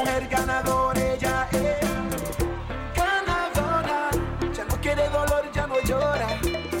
mujer 0.00 0.22
ella 0.22 1.48
es 1.52 1.60
ganadora. 2.96 4.10
Ya 4.54 4.64
no 4.64 4.80
quiere 4.80 5.08
dolor, 5.08 5.44
ya 5.54 5.66
no 5.66 5.74
llora. 5.86 6.28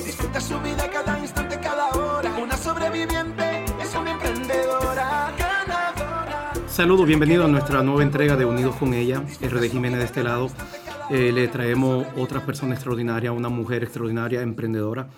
Disfruta 0.04 0.40
su 0.40 0.58
vida 0.60 0.88
cada 0.90 1.18
instante, 1.18 1.58
cada 1.60 1.90
hora. 1.90 2.34
Una 2.42 2.56
sobreviviente 2.56 3.64
es 3.80 3.94
una 3.94 4.12
emprendedora. 4.12 5.36
Saludos, 6.66 7.06
bienvenido 7.06 7.44
a 7.44 7.48
nuestra 7.48 7.82
nueva 7.82 8.02
entrega 8.02 8.36
de 8.36 8.46
Unidos 8.46 8.76
con 8.76 8.94
ella, 8.94 9.22
RD 9.42 9.70
Jiménez 9.70 9.98
de 9.98 10.06
este 10.06 10.22
lado. 10.22 10.48
Eh, 11.10 11.30
le 11.32 11.48
traemos 11.48 12.06
otra 12.16 12.46
persona 12.46 12.74
extraordinaria, 12.74 13.32
una 13.32 13.50
mujer 13.50 13.82
extraordinaria, 13.82 14.40
emprendedora, 14.40 15.10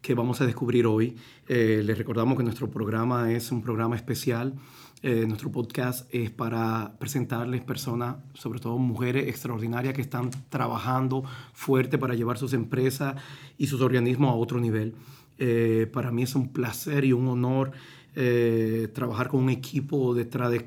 que 0.00 0.14
vamos 0.14 0.40
a 0.40 0.46
descubrir 0.46 0.86
hoy. 0.86 1.16
Eh, 1.48 1.82
les 1.84 1.98
recordamos 1.98 2.36
que 2.36 2.44
nuestro 2.44 2.70
programa 2.70 3.32
es 3.32 3.50
un 3.50 3.62
programa 3.62 3.96
especial. 3.96 4.54
Eh, 5.00 5.26
nuestro 5.28 5.52
podcast 5.52 6.12
es 6.12 6.30
para 6.30 6.94
presentarles 6.98 7.60
personas, 7.60 8.16
sobre 8.34 8.58
todo 8.58 8.78
mujeres 8.78 9.28
extraordinarias 9.28 9.94
que 9.94 10.00
están 10.00 10.30
trabajando 10.48 11.22
fuerte 11.52 11.98
para 11.98 12.14
llevar 12.14 12.36
sus 12.36 12.52
empresas 12.52 13.14
y 13.58 13.68
sus 13.68 13.80
organismos 13.80 14.30
a 14.30 14.34
otro 14.34 14.58
nivel. 14.58 14.94
Eh, 15.38 15.88
para 15.92 16.10
mí 16.10 16.24
es 16.24 16.34
un 16.34 16.48
placer 16.52 17.04
y 17.04 17.12
un 17.12 17.28
honor 17.28 17.70
eh, 18.16 18.88
trabajar 18.92 19.28
con 19.28 19.44
un 19.44 19.50
equipo 19.50 20.14
detrás 20.14 20.50
de, 20.50 20.58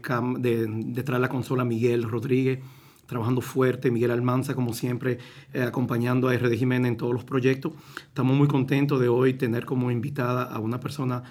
detrás 0.86 1.18
de 1.18 1.22
la 1.22 1.28
consola 1.28 1.66
Miguel 1.66 2.04
Rodríguez, 2.04 2.60
trabajando 3.08 3.42
fuerte, 3.42 3.92
Miguel 3.92 4.12
Almanza 4.12 4.56
como 4.56 4.72
siempre, 4.72 5.18
acompañando 5.62 6.30
a 6.30 6.38
RD 6.38 6.54
Jiménez 6.54 6.88
en 6.88 6.96
todos 6.96 7.14
los 7.14 7.26
proyectos. 7.26 7.74
Estamos 7.98 8.38
muy 8.38 8.48
contentos 8.48 9.02
de 9.02 9.10
hoy 9.10 9.34
tener 9.34 9.66
como 9.66 9.92
invitada 9.92 10.44
a 10.44 10.60
una 10.60 10.80
persona 10.80 11.22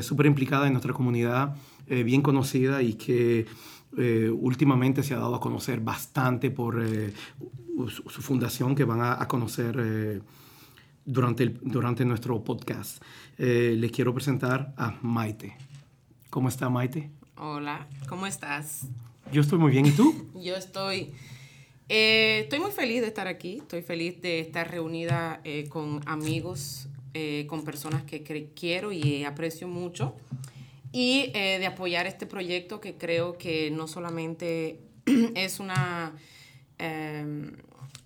súper 0.00 0.24
implicada 0.24 0.66
en 0.66 0.72
nuestra 0.72 0.94
comunidad, 0.94 1.54
eh, 1.88 2.02
bien 2.02 2.22
conocida 2.22 2.82
y 2.82 2.94
que 2.94 3.46
eh, 3.98 4.30
últimamente 4.30 5.02
se 5.02 5.14
ha 5.14 5.18
dado 5.18 5.34
a 5.34 5.40
conocer 5.40 5.80
bastante 5.80 6.50
por 6.50 6.82
eh, 6.84 7.12
su, 7.88 8.02
su 8.08 8.22
fundación 8.22 8.74
que 8.74 8.84
van 8.84 9.00
a, 9.00 9.20
a 9.22 9.28
conocer 9.28 10.22
durante, 11.04 11.42
el- 11.44 11.58
durante 11.62 12.04
nuestro 12.04 12.42
podcast. 12.42 13.02
Les 13.38 13.90
quiero 13.92 14.12
presentar 14.14 14.72
a 14.76 14.98
Maite. 15.02 15.56
¿Cómo 16.30 16.48
está 16.48 16.68
Maite? 16.68 17.10
Hola, 17.36 17.86
¿cómo 18.08 18.26
estás? 18.26 18.86
Yo 19.32 19.40
estoy 19.40 19.58
muy 19.58 19.70
bien. 19.70 19.86
¿Y 19.86 19.90
tú? 19.92 20.14
Yo 20.42 20.56
estoy, 20.56 21.12
eh, 21.88 22.40
estoy 22.44 22.60
muy 22.60 22.70
feliz 22.72 23.00
de 23.02 23.08
estar 23.08 23.26
aquí, 23.28 23.58
estoy 23.58 23.82
feliz 23.82 24.20
de 24.22 24.40
estar 24.40 24.70
reunida 24.70 25.40
eh, 25.44 25.68
con 25.68 26.00
amigos, 26.06 26.88
eh, 27.14 27.46
con 27.48 27.62
personas 27.64 28.02
que 28.04 28.22
quiero 28.54 28.92
y 28.92 29.24
aprecio 29.24 29.68
mucho 29.68 30.14
y 30.92 31.30
eh, 31.34 31.58
de 31.58 31.66
apoyar 31.66 32.06
este 32.06 32.26
proyecto 32.26 32.80
que 32.80 32.94
creo 32.96 33.36
que 33.38 33.70
no 33.70 33.86
solamente 33.88 34.80
es 35.34 35.60
una, 35.60 36.12
eh, 36.78 37.24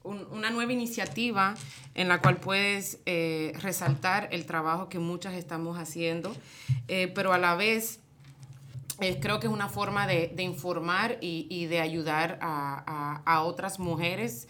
un- 0.02 0.26
una 0.30 0.50
nueva 0.50 0.72
iniciativa 0.72 1.54
en 1.94 2.08
la 2.08 2.20
cual 2.20 2.38
puedes 2.38 2.98
eh, 3.06 3.52
resaltar 3.60 4.28
el 4.32 4.46
trabajo 4.46 4.88
que 4.88 4.98
muchas 4.98 5.34
estamos 5.34 5.78
haciendo, 5.78 6.34
eh, 6.88 7.08
pero 7.14 7.32
a 7.32 7.38
la 7.38 7.54
vez 7.54 8.00
creo 9.20 9.40
que 9.40 9.46
es 9.46 9.52
una 9.52 9.68
forma 9.70 10.06
de, 10.06 10.30
de 10.34 10.42
informar 10.42 11.16
y, 11.22 11.46
y 11.48 11.66
de 11.66 11.80
ayudar 11.80 12.38
a, 12.42 12.82
a- 12.86 13.22
a 13.24 13.42
otras 13.44 13.78
mujeres 13.78 14.46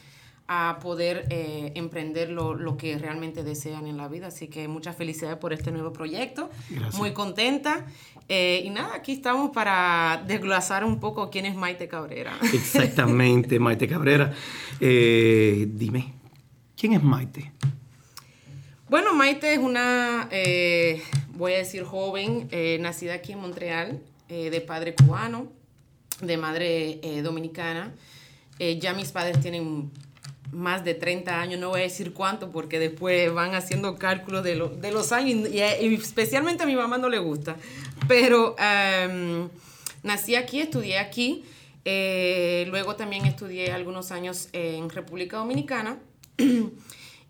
a 0.52 0.80
poder 0.80 1.26
eh, 1.30 1.70
emprender 1.76 2.30
lo, 2.30 2.54
lo 2.54 2.76
que 2.76 2.98
realmente 2.98 3.44
desean 3.44 3.86
en 3.86 3.96
la 3.96 4.08
vida. 4.08 4.26
Así 4.26 4.48
que 4.48 4.66
muchas 4.66 4.96
felicidades 4.96 5.38
por 5.38 5.52
este 5.52 5.70
nuevo 5.70 5.92
proyecto. 5.92 6.50
Gracias. 6.70 6.96
Muy 6.96 7.12
contenta. 7.12 7.86
Eh, 8.28 8.62
y 8.64 8.70
nada, 8.70 8.96
aquí 8.96 9.12
estamos 9.12 9.50
para 9.50 10.24
desglosar 10.26 10.82
un 10.84 10.98
poco 10.98 11.30
quién 11.30 11.46
es 11.46 11.54
Maite 11.54 11.86
Cabrera. 11.86 12.36
Exactamente, 12.52 13.60
Maite 13.60 13.86
Cabrera. 13.86 14.34
Eh, 14.80 15.68
dime, 15.70 16.14
¿quién 16.76 16.94
es 16.94 17.02
Maite? 17.04 17.52
Bueno, 18.88 19.14
Maite 19.14 19.52
es 19.52 19.60
una, 19.60 20.28
voy 21.34 21.52
a 21.52 21.58
decir 21.58 21.84
joven, 21.84 22.48
nacida 22.80 23.14
aquí 23.14 23.34
en 23.34 23.38
Montreal, 23.38 24.02
de 24.28 24.60
padre 24.66 24.96
cubano, 24.96 25.46
de 26.20 26.36
madre 26.36 27.00
dominicana. 27.22 27.94
Ya 28.58 28.94
mis 28.94 29.12
padres 29.12 29.41
tienen 29.41 29.92
más 30.53 30.84
de 30.84 30.94
30 30.94 31.41
años, 31.41 31.61
no 31.61 31.69
voy 31.71 31.81
a 31.81 31.83
decir 31.84 32.12
cuánto 32.12 32.50
porque 32.50 32.78
después 32.78 33.33
van 33.33 33.55
haciendo 33.55 33.97
cálculos 33.97 34.43
de, 34.44 34.56
lo- 34.56 34.69
de 34.69 34.91
los 34.93 35.12
años 35.12 35.49
y, 35.49 35.61
especialmente 35.61 36.62
a 36.62 36.66
mi 36.66 36.75
mamá 36.77 36.99
no 36.99 37.09
le 37.09 37.19
gusta. 37.19 37.56
Pero 38.09 38.56
em, 38.59 39.49
nací 40.03 40.34
aquí, 40.34 40.61
estudié 40.61 40.99
aquí, 40.99 41.44
eh, 41.84 42.66
luego 42.69 42.97
también 42.97 43.27
estudié 43.27 43.72
algunos 43.72 44.11
años 44.11 44.49
en 44.53 44.91
República 44.91 45.37
Dominicana. 45.38 45.99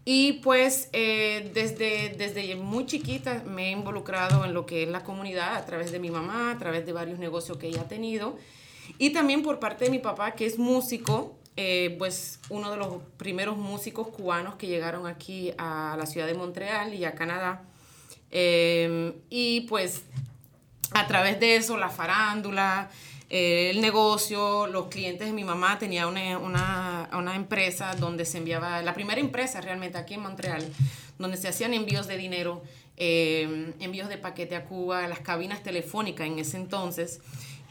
Y 0.05 0.35
pues 0.43 0.89
eh, 0.93 1.51
desde, 1.53 2.15
desde 2.17 2.57
muy 2.57 2.87
chiquita 2.87 3.45
me 3.47 3.69
he 3.69 3.71
involucrado 3.73 4.45
en 4.47 4.55
lo 4.55 4.65
que 4.65 4.85
es 4.85 4.89
la 4.89 5.05
comunidad 5.05 5.55
a 5.57 5.67
través 5.67 5.93
de 5.93 5.99
mi 5.99 6.11
mamá, 6.11 6.51
a 6.53 6.59
través 6.59 6.87
de 6.87 6.93
varios 6.93 7.19
negocios 7.19 7.59
que 7.59 7.69
ella 7.69 7.83
ha 7.83 7.89
tenido. 7.89 8.39
Y 8.99 9.11
también 9.11 9.43
por 9.43 9.59
parte 9.61 9.85
de 9.85 9.91
mi 9.91 9.99
papá, 9.99 10.33
que 10.33 10.47
es 10.47 10.59
músico, 10.59 11.37
eh, 11.62 11.94
pues 11.98 12.41
uno 12.48 12.71
de 12.71 12.78
los 12.78 13.03
primeros 13.19 13.59
músicos 13.59 14.09
cubanos 14.09 14.54
que 14.54 14.66
llegaron 14.66 15.06
aquí 15.06 15.53
a 15.59 15.94
la 15.98 16.06
ciudad 16.06 16.26
de 16.26 16.32
Montreal 16.32 16.94
y 16.94 17.04
a 17.04 17.15
Canadá. 17.15 17.65
Eh, 18.31 19.12
y 19.28 19.60
pues 19.69 20.04
a 20.93 21.06
través 21.06 21.38
de 21.38 21.56
eso, 21.56 21.76
la 21.76 21.91
farándula, 21.91 22.88
eh, 23.28 23.69
el 23.75 23.82
negocio, 23.82 24.69
los 24.69 24.87
clientes 24.87 25.26
de 25.26 25.34
mi 25.34 25.44
mamá 25.44 25.78
tenía 25.78 26.06
una, 26.06 26.38
una, 26.38 27.10
una 27.12 27.37
empresa 27.37 27.94
donde 27.94 28.25
se 28.25 28.38
enviaba, 28.38 28.81
la 28.81 28.94
primera 28.94 29.21
empresa 29.21 29.60
realmente 29.60 29.98
aquí 29.98 30.15
en 30.15 30.22
Montreal, 30.22 30.66
donde 31.19 31.37
se 31.37 31.48
hacían 31.48 31.75
envíos 31.75 32.06
de 32.06 32.16
dinero, 32.16 32.62
eh, 32.97 33.75
envíos 33.81 34.09
de 34.09 34.16
paquete 34.16 34.56
a 34.56 34.65
Cuba, 34.65 35.06
las 35.09 35.21
cabinas 35.21 35.62
telefónicas 35.62 36.27
en 36.27 36.38
ese 36.38 36.56
entonces. 36.56 37.21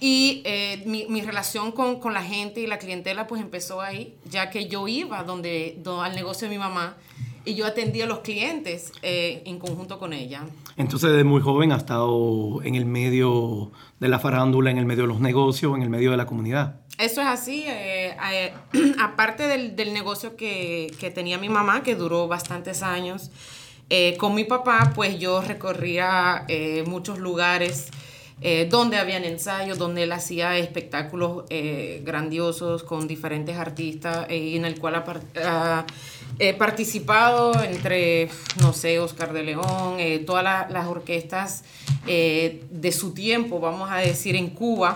Y 0.01 0.41
eh, 0.45 0.81
mi, 0.85 1.05
mi 1.07 1.21
relación 1.21 1.71
con, 1.73 1.99
con 1.99 2.13
la 2.13 2.23
gente 2.23 2.61
y 2.61 2.67
la 2.67 2.77
clientela 2.79 3.27
pues 3.27 3.41
empezó 3.41 3.81
ahí, 3.81 4.15
ya 4.29 4.49
que 4.49 4.67
yo 4.67 4.87
iba 4.87 5.23
donde, 5.23 5.75
do- 5.79 6.01
al 6.01 6.15
negocio 6.15 6.47
de 6.47 6.55
mi 6.55 6.59
mamá 6.59 6.95
y 7.45 7.55
yo 7.55 7.65
atendía 7.65 8.05
a 8.05 8.07
los 8.07 8.19
clientes 8.19 8.91
eh, 9.01 9.41
en 9.45 9.59
conjunto 9.59 9.99
con 9.99 10.13
ella. 10.13 10.43
Entonces, 10.77 11.09
desde 11.09 11.23
muy 11.25 11.41
joven 11.41 11.71
ha 11.73 11.77
estado 11.77 12.61
en 12.63 12.75
el 12.75 12.85
medio 12.85 13.71
de 13.99 14.07
la 14.07 14.19
farándula, 14.19 14.71
en 14.71 14.77
el 14.77 14.85
medio 14.85 15.03
de 15.03 15.07
los 15.09 15.19
negocios, 15.19 15.75
en 15.75 15.81
el 15.81 15.89
medio 15.89 16.11
de 16.11 16.17
la 16.17 16.25
comunidad. 16.25 16.79
Eso 16.97 17.21
es 17.21 17.27
así. 17.27 17.63
eh, 17.67 18.15
eh, 18.31 18.53
aparte 19.01 19.47
del, 19.47 19.75
del 19.75 19.93
negocio 19.93 20.35
que, 20.37 20.93
que 20.99 21.11
tenía 21.11 21.37
mi 21.37 21.49
mamá, 21.49 21.83
que 21.83 21.95
duró 21.95 22.27
bastantes 22.29 22.83
años, 22.83 23.31
eh, 23.89 24.15
con 24.17 24.35
mi 24.35 24.43
papá, 24.45 24.91
pues 24.95 25.17
yo 25.19 25.41
recorría 25.41 26.45
eh, 26.47 26.83
muchos 26.87 27.19
lugares 27.19 27.87
eh, 28.41 28.67
donde 28.69 28.97
habían 28.97 29.25
ensayos, 29.25 29.77
donde 29.77 30.03
él 30.03 30.11
hacía 30.13 30.57
espectáculos 30.57 31.43
eh, 31.49 32.01
grandiosos 32.05 32.83
con 32.83 33.07
diferentes 33.07 33.57
artistas 33.57 34.25
eh, 34.29 34.37
y 34.37 34.55
en 34.55 34.65
el 34.65 34.79
cual 34.79 34.95
ha, 34.95 35.03
par- 35.03 35.21
ha, 35.43 35.85
participado 36.57 37.51
entre, 37.63 38.29
no 38.61 38.71
sé, 38.71 38.97
Oscar 38.99 39.33
de 39.33 39.43
León, 39.43 39.97
todas 40.25 40.43
la- 40.43 40.67
las 40.69 40.87
orquestas 40.87 41.63
de 42.05 42.91
su 42.93 43.13
tiempo, 43.13 43.59
vamos 43.59 43.89
a 43.91 43.97
decir, 43.97 44.35
en 44.37 44.49
Cuba 44.51 44.93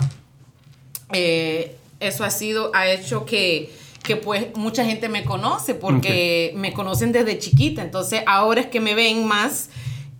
eso 1.99 2.23
ha 2.23 2.29
sido, 2.29 2.71
ha 2.73 2.87
hecho 2.87 3.25
que, 3.25 3.71
que 4.03 4.15
pues 4.15 4.55
mucha 4.55 4.85
gente 4.85 5.09
me 5.09 5.23
conoce 5.23 5.73
porque 5.75 6.53
me 6.55 6.73
conocen 6.73 7.11
desde 7.11 7.39
chiquita. 7.39 7.81
Entonces 7.81 8.21
ahora 8.25 8.61
es 8.61 8.67
que 8.67 8.79
me 8.79 8.93
ven 8.95 9.25
más 9.25 9.69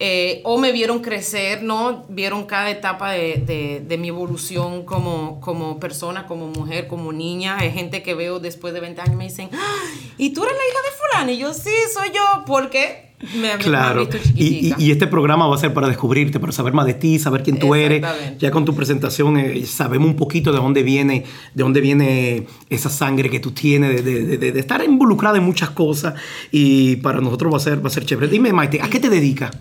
eh, 0.05 0.41
o 0.43 0.57
me 0.57 0.73
vieron 0.73 0.99
crecer, 0.99 1.63
¿no? 1.63 2.03
Vieron 2.09 2.43
cada 2.45 2.69
etapa 2.69 3.11
de, 3.13 3.37
de- 3.37 3.81
de 3.87 3.97
mi 3.97 4.09
evolución 4.09 4.83
como, 4.83 5.39
como 5.39 5.79
persona, 5.79 6.27
como 6.27 6.47
mujer, 6.49 6.87
como 6.87 7.13
niña. 7.13 7.57
Hay 7.57 7.71
gente 7.71 8.03
que 8.03 8.13
veo 8.13 8.39
después 8.41 8.73
de 8.73 8.81
20 8.81 8.99
años 8.99 9.13
y 9.13 9.17
me 9.17 9.23
dicen, 9.29 9.49
"Ah, 9.53 9.81
¿y 10.17 10.33
tú 10.33 10.43
eres 10.43 10.55
la 10.57 10.63
hija 10.69 10.79
de 10.83 10.97
fulano? 10.97 11.31
Y 11.31 11.37
yo, 11.37 11.53
sí, 11.53 11.69
soy 11.93 12.09
yo, 12.13 12.43
porque 12.45 13.13
me, 13.35 13.55
me 13.55 13.63
Claro. 13.63 14.05
visto 14.05 14.17
Y, 14.35 14.73
y- 14.77 14.91
este 14.91 15.07
programa 15.07 15.47
va 15.47 15.55
a 15.55 15.57
ser 15.57 15.73
para 15.73 15.87
descubrirte, 15.87 16.37
para 16.37 16.51
saber 16.51 16.73
más 16.73 16.85
de 16.85 16.95
ti, 16.95 17.17
saber 17.17 17.41
quién 17.41 17.57
tú 17.57 17.73
eres. 17.73 18.03
Ya 18.39 18.51
con 18.51 18.65
tu 18.65 18.75
presentación 18.75 19.37
eh, 19.37 19.65
sabemos 19.65 20.09
un 20.09 20.17
poquito 20.17 20.51
de 20.51 20.57
dónde 20.57 20.83
viene, 20.83 21.23
de 21.53 21.63
dónde 21.63 21.79
viene 21.79 22.45
esa 22.69 22.89
sangre 22.89 23.29
que 23.29 23.39
tú 23.39 23.51
tienes, 23.51 24.03
de, 24.03 24.25
de- 24.25 24.37
de- 24.37 24.51
de 24.51 24.59
estar 24.59 24.83
involucrada 24.83 25.37
en 25.37 25.45
muchas 25.45 25.69
cosas. 25.69 26.15
Y 26.51 26.97
para 26.97 27.21
nosotros 27.21 27.53
va 27.53 27.57
a 27.57 27.61
ser, 27.61 27.81
va 27.81 27.87
a 27.87 27.91
ser 27.91 28.03
chévere. 28.05 28.27
Dime, 28.27 28.51
Maite, 28.51 28.81
¿a 28.81 28.89
qué 28.89 28.99
te 28.99 29.09
dedicas? 29.09 29.51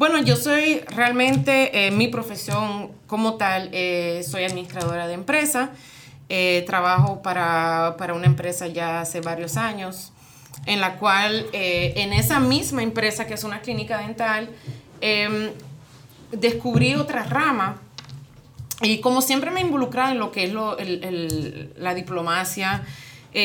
Bueno, 0.00 0.18
yo 0.22 0.34
soy 0.34 0.80
realmente, 0.96 1.86
eh, 1.86 1.90
mi 1.90 2.08
profesión 2.08 2.90
como 3.06 3.34
tal, 3.34 3.68
eh, 3.74 4.22
soy 4.26 4.44
administradora 4.44 5.06
de 5.06 5.12
empresa. 5.12 5.72
Eh, 6.30 6.64
trabajo 6.66 7.20
para, 7.20 7.96
para 7.98 8.14
una 8.14 8.24
empresa 8.24 8.66
ya 8.66 9.02
hace 9.02 9.20
varios 9.20 9.58
años, 9.58 10.10
en 10.64 10.80
la 10.80 10.96
cual, 10.96 11.44
eh, 11.52 11.92
en 11.96 12.14
esa 12.14 12.40
misma 12.40 12.82
empresa, 12.82 13.26
que 13.26 13.34
es 13.34 13.44
una 13.44 13.60
clínica 13.60 13.98
dental, 13.98 14.48
em, 15.02 15.50
descubrí 16.32 16.94
otra 16.94 17.24
rama 17.24 17.82
Y 18.82 19.00
como 19.02 19.20
siempre 19.20 19.50
me 19.50 19.60
he 19.60 19.64
involucrado 19.64 20.12
en 20.12 20.18
lo 20.18 20.32
que 20.32 20.44
es 20.44 20.52
lo- 20.54 20.78
la 21.76 21.92
diplomacia, 21.92 22.82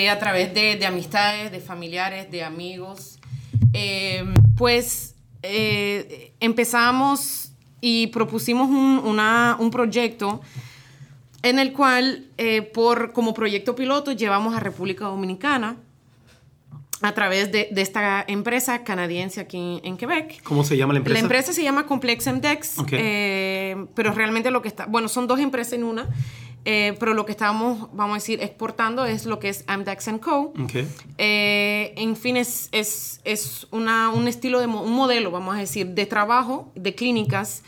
a 0.10 0.20
través 0.20 0.54
de, 0.54 0.78
de 0.78 0.86
amistades, 0.86 1.52
de 1.52 1.60
familiares, 1.60 2.32
de 2.32 2.46
amigos, 2.46 3.20
eh, 3.74 4.24
pues 4.56 5.15
eh, 5.48 6.34
empezamos 6.40 7.52
y 7.82 8.08
propusimos 8.08 8.70
un, 8.70 9.02
una- 9.06 9.58
un 9.60 9.70
proyecto 9.72 10.42
en 11.44 11.60
el 11.60 11.74
cual, 11.74 12.26
eh, 12.38 12.62
por, 12.64 13.14
como 13.14 13.34
proyecto 13.34 13.76
piloto, 13.76 14.12
llevamos 14.12 14.56
a 14.56 14.60
República 14.60 15.06
Dominicana 15.06 15.78
a 17.02 17.14
través 17.14 17.52
de, 17.52 17.68
de 17.72 17.82
esta 17.82 18.24
empresa 18.28 18.84
canadiense 18.84 19.40
aquí 19.42 19.58
en, 19.58 19.80
en 19.84 19.98
Quebec. 19.98 20.42
¿Cómo 20.44 20.64
se 20.64 20.76
llama 20.78 20.94
la 20.94 21.00
empresa? 21.00 21.14
La 21.14 21.20
empresa 21.20 21.54
se 21.54 21.62
llama 21.62 21.86
Complex 21.86 22.26
MDEX, 22.26 22.78
eh, 22.94 23.86
pero 23.94 24.12
realmente 24.14 24.50
lo 24.50 24.62
que 24.64 24.70
está, 24.70 24.86
bueno, 24.88 25.08
son 25.08 25.28
dos 25.28 25.40
empresas 25.40 25.74
en 25.74 25.84
una, 25.84 26.08
eh, 26.66 26.96
pero 27.00 27.14
lo 27.14 27.26
que 27.26 27.32
estamos, 27.32 27.90
vamos 27.94 28.12
a 28.16 28.16
decir, 28.16 28.42
exportando 28.42 29.06
es 29.06 29.26
lo 29.26 29.40
que 29.40 29.50
es 29.50 29.64
Amdex 29.68 30.10
Co. 30.22 30.54
Ok. 30.64 30.76
Eh, 31.18 31.94
en 31.96 32.16
fin, 32.16 32.38
es, 32.38 32.70
es, 32.72 33.22
es 33.24 33.68
una, 33.72 34.10
un 34.10 34.28
estilo, 34.28 34.60
de 34.60 34.68
mo- 34.68 34.82
un 34.82 34.92
modelo, 34.94 35.32
vamos 35.32 35.56
a 35.56 35.60
decir, 35.60 35.88
de 35.88 36.06
trabajo, 36.06 36.72
de 36.76 36.94
clínicas, 36.96 37.64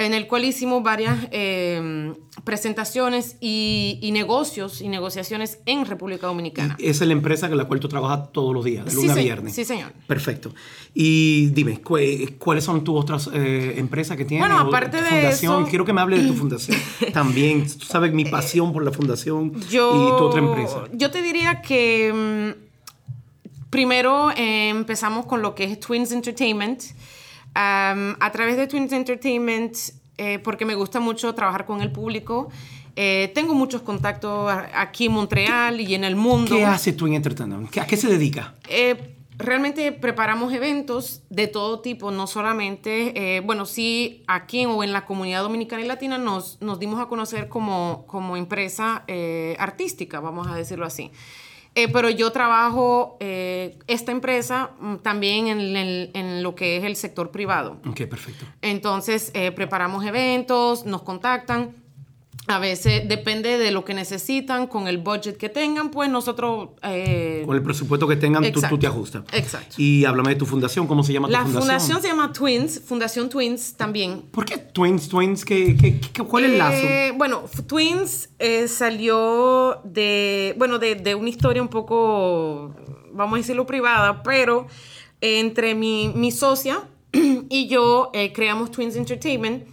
en 0.00 0.14
el 0.14 0.26
cual 0.26 0.44
hicimos 0.44 0.82
varias 0.82 1.28
eh, 1.30 2.12
presentaciones 2.44 3.36
y, 3.40 3.98
y 4.02 4.12
negocios 4.12 4.80
y 4.80 4.88
negociaciones 4.88 5.58
en 5.66 5.84
República 5.84 6.26
Dominicana. 6.26 6.76
Esa 6.78 7.04
es 7.04 7.08
la 7.08 7.12
empresa 7.12 7.48
con 7.48 7.58
la 7.58 7.66
cual 7.66 7.80
tú 7.80 7.88
trabajas 7.88 8.32
todos 8.32 8.54
los 8.54 8.64
días, 8.64 8.84
de 8.84 8.90
Sí, 8.90 8.96
lunes 8.96 9.12
a 9.12 9.20
viernes. 9.20 9.54
sí, 9.54 9.64
señor. 9.64 9.92
Perfecto. 10.06 10.54
Y 10.94 11.46
dime, 11.50 11.80
cu- 11.80 11.98
¿cuáles 12.38 12.64
son 12.64 12.82
tus 12.82 12.98
otras 13.00 13.30
eh, 13.32 13.74
empresas 13.76 14.16
que 14.16 14.24
tienes? 14.24 14.48
Bueno, 14.48 14.60
aparte 14.62 14.98
tu 14.98 15.04
de 15.04 15.10
fundación. 15.10 15.62
eso- 15.62 15.70
Quiero 15.70 15.84
que 15.84 15.92
me 15.92 16.00
hables 16.00 16.22
de 16.22 16.28
tu 16.28 16.34
fundación. 16.38 16.78
También, 17.12 17.66
tú 17.66 17.84
sabes 17.84 18.12
mi 18.12 18.24
pasión 18.24 18.72
por 18.72 18.84
la 18.84 18.90
fundación 18.92 19.52
Yo, 19.70 19.92
y 19.92 20.18
tu 20.18 20.24
otra 20.24 20.40
empresa. 20.40 20.84
Yo 20.92 21.10
te 21.10 21.22
diría 21.22 21.60
que 21.62 22.54
mm, 22.56 23.68
primero 23.70 24.30
eh, 24.32 24.68
empezamos 24.70 25.26
con 25.26 25.42
lo 25.42 25.54
que 25.54 25.64
es 25.64 25.80
Twins 25.80 26.12
Entertainment. 26.12 26.82
Am, 27.54 28.16
a 28.20 28.30
través 28.32 28.56
de 28.56 28.66
Twins 28.66 28.92
Entertainment, 28.92 29.76
eh, 30.18 30.38
porque 30.38 30.64
me 30.64 30.74
gusta 30.74 31.00
mucho 31.00 31.34
trabajar 31.34 31.66
con 31.66 31.80
el 31.80 31.90
público, 31.90 32.48
eh, 32.96 33.30
tengo 33.34 33.54
muchos 33.54 33.82
contactos 33.82 34.52
aquí 34.74 35.06
en 35.06 35.12
Montreal 35.12 35.80
y 35.80 35.94
en 35.94 36.04
el 36.04 36.16
mundo. 36.16 36.54
¿Qué 36.56 36.64
hace 36.64 36.92
Twin 36.92 37.14
Entertainment? 37.14 37.70
¿Qué- 37.70 37.80
¿A 37.80 37.86
qué 37.86 37.96
se 37.96 38.08
dedica? 38.08 38.54
Eh, 38.68 39.14
realmente 39.38 39.90
preparamos 39.92 40.52
eventos 40.52 41.22
de 41.30 41.46
todo 41.46 41.80
tipo, 41.80 42.10
no 42.10 42.26
solamente, 42.26 43.36
eh, 43.36 43.40
bueno, 43.40 43.64
sí, 43.64 44.22
aquí 44.26 44.66
o 44.66 44.82
en 44.84 44.92
la 44.92 45.06
comunidad 45.06 45.42
dominicana 45.42 45.82
y 45.82 45.86
latina 45.86 46.18
nos, 46.18 46.58
nos 46.60 46.78
dimos 46.78 47.00
a 47.00 47.06
conocer 47.06 47.48
como, 47.48 48.04
como 48.06 48.36
empresa 48.36 49.02
eh, 49.08 49.56
artística, 49.58 50.20
vamos 50.20 50.46
a 50.48 50.54
decirlo 50.54 50.84
así. 50.84 51.10
Eh, 51.76 51.88
pero 51.92 52.10
yo 52.10 52.32
trabajo 52.32 53.16
eh, 53.20 53.78
esta 53.86 54.10
empresa 54.12 54.70
mm, 54.80 54.96
también 54.96 55.46
en, 55.46 55.76
el- 55.76 56.10
en 56.14 56.42
lo 56.42 56.54
que 56.54 56.76
es 56.76 56.84
el 56.84 56.96
sector 56.96 57.30
privado. 57.30 57.80
Ok, 57.88 58.02
perfecto. 58.08 58.44
Entonces, 58.60 59.30
eh, 59.34 59.52
preparamos 59.52 60.04
eventos, 60.04 60.84
nos 60.84 61.02
contactan. 61.02 61.76
A 62.50 62.58
veces 62.58 63.08
depende 63.08 63.58
de 63.58 63.70
lo 63.70 63.84
que 63.84 63.94
necesitan, 63.94 64.66
con 64.66 64.88
el 64.88 64.98
budget 64.98 65.36
que 65.36 65.48
tengan, 65.48 65.90
pues 65.92 66.10
nosotros... 66.10 66.70
eh, 66.82 67.44
Con 67.46 67.54
el 67.56 67.62
presupuesto 67.62 68.08
que 68.08 68.16
tengan, 68.16 68.42
tú, 68.52 68.60
te 68.76 68.86
ajustas. 68.88 69.22
Exacto. 69.32 69.76
Y 69.78 70.04
háblame 70.04 70.30
de 70.30 70.34
tu 70.36 70.46
fundación. 70.46 70.88
¿Cómo 70.88 71.04
se 71.04 71.12
llama 71.12 71.28
La 71.28 71.44
tu 71.44 71.50
fundación 71.52 72.02
se 72.02 72.08
llama 72.08 72.32
Twins, 72.32 72.80
Fundación 72.84 73.28
Twins 73.28 73.74
también. 73.74 74.22
¿Por 74.32 74.44
qué 74.44 74.58
Twins, 74.58 75.08
Twins? 75.08 75.44
¿Qué, 75.44 75.76
qué- 75.76 76.00
qué- 76.00 76.22
cuál 76.24 76.44
es 76.46 76.50
el 76.52 76.58
lazo? 76.58 76.86
Eh, 76.86 77.12
bueno, 77.16 77.44
Twins 77.68 78.30
eh, 78.40 78.66
salió 78.66 79.80
de, 79.84 80.54
bueno, 80.58 80.80
de, 80.80 80.96
de 80.96 81.14
una 81.14 81.28
historia 81.28 81.62
un 81.62 81.68
poco, 81.68 82.74
vamos 83.12 83.34
a 83.34 83.36
decirlo, 83.38 83.64
privada, 83.64 84.24
pero 84.24 84.66
entre 85.20 85.76
mi, 85.76 86.08
mi 86.16 86.32
socia 86.32 86.82
y 87.12 87.68
yo 87.68 88.10
creamos 88.34 88.72
Twins 88.72 88.96
Entertainment. 88.96 89.69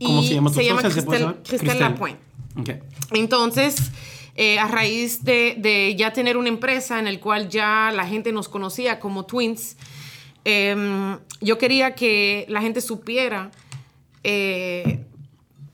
¿Cómo 0.00 0.22
y 0.22 0.28
se 0.28 0.34
llama 0.34 0.50
tu? 0.50 0.60
¿Se 0.60 1.02
puede 1.02 1.24
Cristel? 1.24 1.34
Cristel 1.42 1.58
Cristel. 1.58 1.80
Lapointe. 1.80 2.82
Entonces, 3.12 3.90
eh, 4.36 4.58
a 4.58 4.68
raíz 4.68 5.24
de, 5.24 5.56
de 5.58 5.94
ya 5.96 6.12
tener 6.12 6.36
una 6.36 6.48
empresa 6.48 6.98
en 6.98 7.06
el 7.06 7.20
cual 7.20 7.48
ya 7.48 7.90
la 7.94 8.06
gente 8.06 8.32
nos 8.32 8.48
conocía 8.48 8.98
como 8.98 9.26
Twins, 9.26 9.76
em, 10.44 11.18
yo 11.40 11.58
quería 11.58 11.94
que 11.94 12.46
la 12.48 12.60
gente 12.60 12.80
supiera 12.80 13.50
eh, 14.24 15.04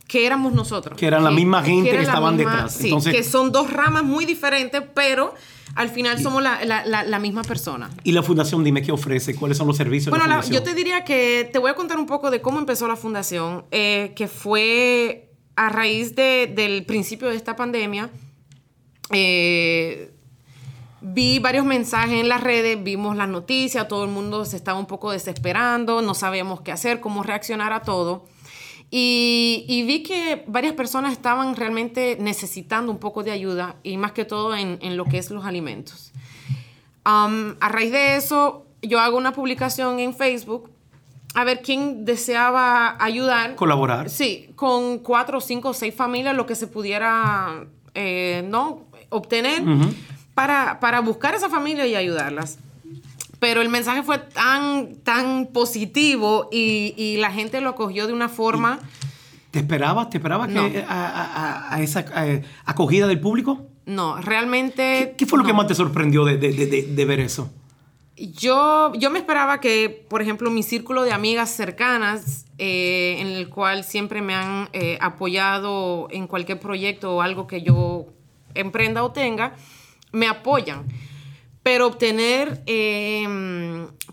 que 0.06 0.24
éramos 0.26 0.52
nosotros. 0.52 0.96
Que 0.98 1.06
eran 1.06 1.24
la 1.24 1.30
misma 1.30 1.62
gente 1.62 1.90
que 1.90 2.00
estaban 2.00 2.36
misma- 2.36 2.52
detrás. 2.52 2.74
Sí, 2.74 2.84
Entonces- 2.84 3.12
que 3.14 3.22
son 3.24 3.50
dos 3.52 3.72
ramas 3.72 4.04
muy 4.04 4.24
diferentes, 4.24 4.82
pero 4.94 5.34
al 5.74 5.88
final 5.90 6.22
somos 6.22 6.42
la, 6.42 6.64
la- 6.64 6.86
la- 6.86 7.02
la 7.02 7.18
misma 7.18 7.42
persona. 7.42 7.90
Y 8.04 8.12
la 8.12 8.22
fundación, 8.22 8.62
dime 8.64 8.82
qué 8.82 8.92
ofrece, 8.92 9.34
cuáles 9.34 9.58
son 9.58 9.66
los 9.66 9.76
servicios 9.76 10.10
Bueno, 10.10 10.24
de 10.24 10.30
la 10.30 10.36
la- 10.36 10.42
fundación. 10.42 10.64
yo 10.64 10.70
te 10.70 10.76
diría 10.76 11.04
que 11.04 11.48
te 11.52 11.58
voy 11.58 11.70
a 11.70 11.74
contar 11.74 11.98
un 11.98 12.06
poco 12.06 12.30
de 12.30 12.40
cómo 12.40 12.58
empezó 12.60 12.86
la 12.88 12.96
fundación, 12.96 13.64
eh, 13.72 14.12
que 14.16 14.28
fue 14.28 15.32
a 15.56 15.68
raíz 15.70 16.14
de- 16.14 16.52
del 16.54 16.84
principio 16.86 17.28
de 17.28 17.36
esta 17.36 17.56
pandemia. 17.56 18.10
eh, 19.10 20.12
vi 21.00 21.38
varios 21.38 21.64
mensajes 21.64 22.20
en 22.20 22.28
las 22.28 22.40
redes, 22.42 22.82
vimos 22.82 23.16
las 23.16 23.28
noticias, 23.28 23.86
todo 23.86 24.04
el 24.04 24.10
mundo 24.10 24.44
se 24.44 24.56
estaba 24.56 24.78
un 24.78 24.86
poco 24.86 25.12
desesperando, 25.12 26.02
no 26.02 26.14
sabíamos 26.14 26.62
qué 26.62 26.72
hacer, 26.72 26.98
cómo 27.00 27.22
reaccionar 27.22 27.72
a 27.72 27.82
todo. 27.82 28.24
Y, 28.90 29.64
y 29.68 29.82
vi 29.82 30.02
que 30.02 30.44
varias 30.46 30.74
personas 30.74 31.12
estaban 31.12 31.56
realmente 31.56 32.16
necesitando 32.20 32.92
un 32.92 32.98
poco 32.98 33.22
de 33.24 33.32
ayuda 33.32 33.76
y 33.82 33.96
más 33.96 34.12
que 34.12 34.24
todo 34.24 34.54
en, 34.54 34.78
en 34.80 34.96
lo 34.96 35.04
que 35.06 35.18
es 35.18 35.30
los 35.30 35.44
alimentos. 35.44 36.12
Um, 37.04 37.56
a 37.60 37.68
raíz 37.68 37.92
de 37.92 38.16
eso, 38.16 38.64
yo 38.82 39.00
hago 39.00 39.16
una 39.16 39.32
publicación 39.32 39.98
en 39.98 40.14
Facebook 40.14 40.70
a 41.34 41.44
ver 41.44 41.60
quién 41.62 42.04
deseaba 42.04 42.96
ayudar. 42.98 43.56
Colaborar. 43.56 44.08
Sí, 44.08 44.50
con 44.56 44.98
cuatro, 45.00 45.40
cinco, 45.40 45.74
seis 45.74 45.94
familias, 45.94 46.34
lo 46.34 46.46
que 46.46 46.54
se 46.54 46.66
pudiera 46.66 47.66
eh, 47.94 48.42
¿no? 48.48 48.84
obtener 49.10 49.62
para, 50.34 50.80
para 50.80 51.00
buscar 51.00 51.34
esa 51.34 51.48
familia 51.50 51.86
y 51.86 51.94
ayudarlas. 51.94 52.58
Pero 53.38 53.60
el 53.60 53.68
mensaje 53.68 54.02
fue 54.02 54.18
tan, 54.18 54.96
tan 55.02 55.46
positivo 55.52 56.48
y, 56.50 56.94
y 56.96 57.16
la 57.18 57.30
gente 57.30 57.60
lo 57.60 57.74
cogió 57.74 58.06
de 58.06 58.12
una 58.12 58.28
forma... 58.28 58.78
¿Te 59.50 59.60
esperabas? 59.60 60.10
¿Te 60.10 60.18
esperabas 60.18 60.48
No. 60.50 60.70
que, 60.70 60.80
a, 60.86 60.86
a- 61.68 61.74
a 61.74 61.80
esa 61.82 62.04
acogida 62.64 63.06
del 63.06 63.20
público? 63.20 63.66
No, 63.86 64.20
realmente... 64.20 65.14
¿Qué 65.16 65.26
fue 65.26 65.38
lo 65.38 65.44
que 65.44 65.52
no. 65.52 65.58
más 65.58 65.66
te 65.66 65.74
sorprendió 65.74 66.24
de, 66.24 66.36
de- 66.38 66.52
de- 66.52 66.66
de- 66.66 66.82
de 66.82 67.04
ver 67.04 67.20
eso? 67.20 67.50
Yo, 68.16 68.92
yo 68.94 69.10
me 69.10 69.18
esperaba 69.18 69.60
que, 69.60 70.06
por 70.08 70.22
ejemplo, 70.22 70.50
mi 70.50 70.62
círculo 70.62 71.02
de 71.02 71.12
amigas 71.12 71.50
cercanas, 71.50 72.46
eh, 72.56 73.16
en 73.20 73.26
el 73.26 73.50
cual 73.50 73.84
siempre 73.84 74.22
me 74.22 74.34
han 74.34 74.70
eh, 74.72 74.96
apoyado 75.02 76.08
en 76.10 76.26
cualquier 76.26 76.58
proyecto 76.58 77.16
o 77.16 77.20
algo 77.20 77.46
que 77.46 77.60
yo 77.60 78.06
emprenda 78.54 79.04
o 79.04 79.12
tenga, 79.12 79.54
me 80.12 80.26
apoyan. 80.28 80.84
Pero 81.66 81.88
obtener 81.88 82.62
eh, 82.66 83.26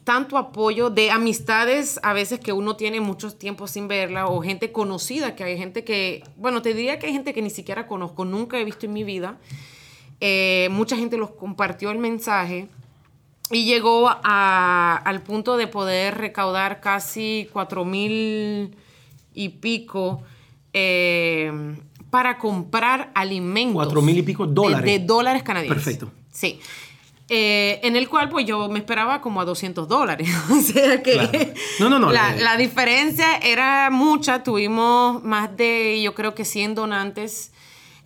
tanto 0.03 0.39
apoyo 0.39 0.89
de 0.89 1.11
amistades, 1.11 1.99
a 2.01 2.11
veces 2.11 2.39
que 2.39 2.51
uno 2.51 2.75
tiene 2.75 2.99
muchos 2.99 3.37
tiempos 3.37 3.69
sin 3.69 3.87
verla, 3.87 4.25
o 4.25 4.41
gente 4.41 4.71
conocida, 4.71 5.35
que 5.35 5.43
hay 5.43 5.55
gente 5.55 5.83
que, 5.83 6.23
bueno, 6.35 6.63
te 6.63 6.73
diría 6.73 6.97
que 6.97 7.05
hay 7.05 7.13
gente 7.13 7.31
que 7.31 7.43
ni 7.43 7.51
siquiera 7.51 7.85
conozco, 7.85 8.25
nunca 8.25 8.57
he 8.59 8.65
visto 8.65 8.87
en 8.87 8.93
mi 8.93 9.03
vida. 9.03 9.37
Eh, 10.19 10.67
mucha 10.71 10.97
gente 10.97 11.15
los 11.15 11.29
compartió 11.29 11.91
el 11.91 11.99
mensaje 11.99 12.69
y 13.51 13.65
llegó 13.65 14.09
a- 14.09 14.95
al 15.05 15.21
punto 15.21 15.55
de 15.55 15.67
poder 15.67 16.17
recaudar 16.17 16.81
casi 16.81 17.47
cuatro 17.53 17.85
mil 17.85 18.75
y 19.35 19.49
pico 19.49 20.23
eh, 20.73 21.51
para 22.09 22.39
comprar 22.39 23.11
alimentos. 23.13 23.75
Cuatro 23.75 24.01
mil 24.01 24.17
y 24.17 24.23
pico 24.23 24.47
de- 24.47 24.53
dólares. 24.55 24.85
De, 24.85 25.05
dólares 25.05 25.43
canadienses. 25.43 25.83
Perfecto. 25.83 26.11
Sí. 26.31 26.59
Eh, 27.35 27.79
en 27.81 27.95
el 27.95 28.09
cual 28.09 28.29
pues 28.29 28.45
yo 28.45 28.69
me 28.69 28.77
esperaba 28.77 29.19
como 29.19 29.41
a 29.41 29.45
200 29.45 29.87
dólares. 29.87 30.29
o 30.51 30.61
sea 30.61 31.01
que 31.01 31.13
Claro. 31.13 31.39
No, 31.79 31.89
no, 31.89 31.97
no, 31.97 32.11
La, 32.11 32.35
eh. 32.35 32.41
la 32.41 32.57
diferencia 32.57 33.37
era 33.37 33.89
mucha. 33.89 34.43
Tuvimos 34.43 35.23
más 35.23 35.57
de, 35.57 35.99
yo 36.03 36.13
creo 36.13 36.35
que 36.35 36.45
100 36.45 36.75
donantes 36.75 37.51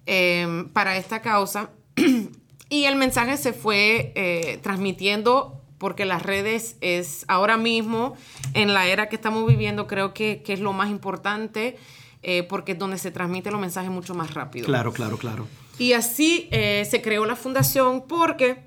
eh, 0.06 0.66
para 0.72 0.96
esta 0.96 1.22
causa. 1.22 1.72
y 2.70 2.86
el 2.86 2.96
mensaje 2.96 3.36
se 3.36 3.52
fue 3.52 4.14
eh, 4.16 4.60
transmitiendo 4.64 5.62
porque 5.78 6.06
las 6.06 6.24
redes 6.24 6.78
es 6.80 7.26
ahora 7.28 7.58
mismo, 7.58 8.16
en 8.54 8.74
la 8.74 8.88
era 8.88 9.10
que 9.10 9.18
estamos 9.18 9.46
viviendo, 9.46 9.88
creo 9.88 10.14
que, 10.14 10.42
que 10.42 10.54
es 10.54 10.62
lo 10.62 10.72
más 10.72 10.90
importante 10.90 11.78
eh, 12.24 12.44
porque 12.44 12.72
es 12.72 12.80
donde 12.80 12.98
se 12.98 13.12
transmite 13.12 13.52
los 13.52 13.60
mensajes 13.60 13.92
mucho 13.92 14.16
más 14.16 14.34
rápido. 14.34 14.66
Claro, 14.66 14.92
claro, 14.92 15.18
claro. 15.18 15.48
Y 15.78 15.94
así 15.94 16.48
eh, 16.52 16.88
se 16.90 17.02
creó 17.02 17.26
la 17.26 17.36
fundación 17.36 18.06
porque 18.08 18.67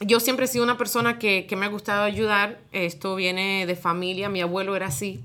yo 0.00 0.20
siempre 0.20 0.46
he 0.46 0.48
sido 0.48 0.64
una 0.64 0.76
persona 0.76 1.18
que, 1.18 1.46
que 1.46 1.56
me 1.56 1.66
ha 1.66 1.68
gustado 1.68 2.02
ayudar. 2.02 2.60
Esto 2.72 3.14
viene 3.14 3.66
de 3.66 3.76
familia, 3.76 4.28
mi 4.28 4.40
abuelo 4.40 4.76
era 4.76 4.86
así. 4.86 5.20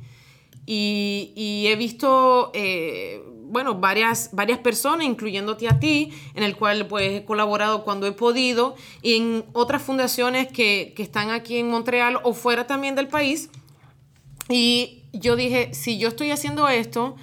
Y, 0.66 1.34
y 1.36 1.68
he 1.68 1.76
visto, 1.76 2.52
eh, 2.54 3.24
bueno, 3.46 3.76
varias, 3.76 4.30
varias 4.34 4.60
personas, 4.60 5.08
incluyéndote 5.08 5.68
a 5.68 5.80
ti, 5.80 6.14
en 6.36 6.44
el 6.44 6.56
cual 6.56 6.86
pues 6.86 7.12
he 7.12 7.26
colaborado 7.26 7.84
cuando 7.84 8.06
he 8.06 8.12
podido, 8.12 8.76
y 9.02 9.16
en 9.16 9.46
otras 9.54 9.82
fundaciones 9.82 10.48
que, 10.48 10.94
que 10.96 11.02
están 11.02 11.32
aquí 11.32 11.58
en 11.58 11.70
Montreal 11.70 12.20
o 12.24 12.34
fuera 12.34 12.68
también 12.68 12.96
del 12.96 13.08
país. 13.08 13.50
Y 14.48 15.04
yo 15.12 15.36
dije, 15.36 15.74
si 15.74 15.98
yo 15.98 16.10
estoy 16.10 16.30
haciendo 16.30 16.68
esto, 16.68 17.16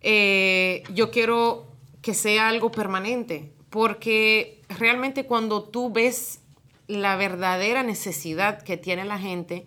eh, 0.00 0.84
yo 0.94 1.10
quiero 1.10 1.66
que 2.00 2.14
sea 2.14 2.48
algo 2.48 2.70
permanente, 2.70 3.50
porque 3.70 4.62
realmente 4.68 5.24
cuando 5.24 5.64
tú 5.64 5.90
ves 5.90 6.42
la 6.88 7.16
verdadera 7.16 7.82
necesidad 7.82 8.62
que 8.62 8.76
tiene 8.76 9.04
la 9.04 9.18
gente, 9.18 9.66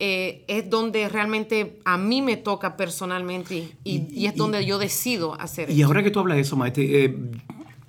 eh, 0.00 0.44
es 0.46 0.70
donde 0.70 1.08
realmente 1.08 1.80
a 1.84 1.98
mí 1.98 2.22
me 2.22 2.36
toca 2.36 2.76
personalmente 2.76 3.68
y, 3.82 4.06
y, 4.12 4.26
es 4.26 4.36
donde 4.36 4.64
yo 4.64 4.78
decido 4.78 5.34
hacer 5.40 5.70
Y 5.70 5.82
ahora 5.82 6.04
que 6.04 6.12
tú 6.12 6.20
hablas 6.20 6.36
de 6.36 6.42
eso, 6.42 6.56
Maite, 6.56 7.04
eh, 7.04 7.16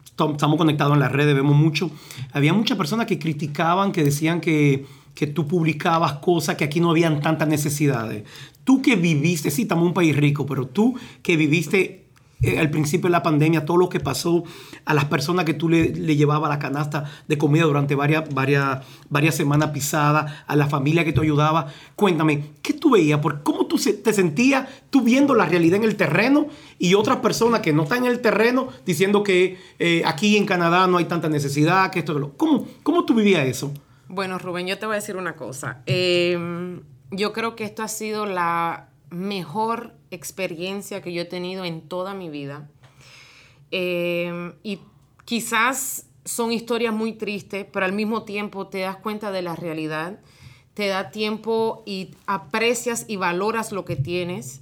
estamos 0.07 0.57
conectados 0.57 0.93
en 0.93 0.99
las 0.99 1.11
redes, 1.11 1.35
vemos 1.35 1.55
mucho. 1.55 1.91
Había 2.31 2.53
muchas 2.53 2.77
personas 2.77 3.05
que 3.05 3.19
criticaban, 3.19 3.91
que 3.91 4.03
decían 4.03 4.41
que, 4.41 4.85
que 5.13 5.27
tú 5.27 5.47
publicabas 5.47 6.13
cosas 6.13 6.55
que 6.55 6.63
aquí 6.63 6.79
no 6.79 6.89
habían 6.89 7.21
tantas 7.21 7.47
necesidades. 7.47 8.23
Tú 8.63 8.81
que 8.81 8.95
viviste, 8.95 9.51
sí, 9.51 9.63
estamos 9.63 9.83
en 9.83 9.87
un 9.89 9.93
país 9.93 10.15
rico, 10.15 10.45
pero 10.45 10.67
tú 10.67 10.97
que 11.21 11.37
viviste 11.37 12.08
eh, 12.41 12.59
al 12.59 12.69
principio 12.69 13.07
de 13.07 13.11
la 13.11 13.23
pandemia, 13.23 13.65
todo 13.65 13.77
lo 13.77 13.89
que 13.89 13.99
pasó 13.99 14.43
a 14.85 14.93
las 14.93 15.05
personas 15.05 15.45
que 15.45 15.53
tú 15.53 15.67
le, 15.67 15.89
le 15.89 16.15
llevabas 16.15 16.49
la 16.49 16.59
canasta 16.59 17.11
de 17.27 17.37
comida 17.37 17.65
durante 17.65 17.95
varias, 17.95 18.33
varias, 18.33 18.79
varias 19.09 19.35
semanas 19.35 19.71
pisadas, 19.71 20.31
a 20.47 20.55
la 20.55 20.67
familia 20.67 21.03
que 21.03 21.13
te 21.13 21.21
ayudaba. 21.21 21.67
Cuéntame, 21.95 22.51
¿qué 22.61 22.73
tú 22.73 22.91
veías? 22.91 23.19
Por 23.19 23.43
¿Cómo 23.43 23.65
tú 23.65 23.77
te 23.77 24.13
sentías 24.13 24.67
tú 24.89 25.01
viendo 25.01 25.35
la 25.35 25.45
realidad 25.45 25.77
en 25.77 25.83
el 25.83 25.95
terreno 25.95 26.47
y 26.77 26.93
otras 26.93 27.17
personas 27.17 27.61
que 27.61 27.73
no 27.73 27.83
están 27.83 28.05
en 28.05 28.11
el 28.11 28.21
terreno 28.21 28.69
diciendo 28.85 29.23
que 29.23 29.57
eh, 29.79 30.01
aquí 30.05 30.37
en 30.37 30.45
Canadá 30.45 30.87
no 30.87 30.97
hay 30.97 31.05
tanta 31.05 31.29
necesidad, 31.29 31.91
que 31.91 31.99
esto... 31.99 32.33
¿Cómo, 32.37 32.67
¿Cómo 32.83 33.05
tú 33.05 33.13
vivías 33.13 33.45
eso? 33.45 33.73
Bueno, 34.07 34.37
Rubén, 34.39 34.65
yo 34.67 34.79
te 34.79 34.85
voy 34.85 34.93
a 34.93 34.99
decir 34.99 35.17
una 35.17 35.35
cosa. 35.35 35.81
Eh, 35.85 36.37
yo 37.11 37.33
creo 37.33 37.55
que 37.55 37.63
esto 37.63 37.83
ha 37.83 37.87
sido 37.87 38.25
la 38.25 38.88
mejor 39.09 39.93
experiencia 40.11 41.01
que 41.01 41.13
yo 41.13 41.21
he 41.21 41.25
tenido 41.25 41.65
en 41.65 41.81
toda 41.81 42.13
mi 42.13 42.29
vida. 42.29 42.69
Eh, 43.71 44.53
y 44.63 44.79
quizás 45.25 46.05
son 46.25 46.51
historias 46.51 46.93
muy 46.93 47.13
tristes, 47.13 47.65
pero 47.71 47.85
al 47.85 47.93
mismo 47.93 48.23
tiempo 48.23 48.67
te 48.67 48.79
das 48.79 48.97
cuenta 48.97 49.31
de 49.31 49.41
la 49.41 49.55
realidad, 49.55 50.19
te 50.73 50.87
da 50.87 51.11
tiempo 51.11 51.83
y 51.85 52.11
aprecias 52.27 53.05
y 53.07 53.15
valoras 53.15 53.71
lo 53.71 53.85
que 53.85 53.95
tienes. 53.95 54.61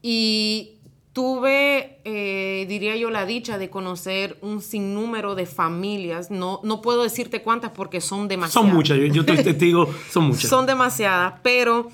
Y 0.00 0.78
tuve, 1.12 2.00
eh, 2.04 2.66
diría 2.68 2.96
yo, 2.96 3.10
la 3.10 3.26
dicha 3.26 3.58
de 3.58 3.68
conocer 3.68 4.38
un 4.40 4.62
sinnúmero 4.62 5.34
de 5.34 5.46
familias. 5.46 6.30
No, 6.30 6.60
no 6.62 6.80
puedo 6.82 7.02
decirte 7.02 7.42
cuántas 7.42 7.72
porque 7.72 8.00
son 8.00 8.28
demasiadas. 8.28 8.52
Son 8.52 8.74
muchas, 8.74 8.98
yo, 8.98 9.06
yo 9.06 9.24
te 9.24 9.42
testigo, 9.42 9.88
son 10.10 10.28
muchas. 10.28 10.48
son 10.48 10.66
demasiadas, 10.66 11.34
pero 11.42 11.90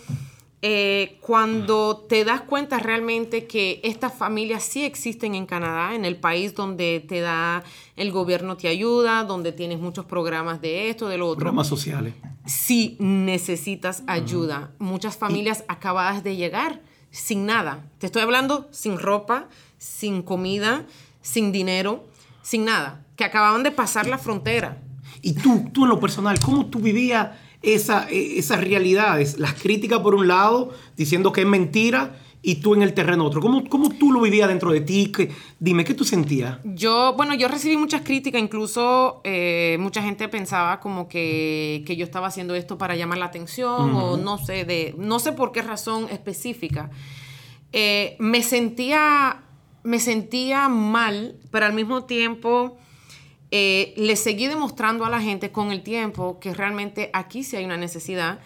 eh, 0.61 1.19
cuando 1.21 2.05
te 2.09 2.25
das 2.25 2.41
cuenta 2.41 2.81
realmente 2.81 3.47
que 3.47 3.81
estas 3.85 4.13
familias 4.13 4.65
sí 4.65 4.85
existen 4.85 5.37
en 5.37 5.47
Canadá, 5.47 5.95
en 5.95 6.05
el 6.05 6.17
país 6.17 6.55
donde 6.55 7.05
te 7.07 7.21
da, 7.21 7.63
el 7.95 8.11
gobierno 8.11 8.57
te 8.57 8.67
ayuda, 8.67 9.23
donde 9.23 9.53
tienes 9.53 9.79
muchos 9.79 10.05
programas 10.05 10.61
de 10.61 10.91
esto, 10.91 11.09
de 11.09 11.17
lo 11.17 11.29
otro. 11.29 11.41
Programas 11.41 11.69
sociales. 11.69 12.15
Sí 12.45 12.97
necesitas 12.99 14.03
ayuda. 14.09 14.73
Muchas 14.81 15.17
familias 15.17 15.65
acabadas 15.69 16.25
de 16.25 16.35
llegar 16.35 16.83
sin 17.13 17.47
nada. 17.47 17.85
Te 17.99 18.07
estoy 18.07 18.23
hablando 18.23 18.69
sin 18.73 18.99
ropa, 18.99 19.49
sin 19.79 20.23
comida, 20.23 20.87
sin 21.23 21.53
dinero, 21.53 22.05
sin 22.43 22.65
nada. 22.65 23.05
Que 23.15 23.25
acababan 23.25 23.63
de 23.63 23.71
pasar 23.71 24.09
la 24.09 24.19
frontera. 24.19 24.83
Y 25.23 25.35
tú, 25.35 25.71
tú 25.73 25.85
en 25.85 25.91
lo 25.91 26.01
personal, 26.01 26.39
¿cómo 26.41 26.67
tú 26.67 26.81
vivías 26.81 27.31
esa, 27.75 28.09
esas 28.11 28.61
realidades? 28.61 29.39
Las 29.39 29.55
críticas 29.55 30.01
por 30.01 30.15
un 30.15 30.29
lado, 30.29 30.73
diciendo 30.97 31.33
que 31.33 31.43
es 31.43 31.47
mentira, 31.47 32.17
y 32.43 32.57
tú 32.57 32.75
en 32.75 32.83
el 32.83 32.95
terreno 32.95 33.25
otro. 33.25 33.41
¿Cómo, 33.41 33.69
cómo 33.69 33.91
tú 33.91 34.13
lo 34.13 34.21
vivías 34.21 34.49
dentro 34.49 34.73
de 34.73 34.81
ti? 34.81 35.11
¿Qué, 35.15 35.31
dime, 35.59 35.85
¿qué 35.85 35.95
tú 35.95 36.05
sentías? 36.05 36.59
Yo, 36.65 37.15
bueno, 37.17 37.35
yo 37.35 37.49
recibí 37.49 37.77
muchas 37.77 38.03
críticas, 38.03 38.41
incluso 38.41 39.21
eh, 39.25 39.77
mucha 39.81 40.03
gente 40.03 40.29
pensaba 40.29 40.81
como 40.81 41.09
que, 41.09 41.83
que, 41.87 41.97
yo 41.97 42.05
estaba 42.05 42.29
haciendo 42.29 42.55
esto 42.55 42.79
para 42.79 42.95
llamar 42.95 43.19
la 43.19 43.27
atención 43.27 43.91
uh 43.91 43.99
-huh. 43.99 44.03
o 44.03 44.17
no 44.17 44.39
sé, 44.39 44.65
de, 44.65 44.95
no 44.99 45.19
sé 45.19 45.33
por 45.33 45.53
qué 45.53 45.63
razón 45.63 46.07
específica. 46.11 46.91
Eh, 47.73 48.17
me 48.19 48.43
sentía, 48.43 49.43
me 49.83 49.99
sentía 49.99 50.69
mal, 50.69 51.37
pero 51.51 51.67
al 51.67 51.73
mismo 51.73 52.05
tiempo... 52.05 52.79
Eh, 53.51 53.95
le 53.97 54.15
seguí 54.17 54.47
demostrando 54.47 55.05
a 55.07 55.11
la 55.11 55.23
gente 55.23 55.51
con 55.51 55.73
el 55.73 55.83
tiempo 55.83 56.39
que 56.39 56.53
realmente 56.53 57.11
aquí 57.13 57.45
sí 57.45 57.57
hay 57.57 57.65
una 57.65 57.77
necesidad. 57.77 58.41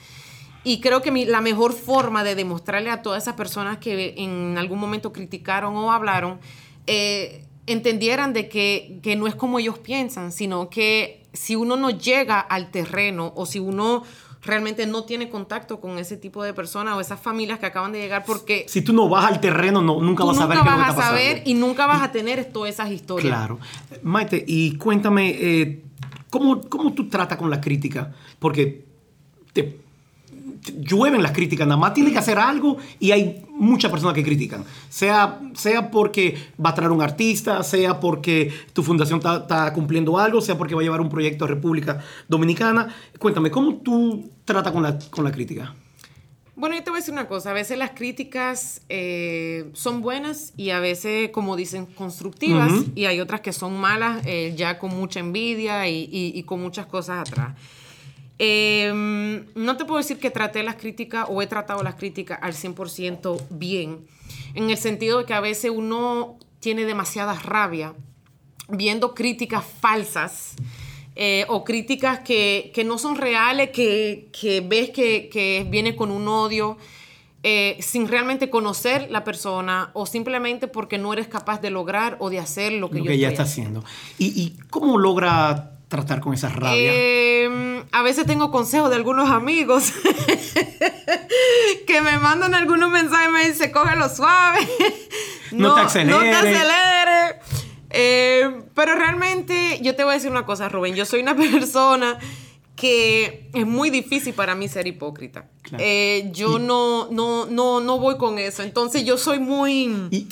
Y 0.65 0.81
creo 0.81 1.03
que 1.03 1.11
la 1.27 1.41
mejor 1.41 1.73
forma 1.73 2.23
de 2.23 2.37
demostrarle 2.37 2.91
a 2.91 3.03
todas 3.03 3.25
esas 3.25 3.35
personas 3.35 3.79
que 3.79 4.15
en 4.17 4.57
algún 4.59 4.79
momento 4.79 5.13
criticaron 5.13 5.77
o 5.77 5.91
hablaron, 5.91 6.39
eh, 6.87 7.45
entendieran 7.67 8.33
de 8.33 8.49
que, 8.49 9.01
que, 9.03 9.17
no 9.17 9.27
es 9.27 9.35
como 9.35 9.59
ellos 9.59 9.79
piensan, 9.79 10.31
sino 10.31 10.71
que 10.71 11.27
si 11.33 11.57
uno 11.57 11.77
no 11.77 11.91
llega 11.91 12.39
al 12.39 12.71
terreno 12.71 13.33
o 13.35 13.45
si 13.47 13.59
uno 13.59 14.05
realmente 14.43 14.87
no 14.87 15.05
tiene 15.05 15.29
contacto 15.29 15.81
con 15.81 15.99
ese 15.99 16.17
tipo 16.17 16.43
de 16.43 16.53
personas 16.53 16.97
o 16.97 17.01
esas 17.01 17.21
familias 17.21 17.59
que 17.59 17.67
acaban 17.67 17.93
de 17.93 18.01
llegar 18.01 18.25
porque... 18.25 18.65
Si 18.69 18.83
tú 18.83 18.93
no 18.93 19.09
vas 19.09 19.27
al 19.27 19.41
terreno, 19.41 19.83
no, 19.83 20.01
nunca 20.01 20.25
vas 20.25 20.37
a 20.37 20.41
saber 20.41 20.59
nunca 20.59 20.71
qué 20.71 20.77
vas 20.79 20.89
está 20.91 21.03
a 21.03 21.07
saber 21.09 21.29
pasando. 21.31 21.51
y 21.51 21.55
nunca 21.55 21.87
vas 21.87 22.03
a 22.03 22.13
tener 22.13 22.45
todas 22.47 22.71
esas 22.71 22.91
historias. 22.91 23.35
Claro. 23.35 23.59
Maite, 24.03 24.45
y 24.47 24.77
cuéntame, 24.77 25.31
eh, 25.31 25.83
¿cómo, 26.31 26.61
¿cómo 26.69 26.93
tú 26.93 27.09
tratas 27.09 27.39
con 27.39 27.51
la 27.51 27.61
crítica? 27.61 28.13
Porque 28.39 28.85
te 29.53 29.82
llueven 30.79 31.23
las 31.23 31.33
críticas, 31.33 31.67
nada 31.67 31.79
más 31.81 31.95
tiene 31.95 32.13
que 32.13 32.19
hacer 32.19 32.39
algo 32.39 32.77
y 33.01 33.11
hay 33.11 33.45
muchas 33.51 33.91
personas 33.91 34.15
que 34.15 34.23
critican. 34.23 34.65
Sea, 34.89 35.41
sea 35.55 35.91
porque 35.91 36.37
va 36.65 36.71
a 36.71 36.75
traer 36.75 36.93
un 36.93 37.03
artista, 37.03 37.63
sea 37.63 38.01
porque 38.01 38.53
tu 38.73 38.83
fundación 38.83 39.21
está 39.25 39.73
cumpliendo 39.73 40.19
algo, 40.19 40.41
sea 40.41 40.57
porque 40.57 40.75
va 40.75 40.81
a 40.81 40.85
llevar 40.85 41.01
un 41.01 41.09
proyecto 41.09 41.45
a 41.45 41.49
República 41.49 42.01
Dominicana. 42.29 42.95
Cuéntame, 43.19 43.51
¿cómo 43.51 43.77
tú 43.77 44.31
tratas 44.45 44.73
con 44.73 44.83
la, 44.83 44.99
con 45.11 45.25
la 45.25 45.33
crítica? 45.33 45.75
Bueno, 46.55 46.77
yo 46.77 46.85
te 46.85 46.91
voy 46.91 46.99
a 46.99 47.01
decir 47.01 47.15
una 47.15 47.27
cosa, 47.27 47.51
a 47.51 47.55
veces 47.55 47.79
las 47.79 47.91
críticas 47.91 48.83
eh, 48.89 49.71
son 49.73 50.03
buenas 50.03 50.53
y 50.57 50.71
a 50.71 50.81
veces, 50.81 51.31
como 51.31 51.57
dicen, 51.57 51.87
constructivas, 51.87 52.71
uh 52.71 52.75
-huh. 52.77 52.93
y 52.95 53.07
hay 53.07 53.21
otras 53.21 53.41
que 53.41 53.53
son 53.53 53.81
malas, 53.81 54.25
eh, 54.27 54.53
ya 54.57 54.79
con 54.79 54.95
mucha 54.95 55.19
envidia 55.19 55.89
y, 55.89 56.09
y, 56.13 56.39
y 56.39 56.43
con 56.45 56.61
muchas 56.61 56.87
cosas 56.87 57.27
atrás. 57.27 57.57
Eh, 58.45 59.45
no 59.55 59.77
te 59.77 59.85
puedo 59.85 59.99
decir 59.99 60.19
que 60.19 60.29
traté 60.29 60.65
las 60.65 60.75
críticas 60.75 61.27
o 61.29 61.41
he 61.43 61.47
tratado 61.47 61.85
las 61.85 61.95
críticas 61.95 62.41
al 62.43 62.55
100% 62.55 63.41
bien, 63.51 64.05
en 64.55 64.69
el 64.69 64.77
sentido 64.77 65.19
de 65.21 65.27
que 65.27 65.35
a 65.35 65.41
veces 65.41 65.71
uno 65.73 66.39
tiene 66.59 66.85
demasiada 66.85 67.35
rabia 67.35 67.95
viendo 68.69 69.15
críticas 69.15 69.65
falsas 69.81 70.55
eh, 71.15 71.45
o 71.49 71.63
críticas 71.63 72.19
que, 72.21 72.73
que, 72.75 72.83
no 72.83 72.99
son 72.99 73.15
reales, 73.15 73.71
que, 73.71 74.29
que 74.33 74.61
ves 74.61 74.91
que, 74.91 75.29
que, 75.29 75.65
viene 75.71 75.95
con 75.95 76.11
un 76.11 76.27
odio. 76.27 76.79
Eh, 77.45 77.77
sin 77.81 78.07
realmente 78.07 78.51
conocer 78.51 79.11
la 79.11 79.25
persona 79.25 79.91
o 79.95 80.07
simplemente 80.07 80.69
porque 80.69 80.97
no 80.97 81.13
eres 81.13 81.27
capaz 81.27 81.61
de 81.61 81.71
lograr 81.71 82.17
o 82.21 82.31
de 82.31 82.39
hacer 82.39 82.73
lo 82.73 82.89
que, 82.89 82.99
lo 82.99 83.05
yo 83.05 83.09
que 83.09 83.15
ella 83.15 83.31
está 83.31 83.43
haciendo. 83.43 83.85
¿Y, 84.17 84.27
¿Y 84.41 84.57
cómo 84.71 84.97
logra 84.97 85.73
tratar 85.93 86.21
con 86.21 86.33
esa 86.33 86.49
rabia? 86.49 86.91
Eh, 86.95 87.85
a 87.93 88.03
veces 88.03 88.25
tengo 88.25 88.51
consejos 88.51 88.89
de 88.89 88.97
algunos 88.97 89.31
amigos 89.31 89.93
que 91.87 92.01
me 92.01 92.19
mandan 92.19 92.55
algunos 92.55 92.91
mensajes 92.91 93.29
y 93.29 93.33
me 93.33 93.49
dicen, 93.49 93.71
cógelo 93.71 94.09
suave. 94.09 94.67
no, 95.53 95.69
no, 95.69 95.75
te 95.75 95.81
aceleres. 95.83 96.15
No 96.15 96.21
te 96.23 96.35
aceleres. 96.35 97.37
Eh, 97.91 98.63
pero 98.75 98.95
realmente 98.95 99.81
yo 99.83 99.95
te 99.95 100.03
voy 100.03 100.13
a 100.13 100.15
decir 100.15 100.31
una 100.31 100.47
cosa, 100.47 100.71
Rubén. 100.71 100.95
Yo 100.95 101.05
soy 101.05 101.21
una 101.21 101.37
persona 101.51 102.19
que 102.75 103.51
es 103.53 103.67
muy 103.67 103.91
difícil 103.91 104.33
para 104.33 104.55
mí 104.55 104.69
ser 104.69 104.87
hipócrita. 104.87 105.51
Claro. 105.61 105.85
Eh, 105.87 106.31
yo 106.33 106.59
y, 106.59 106.63
no, 106.63 107.09
no, 107.11 107.45
no, 107.45 107.81
no 107.81 107.99
voy 107.99 108.17
con 108.17 108.39
eso. 108.39 108.63
Entonces 108.63 109.05
yo 109.05 109.19
soy 109.19 109.41
muy... 109.41 110.09
Y, 110.11 110.27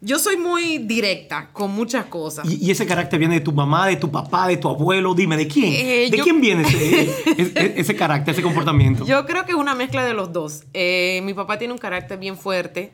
yo 0.00 0.18
soy 0.18 0.36
muy 0.36 0.78
directa 0.78 1.50
con 1.52 1.72
muchas 1.72 2.06
cosas. 2.06 2.48
¿Y, 2.48 2.66
¿Y, 2.66 2.70
ese 2.70 2.86
carácter 2.86 3.18
viene 3.18 3.34
de 3.34 3.40
tu 3.40 3.52
mamá, 3.52 3.86
de 3.86 3.96
tu 3.96 4.10
papá, 4.10 4.48
de 4.48 4.56
tu 4.56 4.68
abuelo? 4.68 5.14
Dime, 5.14 5.36
¿de 5.36 5.46
quién? 5.46 5.72
Eh, 5.72 6.08
¿De 6.10 6.16
yo... 6.16 6.24
quién 6.24 6.40
viene 6.40 6.62
ese, 6.62 7.10
ese, 7.36 7.74
ese, 7.80 7.96
carácter, 7.96 8.32
ese 8.32 8.42
comportamiento? 8.42 9.04
Yo 9.04 9.26
creo 9.26 9.44
que 9.44 9.52
es 9.52 9.58
una 9.58 9.74
mezcla 9.74 10.04
de 10.04 10.14
los 10.14 10.32
dos. 10.32 10.64
Eh, 10.72 11.20
mi 11.24 11.34
papá 11.34 11.58
tiene 11.58 11.74
un 11.74 11.78
carácter 11.78 12.18
bien 12.18 12.38
fuerte. 12.38 12.92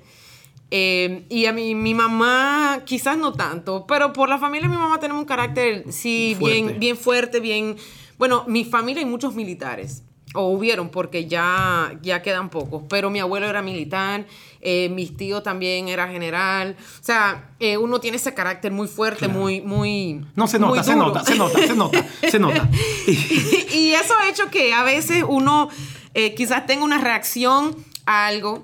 Eh, 0.72 1.24
y 1.28 1.46
a 1.46 1.52
mi, 1.52 1.76
mi 1.76 1.94
mamá 1.94 2.80
quizás 2.84 3.16
no 3.16 3.32
tanto, 3.32 3.86
pero 3.86 4.12
por 4.12 4.28
la 4.28 4.38
familia 4.38 4.68
de 4.68 4.74
mi 4.74 4.80
mamá 4.80 4.98
tenemos 4.98 5.20
un 5.20 5.26
carácter, 5.26 5.84
sí, 5.92 6.34
fuerte. 6.38 6.62
bien, 6.62 6.80
bien 6.80 6.96
fuerte, 6.96 7.40
bien... 7.40 7.76
Bueno, 8.18 8.44
mi 8.48 8.64
familia 8.64 9.00
hay 9.02 9.08
muchos 9.08 9.34
militares 9.34 10.02
o 10.34 10.48
hubieron 10.48 10.88
porque 10.88 11.26
ya, 11.26 11.98
ya 12.02 12.22
quedan 12.22 12.50
pocos, 12.50 12.82
pero 12.88 13.10
mi 13.10 13.20
abuelo 13.20 13.46
era 13.46 13.62
militar, 13.62 14.26
eh, 14.68 14.88
mis 14.88 15.16
tíos 15.16 15.44
también 15.44 15.86
era 15.86 16.08
general. 16.08 16.74
O 16.80 17.04
sea, 17.04 17.50
eh, 17.60 17.76
uno 17.76 18.00
tiene 18.00 18.16
ese 18.16 18.34
carácter 18.34 18.72
muy 18.72 18.88
fuerte, 18.88 19.28
muy, 19.28 19.60
muy. 19.60 20.26
No 20.34 20.48
se 20.48 20.58
nota, 20.58 20.74
muy 20.74 20.84
se 20.84 20.96
nota, 20.96 21.24
se 21.24 21.36
nota, 21.36 21.58
se 21.64 21.74
nota, 21.76 22.06
se 22.28 22.38
nota. 22.40 22.68
y 23.06 23.92
eso 23.92 24.14
ha 24.18 24.28
hecho 24.28 24.50
que 24.50 24.74
a 24.74 24.82
veces 24.82 25.22
uno 25.26 25.68
eh, 26.14 26.34
quizás 26.34 26.66
tenga 26.66 26.82
una 26.82 26.98
reacción 26.98 27.76
a 28.06 28.26
algo. 28.26 28.60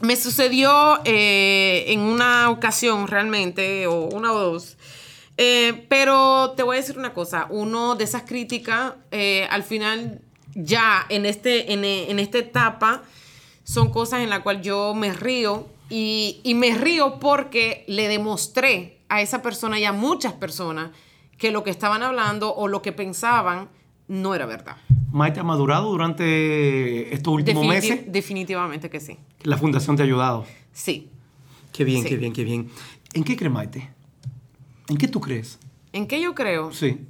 Me 0.00 0.14
sucedió 0.14 1.00
eh, 1.04 1.86
en 1.88 2.02
una 2.02 2.48
ocasión 2.50 3.08
realmente, 3.08 3.88
o 3.88 4.02
una 4.02 4.32
o 4.32 4.38
dos. 4.38 4.76
Pero 5.36 6.54
te 6.56 6.62
voy 6.62 6.76
a 6.76 6.80
decir 6.80 6.98
una 6.98 7.14
cosa, 7.14 7.48
uno 7.50 7.96
de 7.96 8.04
esas 8.04 8.22
críticas, 8.22 8.92
al 9.50 9.62
final, 9.64 10.20
ya 10.54 11.04
en, 11.08 11.26
este, 11.26 11.72
en, 11.72 11.84
en 11.84 12.18
esta 12.20 12.38
etapa, 12.38 13.02
son 13.66 13.90
cosas 13.90 14.20
en 14.22 14.30
las 14.30 14.40
cuales 14.40 14.64
yo 14.64 14.94
me 14.94 15.12
río 15.12 15.66
y, 15.90 16.40
y 16.44 16.54
me 16.54 16.72
río 16.78 17.18
porque 17.18 17.84
le 17.88 18.06
demostré 18.06 19.00
a 19.08 19.20
esa 19.22 19.42
persona 19.42 19.78
y 19.80 19.84
a 19.84 19.92
muchas 19.92 20.32
personas 20.34 20.90
que 21.36 21.50
lo 21.50 21.64
que 21.64 21.70
estaban 21.70 22.02
hablando 22.04 22.54
o 22.54 22.68
lo 22.68 22.80
que 22.80 22.92
pensaban 22.92 23.68
no 24.08 24.34
era 24.36 24.46
verdad. 24.46 24.76
Maite, 25.10 25.40
¿ha 25.40 25.42
madurado 25.42 25.90
durante 25.90 27.12
estos 27.12 27.34
últimos 27.34 27.64
Definiti- 27.64 27.68
meses? 27.90 28.00
Definitivamente 28.06 28.88
que 28.88 29.00
sí. 29.00 29.18
La 29.42 29.56
fundación 29.58 29.96
te 29.96 30.02
ha 30.02 30.04
ayudado. 30.06 30.46
Sí. 30.72 31.10
Qué 31.72 31.84
bien, 31.84 32.02
Sí. 32.04 32.08
qué 32.10 32.16
bien, 32.16 32.32
qué 32.32 32.44
bien. 32.44 32.70
¿En 33.14 33.24
qué 33.24 33.36
crees, 33.36 33.52
Maite? 33.52 33.90
¿En 34.88 34.96
qué 34.96 35.08
tú 35.08 35.20
crees? 35.20 35.58
¿En 35.92 36.06
qué 36.06 36.20
yo 36.20 36.34
creo? 36.34 36.72
Sí. 36.72 37.00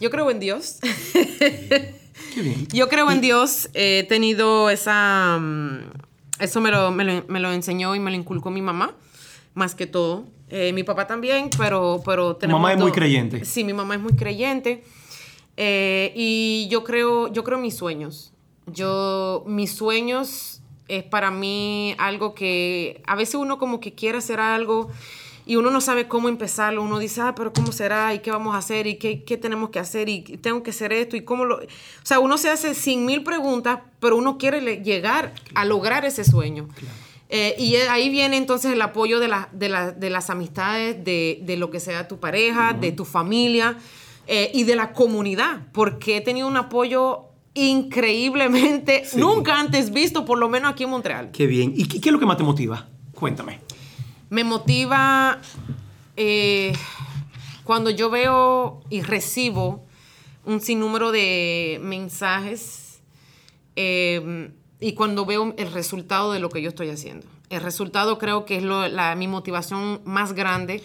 Yo 0.00 0.10
creo 0.10 0.30
en 0.30 0.40
Dios. 0.40 0.78
Qué 2.34 2.42
bien. 2.42 2.66
Yo 2.72 2.88
creo 2.88 3.10
en 3.10 3.20
Dios. 3.20 3.68
He 3.74 4.04
tenido 4.08 4.70
esa... 4.70 5.38
mm, 5.40 5.78
Eso 6.40 6.60
me 6.60 6.70
lo, 6.70 6.90
me 6.90 7.04
lo- 7.04 7.24
me 7.28 7.40
lo 7.40 7.52
enseñó 7.52 7.94
y 7.94 8.00
me 8.00 8.10
lo 8.10 8.16
inculcó 8.16 8.50
mi 8.50 8.62
mamá, 8.62 8.94
más 9.54 9.74
que 9.74 9.86
todo. 9.86 10.24
Eh, 10.48 10.72
mi 10.72 10.82
papá 10.82 11.06
también, 11.06 11.50
pero... 11.58 12.02
pero 12.04 12.36
tenemos 12.36 12.60
mamá 12.60 12.72
es 12.74 12.78
muy 12.78 12.92
creyente. 12.92 13.44
Sí, 13.44 13.64
mi 13.64 13.72
mamá 13.72 13.94
es 13.94 14.00
muy 14.00 14.14
creyente. 14.14 14.82
Eh, 15.56 16.12
y 16.16 16.68
yo 16.70 16.82
creo, 16.84 17.32
yo 17.32 17.44
creo 17.44 17.58
en 17.58 17.62
mis 17.62 17.76
sueños. 17.76 18.32
Yo, 18.66 19.44
mis 19.46 19.72
sueños 19.72 20.60
es 20.88 21.02
para 21.04 21.30
mí 21.30 21.94
algo 21.98 22.34
que 22.34 23.02
a 23.06 23.14
veces 23.16 23.34
uno 23.36 23.58
como 23.58 23.80
que 23.80 23.92
quiere 23.94 24.18
hacer 24.18 24.40
algo 24.40 24.90
y 25.46 25.56
uno 25.56 25.70
no 25.70 25.80
sabe 25.80 26.06
cómo 26.08 26.28
empezarlo. 26.28 26.82
Uno 26.82 26.98
dice, 26.98 27.20
ah, 27.20 27.34
pero 27.34 27.52
¿cómo 27.52 27.72
será? 27.72 28.14
¿Y 28.14 28.20
qué 28.20 28.30
vamos 28.30 28.54
a 28.54 28.58
hacer? 28.58 28.86
¿Y 28.86 28.96
qué, 28.96 29.24
qué 29.24 29.36
tenemos 29.36 29.70
que 29.70 29.78
hacer? 29.78 30.08
¿Y 30.08 30.20
tengo 30.22 30.62
que 30.62 30.70
hacer 30.70 30.92
esto? 30.92 31.16
¿Y 31.16 31.22
cómo 31.22 31.44
lo...? 31.44 31.56
O 31.56 31.60
sea, 32.04 32.18
uno 32.20 32.38
se 32.38 32.48
hace 32.50 32.74
cien 32.74 33.04
mil 33.04 33.22
preguntas, 33.24 33.80
pero 34.00 34.16
uno 34.16 34.38
quiere 34.38 34.60
le- 34.60 34.82
llegar 34.82 35.34
a 35.54 35.64
lograr 35.64 36.04
ese 36.04 36.24
sueño. 36.24 36.68
Eh, 37.28 37.54
y 37.58 37.76
ahí 37.76 38.10
viene 38.10 38.36
entonces 38.36 38.72
el 38.72 38.82
apoyo 38.82 39.18
de, 39.18 39.28
la- 39.28 39.48
de, 39.52 39.68
la- 39.68 39.90
de 39.92 40.10
las 40.10 40.28
amistades, 40.30 41.02
de, 41.04 41.40
de 41.42 41.56
lo 41.56 41.70
que 41.70 41.80
sea 41.80 42.06
tu 42.06 42.18
pareja, 42.20 42.72
de 42.74 42.92
tu 42.92 43.04
familia 43.04 43.78
eh, 44.26 44.50
y 44.54 44.64
de 44.64 44.76
la 44.76 44.92
comunidad, 44.92 45.62
porque 45.72 46.18
he 46.18 46.20
tenido 46.20 46.46
un 46.46 46.56
apoyo 46.58 47.24
increíblemente, 47.54 49.04
Sí. 49.06 49.18
nunca 49.18 49.58
antes 49.58 49.92
visto, 49.92 50.24
por 50.24 50.38
lo 50.38 50.48
menos 50.48 50.72
aquí 50.72 50.84
en 50.84 50.90
Montreal. 50.90 51.30
Qué 51.32 51.46
bien. 51.46 51.72
¿Y 51.76 51.86
qué, 51.86 52.00
qué 52.00 52.08
es 52.08 52.12
lo 52.12 52.18
que 52.18 52.26
más 52.26 52.36
te 52.36 52.44
motiva? 52.44 52.86
Cuéntame. 53.14 53.60
Me 54.32 54.44
motiva 54.44 55.38
eh, 56.16 56.72
cuando 57.64 57.90
yo 57.90 58.08
veo 58.08 58.80
y 58.88 59.02
recibo 59.02 59.84
un 60.46 60.62
sinnúmero 60.62 61.12
de 61.12 61.78
mensajes 61.82 63.02
eh, 63.76 64.50
y 64.80 64.94
cuando 64.94 65.26
veo 65.26 65.54
el 65.58 65.70
resultado 65.70 66.32
de 66.32 66.40
lo 66.40 66.48
que 66.48 66.62
yo 66.62 66.70
estoy 66.70 66.88
haciendo. 66.88 67.26
El 67.50 67.60
resultado 67.60 68.16
creo 68.16 68.46
que 68.46 68.56
es 68.56 68.62
lo- 68.62 68.88
la, 68.88 69.14
mi 69.16 69.28
motivación 69.28 70.00
más 70.06 70.32
grande 70.32 70.82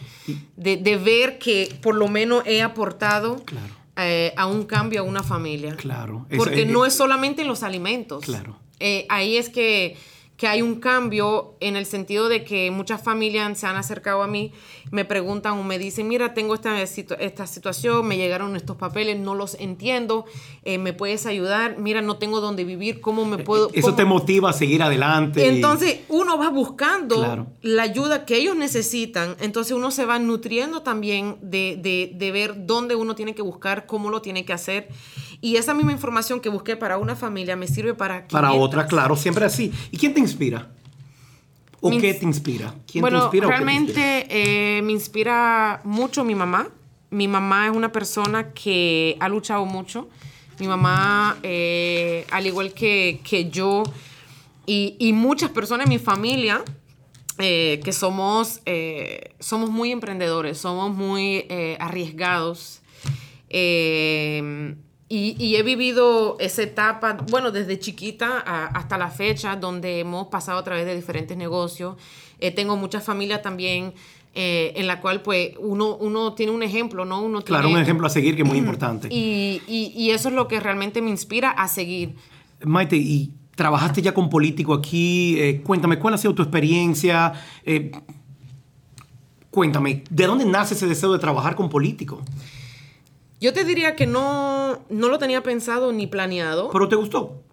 de, 0.57 0.75
de 0.75 0.97
ver 0.97 1.39
que 1.39 1.73
por 1.81 1.95
lo 1.95 2.09
menos 2.09 2.43
he 2.45 2.61
aportado 2.61 3.37
Claro. 3.45 3.73
eh, 3.95 4.33
a 4.35 4.45
un 4.45 4.65
cambio 4.65 4.99
a 4.99 5.03
una 5.03 5.23
familia. 5.23 5.77
Claro. 5.77 6.25
Porque 6.35 6.63
es- 6.63 6.67
no 6.69 6.85
es 6.85 6.93
solamente 6.93 7.43
en 7.43 7.47
los 7.47 7.63
alimentos. 7.63 8.25
Claro. 8.25 8.59
Eh, 8.81 9.05
ahí 9.07 9.37
es 9.37 9.47
que, 9.47 9.95
que 10.37 10.47
hay 10.47 10.61
un 10.61 10.75
cambio 10.75 11.55
en 11.61 11.75
el 11.75 11.87
sentido 11.87 12.29
de 12.29 12.43
que 12.43 12.69
muchas 12.69 13.01
familias 13.01 13.57
se 13.57 13.65
han 13.65 13.75
acercado 13.75 14.21
a 14.21 14.27
mí, 14.27 14.51
me 14.91 15.03
preguntan 15.03 15.53
o 15.57 15.63
me 15.63 15.79
dicen, 15.79 16.07
mira, 16.07 16.35
tengo 16.35 16.53
esta, 16.53 16.79
esta 16.81 17.47
situación, 17.47 18.07
me 18.07 18.17
llegaron 18.17 18.55
estos 18.55 18.77
papeles, 18.77 19.17
no 19.19 19.33
los 19.33 19.55
entiendo, 19.55 20.25
eh, 20.63 20.77
¿me 20.77 20.93
puedes 20.93 21.25
ayudar? 21.25 21.79
Mira, 21.79 22.01
no 22.03 22.17
tengo 22.17 22.39
dónde 22.39 22.63
vivir, 22.65 23.01
¿cómo 23.01 23.25
me 23.25 23.39
puedo...? 23.39 23.69
Eso 23.73 23.81
cómo-" 23.87 23.95
te 23.97 24.05
motiva 24.05 24.51
a 24.51 24.53
seguir 24.53 24.83
adelante. 24.83 25.43
y- 25.43 25.49
Entonces 25.49 26.01
uno 26.07 26.37
va 26.37 26.49
buscando 26.49 27.15
Claro. 27.15 27.47
la 27.63 27.81
ayuda 27.83 28.25
que 28.25 28.37
ellos 28.37 28.55
necesitan, 28.55 29.35
entonces 29.39 29.73
uno 29.75 29.89
se 29.89 30.05
va 30.05 30.19
nutriendo 30.19 30.83
también 30.83 31.37
de, 31.41 31.79
de- 31.81 32.11
de 32.13 32.31
ver 32.31 32.67
dónde 32.67 32.93
uno 32.93 33.15
tiene 33.15 33.33
que 33.33 33.41
buscar, 33.41 33.87
cómo 33.87 34.11
lo 34.11 34.21
tiene 34.21 34.45
que 34.45 34.53
hacer. 34.53 34.87
Y 35.41 35.57
esa 35.57 35.73
misma 35.73 35.91
información 35.91 36.39
que 36.39 36.49
busqué 36.49 36.75
para 36.75 36.97
una 36.97 37.15
familia 37.15 37.55
me 37.55 37.67
sirve 37.67 37.93
para... 37.93 38.27
Para 38.27 38.49
500. 38.49 38.67
otra, 38.67 38.87
claro, 38.87 39.15
siempre 39.15 39.45
así. 39.45 39.71
¿Y 39.91 39.97
quién 39.97 40.13
te 40.13 40.19
inspira? 40.19 40.69
¿O 41.79 41.89
Me 41.89 41.99
qué 41.99 42.13
te 42.15 42.25
inspira? 42.25 42.73
¿Quién 42.91 43.01
bueno, 43.01 43.19
te 43.19 43.25
inspira 43.25 43.47
o 43.47 43.49
qué 43.49 43.55
te 43.55 43.61
inspira? 43.71 44.03
realmente 44.03 44.27
eh, 44.29 44.81
me 44.81 44.91
inspira 44.93 45.81
mucho 45.83 46.23
mi 46.23 46.33
mamá. 46.33 46.69
Mi 47.11 47.27
mamá 47.27 47.67
es 47.67 47.75
una 47.75 47.91
persona 47.91 48.51
que 48.51 49.15
ha 49.19 49.29
luchado 49.29 49.65
mucho. 49.65 50.09
Mi 50.59 50.67
mamá, 50.67 51.37
eh, 51.43 52.25
al 52.31 52.47
igual 52.47 52.73
que, 52.73 53.21
que 53.23 53.49
yo 53.49 53.83
y, 54.65 54.95
y 54.99 55.13
muchas 55.13 55.51
personas 55.51 55.85
en 55.85 55.89
mi 55.91 55.99
familia, 55.99 56.63
eh, 57.37 57.79
que 57.83 57.93
somos, 57.93 58.61
eh, 58.65 59.35
somos 59.39 59.69
muy 59.69 59.91
emprendedores, 59.91 60.57
somos 60.57 60.95
muy 60.95 61.45
arriesgados. 61.79 62.81
Eh, 63.49 64.75
y, 65.09 65.35
y 65.43 65.55
he 65.55 65.63
vivido 65.63 66.35
esa 66.39 66.63
etapa, 66.63 67.17
bueno, 67.29 67.51
desde 67.51 67.79
chiquita 67.79 68.43
a- 68.45 68.65
hasta 68.67 68.97
la 68.97 69.09
fecha, 69.09 69.55
donde 69.55 69.99
hemos 70.01 70.27
pasado 70.27 70.59
a 70.59 70.63
través 70.63 70.85
de 70.85 70.95
diferentes 70.95 71.37
negocios. 71.37 71.95
Eh, 72.39 72.51
tengo 72.51 72.75
muchas 72.75 73.03
familias 73.03 73.41
también 73.41 73.93
eh, 74.39 74.73
en 74.75 74.85
la 74.85 75.01
cual, 75.01 75.21
pues, 75.23 75.51
uno, 75.59 75.95
uno 75.95 76.33
tiene 76.33 76.51
un 76.51 76.61
ejemplo, 76.61 77.05
¿no? 77.05 77.21
Uno 77.23 77.41
Claro, 77.41 77.63
tiene- 77.67 77.77
un 77.79 77.83
ejemplo 77.83 78.05
a 78.05 78.09
seguir 78.11 78.35
que 78.35 78.43
es 78.43 78.47
muy 78.47 78.57
importante. 78.59 79.07
Y, 79.09 79.61
y- 79.67 79.93
y 79.95 80.11
eso 80.11 80.29
es 80.29 80.35
lo 80.35 80.47
que 80.47 80.59
realmente 80.59 81.01
me 81.01 81.09
inspira 81.09 81.49
a 81.49 81.67
seguir. 81.67 82.15
Maite, 82.63 82.97
y 82.97 83.31
trabajaste 83.55 84.01
ya 84.03 84.13
con 84.13 84.29
político 84.29 84.75
aquí. 84.75 85.39
eh, 85.39 85.61
cuéntame, 85.63 85.97
¿cuál 85.97 86.13
ha 86.13 86.17
sido 86.19 86.35
tu 86.35 86.43
experiencia? 86.43 87.33
Eh, 87.65 87.91
cuéntame, 89.49 90.03
¿de 90.09 90.25
dónde 90.27 90.45
nace 90.45 90.73
ese 90.75 90.85
deseo 90.87 91.11
de 91.13 91.19
trabajar 91.19 91.55
con 91.55 91.69
político? 91.69 92.21
Yo 93.39 93.53
te 93.53 93.63
diría 93.63 93.95
que 93.95 94.07
no, 94.07 94.79
no 94.89 95.09
lo 95.09 95.19
tenía 95.19 95.43
pensado 95.43 95.91
ni 95.91 96.07
planeado. 96.07 96.69
¿Pero 96.71 96.87
te 96.89 96.95
gustó? 96.95 97.43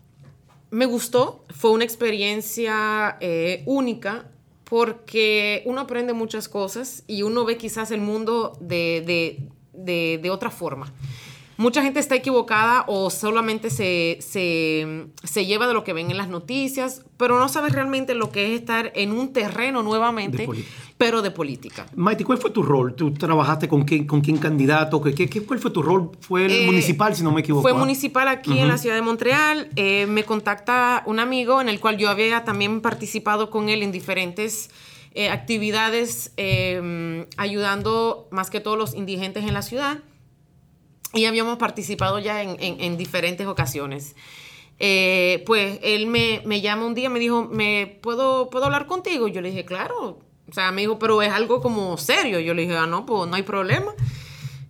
Me 0.71 0.87
gustó, 0.87 1.45
fue 1.55 1.71
una 1.71 1.85
experiencia 1.85 3.17
eh, 3.21 3.63
única 3.67 4.27
porque 4.65 5.63
uno 5.67 5.83
aprende 5.83 6.15
muchas 6.15 6.49
cosas 6.49 7.05
y 7.07 7.23
uno 7.23 7.45
ve 7.45 7.57
quizás 7.59 7.91
el 7.91 8.01
mundo 8.01 8.57
de, 8.61 9.03
de- 9.07 9.49
de- 9.75 10.19
de 10.23 10.31
otra 10.31 10.51
forma. 10.51 10.93
Mucha 11.57 11.83
gente 11.83 12.01
está 12.01 12.17
equivocada 12.17 12.85
o 12.89 13.11
solamente 13.11 13.71
se, 13.71 14.19
se- 14.21 15.07
se 15.23 15.47
lleva 15.47 15.67
de 15.69 15.75
lo 15.75 15.85
que 15.85 15.93
ven 15.93 16.11
en 16.11 16.17
las 16.17 16.29
noticias, 16.29 17.03
pero 17.17 17.39
no 17.39 17.49
sabe 17.49 17.69
realmente 17.69 18.15
lo 18.15 18.33
que 18.33 18.53
es 18.53 18.61
estar 18.61 18.91
en 18.97 19.13
un 19.13 19.33
terreno 19.33 19.83
nuevamente, 19.83 20.47
De 20.47 20.65
pero 20.99 21.23
de 21.23 21.31
política. 21.31 21.87
Maite, 21.97 22.25
¿cuál 22.25 22.39
fue 22.39 22.51
tu 22.51 22.63
rol? 22.63 22.95
¿Tú 22.95 23.13
trabajaste 23.13 23.69
con 23.69 23.83
quién, 23.85 24.07
con 24.07 24.21
quién 24.21 24.39
candidato? 24.39 25.01
¿Qué, 25.01 25.15
qué, 25.15 25.43
cuál 25.45 25.59
fue 25.59 25.71
tu 25.71 25.83
rol? 25.83 26.11
¿Fue 26.21 26.47
el 26.47 26.53
Eh, 26.53 26.67
municipal, 26.67 27.15
si 27.15 27.23
no 27.23 27.31
me 27.33 27.41
equivoco? 27.41 27.63
Fue 27.63 27.73
ah? 27.73 27.75
municipal 27.75 28.27
aquí 28.29 28.59
en 28.59 28.69
la 28.69 28.79
ciudad 28.79 28.95
de 28.97 29.03
Montreal. 29.03 29.69
Eh, 29.77 30.07
me 30.07 30.25
contacta 30.25 31.03
un 31.07 31.19
amigo 31.21 31.61
en 31.61 31.69
el 31.69 31.79
cual 31.81 31.99
yo 31.99 32.09
había 32.11 32.45
también 32.45 32.81
participado 32.81 33.51
con 33.51 33.69
él 33.69 33.83
en 33.83 33.91
diferentes 33.93 34.71
eh, 35.15 35.29
actividades, 35.31 36.33
eh, 36.37 37.27
ayudando 37.37 38.27
más 38.31 38.51
que 38.51 38.61
todos 38.61 38.77
los 38.79 38.95
indigentes 38.95 39.45
en 39.45 39.55
la 39.55 39.63
ciudad. 39.63 39.99
Y 41.15 41.25
habíamos 41.27 41.59
participado 41.59 42.19
ya 42.19 42.43
en, 42.43 42.57
en- 42.61 42.81
en 42.81 42.97
diferentes 42.97 43.47
ocasiones. 43.47 44.17
Eh, 44.81 45.43
pues 45.47 45.79
él 45.83 46.07
me, 46.09 46.43
me 46.45 46.61
llama 46.61 46.85
un 46.87 46.95
día, 46.95 47.09
me 47.09 47.21
dijo, 47.21 47.45
¿me 47.45 47.99
puedo, 48.03 48.51
¿puedo 48.51 48.65
hablar 48.65 48.87
contigo? 48.87 49.29
Yo 49.29 49.41
le 49.41 49.51
dije, 49.51 49.65
claro. 49.65 50.19
O 50.49 50.53
sea, 50.53 50.73
me 50.73 50.81
dijo, 50.83 50.99
pero 50.99 51.23
es 51.23 51.33
algo 51.33 51.61
como 51.61 51.97
serio. 51.97 52.41
Yo 52.41 52.53
le 52.55 52.63
dije, 52.63 52.77
ah, 52.77 52.87
no, 52.87 53.07
pues 53.07 53.29
no 53.29 53.37
hay 53.37 53.43
problema. 53.45 53.93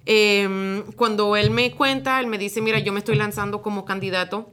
Eh, 0.07 0.85
cuando 0.96 1.35
él 1.37 1.50
me 1.50 1.70
cuenta, 1.72 2.20
él 2.20 2.26
me 2.26 2.37
dice, 2.38 2.61
mira, 2.61 2.78
yo 2.78 2.92
me 2.92 2.98
estoy 2.98 3.16
lanzando 3.16 3.62
como 3.62 3.85
candidato 3.87 4.50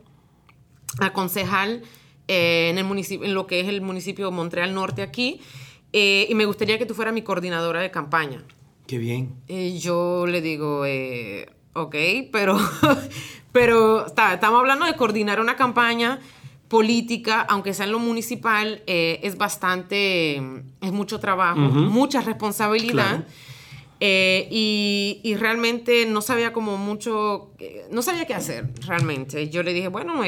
a 0.99 1.11
concejal 1.13 1.83
eh, 2.27 2.69
en, 2.69 2.77
el 2.77 2.85
municipio, 2.85 3.25
en 3.25 3.33
lo 3.33 3.47
que 3.47 3.59
es 3.59 3.67
el 3.67 3.81
municipio 3.81 4.25
de 4.25 4.31
Montreal 4.31 4.73
Norte 4.73 5.01
aquí, 5.01 5.41
eh, 5.93 6.25
y 6.29 6.35
me 6.35 6.45
gustaría 6.45 6.77
que 6.77 6.85
tú 6.85 6.93
fueras 6.93 7.13
mi 7.13 7.21
coordinadora 7.21 7.81
de 7.81 7.91
campaña. 7.91 8.43
Qué 8.87 8.97
bien. 8.97 9.35
Yo 9.79 10.25
le 10.27 10.41
digo, 10.41 10.85
ok, 11.73 11.95
pero, 12.31 12.57
pero 13.51 14.07
está- 14.07 14.33
estamos 14.33 14.59
hablando 14.59 14.85
de 14.85 14.95
coordinar 14.95 15.39
una 15.39 15.55
campaña 15.55 16.19
política, 16.67 17.41
aunque 17.41 17.73
sea 17.73 17.85
en 17.85 17.91
lo 17.91 17.99
municipal, 17.99 18.81
eh, 18.87 19.19
es 19.23 19.37
bastante, 19.37 20.37
es 20.37 20.91
mucho 20.91 21.19
trabajo, 21.19 21.59
mucha 21.59 22.21
responsabilidad. 22.21 23.25
Eh, 23.99 24.47
y, 24.49 25.19
y, 25.21 25.35
realmente 25.35 26.07
no 26.07 26.21
sabía 26.21 26.53
como 26.53 26.77
mucho, 26.77 27.51
eh, 27.59 27.85
no 27.91 28.01
sabía 28.01 28.25
qué 28.25 28.33
hacer 28.33 28.67
realmente. 28.87 29.49
Yo 29.49 29.61
le 29.61 29.73
dije, 29.73 29.89
bueno, 29.89 30.23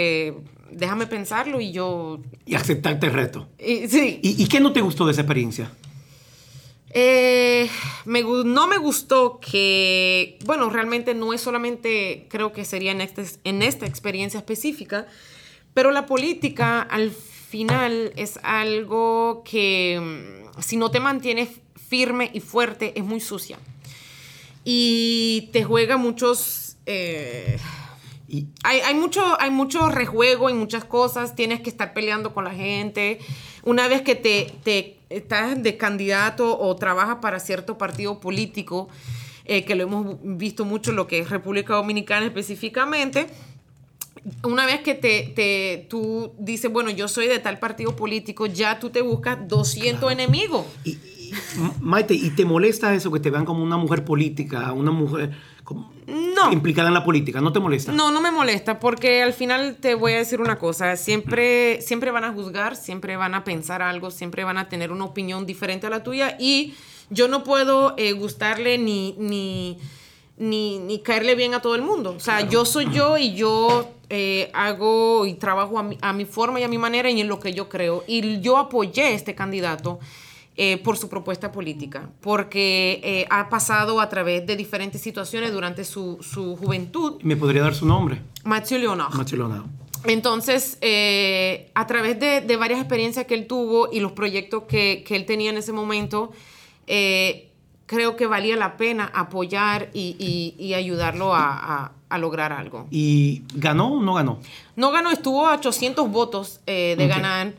déjame 0.69 1.07
pensarlo 1.07 1.59
y 1.59 1.71
yo... 1.71 2.19
Y 2.45 2.55
aceptarte 2.55 3.07
el 3.07 3.13
reto. 3.13 3.47
Y, 3.57 3.87
sí. 3.87 4.19
¿Y, 4.21 4.45
qué 4.47 4.59
no 4.59 4.73
te 4.73 4.81
gustó 4.81 5.05
de 5.05 5.13
esa 5.13 5.21
experiencia? 5.21 5.71
Me, 6.93 8.21
no 8.21 8.67
me 8.67 8.77
gustó 8.77 9.39
que, 9.39 10.37
bueno, 10.45 10.69
realmente 10.69 11.13
no 11.15 11.33
es 11.33 11.41
solamente, 11.41 12.27
creo 12.29 12.53
que 12.53 12.65
sería 12.65 12.91
en, 12.91 13.01
este, 13.01 13.25
en 13.43 13.63
esta 13.63 13.85
experiencia 13.85 14.37
específica, 14.37 15.07
pero 15.73 15.91
la 15.91 16.05
política 16.05 16.81
al 16.81 17.11
final 17.11 18.13
es 18.15 18.39
algo 18.43 19.43
que 19.43 19.99
mm, 19.99 20.61
si 20.61 20.77
no 20.77 20.91
te 20.91 20.99
mantienes 20.99 21.49
firme 21.87 22.29
y 22.33 22.39
fuerte 22.39 22.93
es 22.95 23.03
muy 23.03 23.19
sucia. 23.19 23.57
Y 24.63 25.49
te 25.51 25.63
juega 25.63 25.97
muchos... 25.97 26.77
Eh, 26.85 27.57
hay, 28.63 28.79
hay, 28.79 28.95
mucho, 28.95 29.39
hay 29.39 29.51
mucho 29.51 29.89
rejuego 29.89 30.49
y 30.49 30.53
muchas 30.53 30.85
cosas, 30.85 31.35
tienes 31.35 31.61
que 31.61 31.69
estar 31.69 31.93
peleando 31.93 32.33
con 32.33 32.43
la 32.43 32.51
gente. 32.51 33.19
Una 33.63 33.87
vez 33.87 34.01
que 34.01 34.15
te, 34.15 34.51
te 34.63 34.97
estás 35.09 35.61
de 35.61 35.77
candidato 35.77 36.59
o 36.59 36.75
trabajas 36.75 37.17
para 37.21 37.39
cierto 37.39 37.77
partido 37.77 38.19
político, 38.19 38.89
eh, 39.45 39.63
que 39.65 39.75
lo 39.75 39.83
hemos 39.83 40.17
visto 40.21 40.65
mucho, 40.65 40.91
lo 40.91 41.07
que 41.07 41.19
es 41.19 41.29
República 41.29 41.75
Dominicana 41.75 42.25
específicamente, 42.25 43.27
una 44.43 44.65
vez 44.65 44.81
que 44.81 44.95
te, 44.95 45.31
te, 45.35 45.85
tú 45.89 46.33
dices, 46.37 46.71
bueno, 46.71 46.89
yo 46.89 47.07
soy 47.07 47.27
de 47.27 47.39
tal 47.39 47.59
partido 47.59 47.95
político, 47.95 48.45
ya 48.45 48.79
tú 48.79 48.89
te 48.89 49.01
buscas 49.01 49.47
200 49.47 50.11
enemigos. 50.11 50.65
Y, 50.85 50.97
Maite, 51.81 52.13
¿y 52.13 52.29
te 52.31 52.45
molesta 52.45 52.93
eso 52.93 53.11
que 53.11 53.19
te 53.19 53.29
vean 53.29 53.45
como 53.45 53.63
una 53.63 53.77
mujer 53.77 54.05
política, 54.05 54.73
una 54.73 54.91
mujer 54.91 55.31
implicada 56.51 56.87
en 56.87 56.93
la 56.93 57.03
política? 57.03 57.41
¿No 57.41 57.53
te 57.53 57.59
molesta? 57.59 57.91
No, 57.91 58.11
no 58.11 58.21
me 58.21 58.31
molesta, 58.31 58.79
porque 58.79 59.21
al 59.23 59.33
final 59.33 59.77
te 59.79 59.95
voy 59.95 60.13
a 60.13 60.17
decir 60.17 60.41
una 60.41 60.57
cosa, 60.57 60.95
siempre, 60.95 61.81
siempre 61.81 62.11
van 62.11 62.23
a 62.23 62.33
juzgar, 62.33 62.75
siempre 62.75 63.17
van 63.17 63.33
a 63.35 63.43
pensar 63.43 63.81
algo, 63.81 64.11
siempre 64.11 64.43
van 64.43 64.57
a 64.57 64.69
tener 64.69 64.91
una 64.91 65.05
opinión 65.05 65.45
diferente 65.45 65.87
a 65.87 65.89
la 65.89 66.03
tuya 66.03 66.37
y 66.39 66.73
yo 67.09 67.27
no 67.27 67.43
puedo 67.43 67.95
eh, 67.97 68.13
gustarle 68.13 68.77
ni... 68.77 69.15
ni 69.17 69.77
ni, 70.37 71.01
caerle 71.03 71.35
bien 71.35 71.53
a 71.53 71.61
todo 71.61 71.75
el 71.75 71.81
mundo. 71.81 72.13
O 72.15 72.19
sea, 72.19 72.47
yo 72.47 72.65
soy 72.65 72.89
yo 72.91 73.17
y 73.17 73.33
yo 73.33 73.91
eh, 74.09 74.49
hago 74.53 75.25
y 75.25 75.35
trabajo 75.35 75.79
a 75.79 76.13
mi, 76.13 76.25
forma 76.25 76.59
y 76.59 76.63
a 76.63 76.67
mi 76.67 76.77
manera 76.77 77.09
y 77.09 77.21
en 77.21 77.27
lo 77.27 77.39
que 77.39 77.53
yo 77.53 77.69
creo. 77.69 78.03
Y 78.07 78.41
yo 78.41 78.57
apoyé 78.57 79.03
a 79.03 79.09
este 79.11 79.35
candidato 79.35 79.99
eh, 80.55 80.77
por 80.77 80.97
su 80.97 81.09
propuesta 81.09 81.51
política, 81.51 82.09
porque 82.21 83.01
eh, 83.03 83.25
ha 83.29 83.49
pasado 83.49 83.99
a 83.99 84.09
través 84.09 84.45
de 84.45 84.55
diferentes 84.55 85.01
situaciones 85.01 85.51
durante 85.51 85.83
su, 85.83 86.19
juventud. 86.59 87.19
¿Me 87.23 87.35
podría 87.35 87.63
dar 87.63 87.75
su 87.75 87.85
nombre? 87.85 88.21
Mathieu 88.43 88.79
Leonard. 88.79 89.13
Mathieu 89.13 89.39
Leonard. 89.39 89.65
Entonces, 90.05 90.77
a 91.73 91.87
través 91.87 92.19
de, 92.19 92.57
varias 92.57 92.79
experiencias 92.79 93.25
que 93.25 93.35
él 93.35 93.47
tuvo 93.47 93.89
y 93.91 94.01
los 94.01 94.11
proyectos 94.11 94.63
que, 94.63 95.03
él 95.09 95.25
tenía 95.25 95.49
en 95.49 95.57
ese 95.57 95.71
momento, 95.71 96.31
creo 97.93 98.15
que 98.15 98.27
valía 98.27 98.55
la 98.55 98.77
pena 98.77 99.11
apoyar 99.13 99.89
y, 99.93 100.73
ayudarlo 100.75 101.33
a, 101.35 101.91
lograr 102.19 102.53
algo. 102.53 102.87
¿Y 102.91 103.41
ganó 103.55 103.93
o 103.93 104.01
no 104.01 104.13
ganó? 104.13 104.39
No 104.75 104.91
ganó, 104.91 105.09
estuvo 105.09 105.47
a 105.47 105.55
800 105.55 106.09
votos 106.11 106.59
eh, 106.67 106.95
de 106.97 107.07
ganar. 107.07 107.53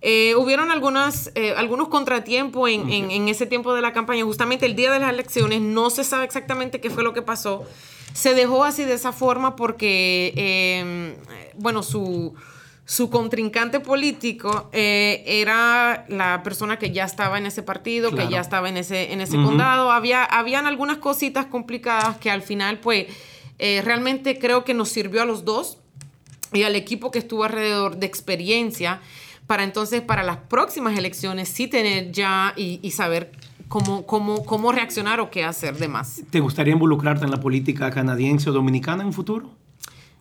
Eh, 0.00 0.34
hubieron 0.36 0.70
algunas, 0.70 1.32
eh, 1.34 1.54
algunos 1.56 1.88
contratiempos 1.88 2.70
en, 2.70 2.90
en, 2.90 3.28
ese 3.28 3.46
tiempo 3.46 3.74
de 3.74 3.82
la 3.82 3.92
campaña. 3.92 4.24
Justamente 4.24 4.66
el 4.66 4.76
día 4.76 4.92
de 4.92 5.00
las 5.00 5.12
elecciones 5.12 5.60
no 5.60 5.90
se 5.90 6.04
sabe 6.04 6.24
exactamente 6.24 6.80
qué 6.80 6.90
fue 6.90 7.02
lo 7.02 7.12
que 7.12 7.22
pasó. 7.22 7.64
Se 8.12 8.34
dejó 8.34 8.64
así 8.64 8.84
de 8.84 8.94
esa 8.94 9.12
forma 9.12 9.56
porque, 9.56 11.16
bueno, 11.56 11.82
su 11.82 12.34
su 12.88 13.10
contrincante 13.10 13.80
político 13.80 14.70
eh, 14.72 15.22
era 15.26 16.06
la 16.08 16.42
persona 16.42 16.78
que 16.78 16.90
ya 16.90 17.04
estaba 17.04 17.36
en 17.36 17.44
ese 17.44 17.62
partido, 17.62 18.14
que 18.14 18.28
ya 18.28 18.40
estaba 18.40 18.70
en 18.70 18.78
ese, 18.78 19.12
en 19.12 19.20
ese 19.20 19.36
condado. 19.36 19.92
Había, 19.92 20.24
habían 20.24 20.64
algunas 20.64 20.96
cositas 20.96 21.44
complicadas 21.44 22.16
que 22.16 22.30
al 22.30 22.40
final, 22.40 22.78
pues, 22.78 23.08
eh, 23.58 23.82
realmente 23.84 24.38
creo 24.38 24.64
que 24.64 24.72
nos 24.72 24.88
sirvió 24.88 25.20
a 25.20 25.26
los 25.26 25.44
dos 25.44 25.76
y 26.54 26.62
al 26.62 26.76
equipo 26.76 27.10
que 27.10 27.18
estuvo 27.18 27.44
alrededor 27.44 27.98
de 27.98 28.06
experiencia 28.06 29.02
para 29.48 29.64
entonces, 29.64 30.02
para 30.02 30.22
las 30.22 30.36
próximas 30.36 30.96
elecciones, 30.96 31.48
sí 31.48 31.66
tener 31.68 32.12
ya 32.12 32.52
y, 32.54 32.90
saber 32.90 33.32
cómo, 33.66 34.04
cómo, 34.04 34.44
cómo 34.44 34.72
reaccionar 34.72 35.20
o 35.20 35.30
qué 35.30 35.42
hacer 35.42 35.78
de 35.78 35.88
más. 35.88 36.20
¿Te 36.30 36.38
gustaría 36.38 36.74
involucrarte 36.74 37.24
en 37.24 37.30
la 37.30 37.40
política 37.40 37.90
canadiense 37.90 38.50
o 38.50 38.52
dominicana 38.52 39.02
en 39.02 39.06
un 39.06 39.14
futuro? 39.14 39.50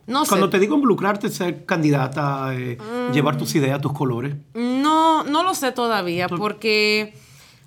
No 0.08 0.26
Cuando 0.26 0.50
te 0.50 0.60
digo 0.60 0.76
involucrarte, 0.76 1.28
ser 1.28 1.66
candidata, 1.66 2.56
eh, 2.56 2.78
mm. 2.78 3.12
llevar 3.12 3.38
tus 3.38 3.54
ideas, 3.56 3.82
tus 3.82 3.92
colores. 3.92 4.34
No, 4.54 5.26
no 5.26 5.44
lo 5.44 5.54
sé 5.54 5.74
todavía, 5.74 6.30
porque 6.30 7.14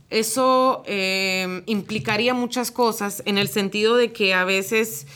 eso 0.08 0.82
eh, 0.86 1.62
implicaría 1.66 2.32
muchas 2.32 2.70
cosas 2.70 3.22
en 3.26 3.36
el 3.36 3.48
sentido 3.48 3.98
de 3.98 4.12
que 4.12 4.32
a 4.32 4.44
veces 4.44 5.06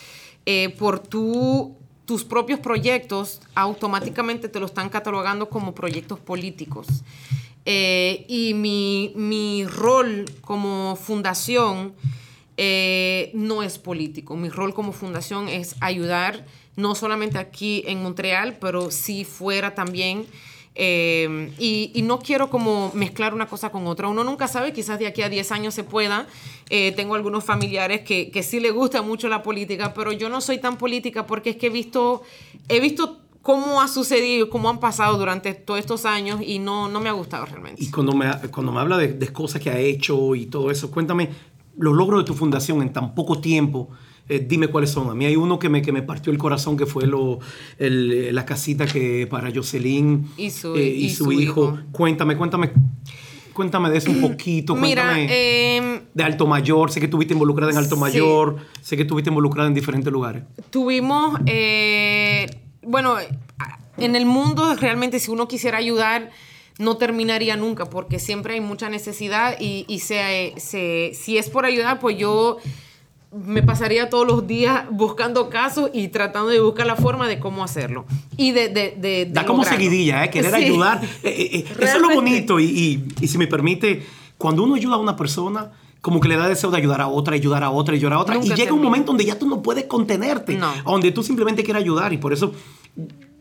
eh, 0.44 0.76
por 0.78 0.98
tu, 0.98 1.78
tus 2.06 2.24
propios 2.24 2.60
proyectos 2.60 3.40
automáticamente 3.54 4.48
te 4.48 4.60
lo 4.60 4.66
están 4.66 4.88
catalogando 4.88 5.48
como 5.48 5.74
proyectos 5.74 6.18
políticos. 6.18 6.86
y 7.66 8.52
mi, 8.54 9.12
mi, 9.16 9.64
rol 9.64 10.26
como 10.42 10.96
fundación 10.96 11.94
no 13.34 13.62
es 13.62 13.78
político. 13.78 14.36
Mi 14.36 14.50
rol 14.50 14.74
como 14.74 14.92
fundación 14.92 15.48
es 15.48 15.76
ayudar 15.80 16.44
no 16.76 16.94
solamente 16.94 17.38
aquí 17.38 17.84
en 17.86 18.02
Montreal, 18.02 18.58
pero 18.60 18.90
sí 18.90 19.24
fuera 19.24 19.74
también. 19.74 20.26
Eh, 20.76 21.52
y, 21.58 22.02
no 22.02 22.18
quiero 22.18 22.50
como 22.50 22.90
mezclar 22.94 23.32
una 23.32 23.46
cosa 23.46 23.70
con 23.70 23.87
otra. 23.87 24.08
Uno 24.08 24.24
nunca 24.24 24.48
sabe, 24.48 24.72
quizás 24.72 24.98
de 24.98 25.06
aquí 25.06 25.22
a 25.22 25.28
10 25.28 25.52
años 25.52 25.74
se 25.74 25.84
pueda. 25.84 26.26
Eh, 26.68 26.92
tengo 26.92 27.14
algunos 27.14 27.44
familiares 27.44 28.02
que, 28.02 28.30
que 28.30 28.42
sí 28.42 28.60
les 28.60 28.72
gusta 28.72 29.02
mucho 29.02 29.28
la 29.28 29.42
política, 29.42 29.94
pero 29.94 30.12
yo 30.12 30.28
no 30.28 30.40
soy 30.40 30.58
tan 30.58 30.76
política 30.76 31.26
porque 31.26 31.50
es 31.50 31.56
que 31.56 31.68
he 31.68 31.70
visto, 31.70 32.22
he 32.68 32.80
visto 32.80 33.20
cómo 33.42 33.80
ha 33.80 33.88
sucedido, 33.88 34.50
cómo 34.50 34.68
han 34.70 34.80
pasado 34.80 35.16
durante 35.18 35.54
todos 35.54 35.78
estos 35.78 36.06
años 36.06 36.40
y 36.44 36.58
no, 36.58 36.88
no 36.88 37.00
me 37.00 37.08
ha 37.08 37.12
gustado 37.12 37.46
realmente. 37.46 37.82
Y 37.82 37.90
cuando 37.90 38.12
me, 38.12 38.26
cuando 38.50 38.72
me 38.72 38.80
habla 38.80 38.96
de, 38.96 39.12
de 39.12 39.28
cosas 39.28 39.60
que 39.60 39.70
ha 39.70 39.78
hecho 39.78 40.34
y 40.34 40.46
todo 40.46 40.70
eso, 40.70 40.90
cuéntame 40.90 41.30
los 41.76 41.94
logros 41.94 42.22
de 42.22 42.26
tu 42.26 42.34
fundación 42.34 42.82
en 42.82 42.92
tan 42.92 43.14
poco 43.14 43.40
tiempo. 43.40 43.90
Eh, 44.28 44.44
dime 44.46 44.68
cuáles 44.68 44.90
son. 44.90 45.10
A 45.10 45.14
mí 45.14 45.26
hay 45.26 45.37
uno 45.37 45.58
que 45.58 45.68
me, 45.68 45.82
que 45.82 45.92
me 45.92 46.02
partió 46.02 46.32
el 46.32 46.38
corazón, 46.38 46.76
que 46.76 46.87
fue 46.87 47.06
lo, 47.06 47.40
la 47.78 48.46
casita 48.46 48.87
que 48.87 49.26
para 49.26 49.52
Jocelyn 49.54 50.30
y 50.37 50.50
su, 50.50 50.74
eh, 50.76 50.87
y 50.87 51.10
su, 51.10 51.30
hijo. 51.32 51.78
Cuéntame, 51.92 52.37
cuéntame. 52.37 52.70
Cuéntame 53.52 53.90
de 53.90 53.98
eso 53.98 54.10
un 54.10 54.20
poquito. 54.20 54.74
Mira, 54.76 55.14
em, 55.18 56.00
de 56.12 56.24
Alto 56.24 56.46
Mayor. 56.46 56.90
Sé 56.90 57.00
que 57.00 57.06
estuviste 57.06 57.34
involucrada 57.34 57.70
en 57.70 57.78
Alto 57.78 57.96
Mayor. 57.96 58.56
Sé 58.80 58.96
que 58.96 59.02
estuviste 59.02 59.28
involucrada 59.30 59.68
en 59.68 59.74
diferentes 59.74 60.12
lugares. 60.12 60.42
Tuvimos, 60.70 61.38
eh, 61.46 62.46
bueno, 62.82 63.16
en 63.98 64.16
el 64.16 64.24
mundo 64.24 64.74
realmente 64.74 65.20
si 65.20 65.30
uno 65.30 65.46
quisiera 65.48 65.78
ayudar 65.78 66.30
no 66.78 66.96
terminaría 66.96 67.56
nunca 67.56 67.88
porque 67.88 68.18
siempre 68.18 68.54
hay 68.54 68.60
mucha 68.60 68.88
necesidad 68.88 69.56
y, 69.60 69.84
y 69.87 70.00
se, 70.00 70.54
si 70.58 71.38
es 71.38 71.48
por 71.48 71.64
ayudar, 71.66 72.00
pues 72.00 72.18
yo 72.18 72.58
me 73.35 73.62
pasaría 73.62 74.09
todos 74.09 74.27
los 74.27 74.47
días 74.47 74.85
buscando 74.90 75.51
casos 75.51 75.90
y 75.92 76.09
tratando 76.09 76.51
de 76.51 76.61
buscar 76.61 76.87
la 76.87 76.97
forma 76.97 77.27
de 77.29 77.38
cómo 77.40 77.64
hacerlo. 77.64 78.07
Y 78.37 78.53
de... 78.53 78.68
de, 78.68 78.97
de, 78.97 79.29
da 79.31 79.44
como 79.44 79.64
seguidilla, 79.64 80.25
¿eh? 80.25 80.31
Querer 80.31 80.55
ayudar. 80.55 81.03
Eh, 81.25 81.29
eh, 81.29 81.59
eh, 81.59 81.66
eso 81.81 81.97
es 81.97 82.03
lo 82.03 82.11
bonito. 82.11 82.61
Y, 82.61 83.03
y, 83.20 83.29
si 83.29 83.38
me 83.38 83.47
permite, 83.47 84.05
cuando 84.37 84.62
uno 84.62 84.75
ayuda 84.75 84.97
a 84.97 84.99
una 84.99 85.16
persona, 85.16 85.70
como 86.01 86.20
que 86.20 86.29
le 86.29 86.37
da 86.37 86.49
deseo 86.49 86.70
de 86.70 86.77
ayudar 86.77 87.01
a 87.01 87.09
otra, 87.09 87.35
ayudar 87.35 87.64
a 87.64 87.70
otra, 87.70 87.94
ayudar 87.94 88.14
a 88.14 88.18
otra. 88.18 88.37
y 88.37 88.51
llega 88.51 88.73
un 88.73 88.83
momento 88.83 89.07
donde 89.07 89.25
ya 89.25 89.38
tú 89.38 89.49
no 89.49 89.62
puedes 89.62 89.85
contenerte. 89.85 90.59
Donde 90.85 91.12
tú 91.12 91.23
simplemente 91.23 91.64
quieres 91.64 91.83
ayudar. 91.83 92.12
Y 92.12 92.18
por 92.18 92.33
eso 92.33 92.53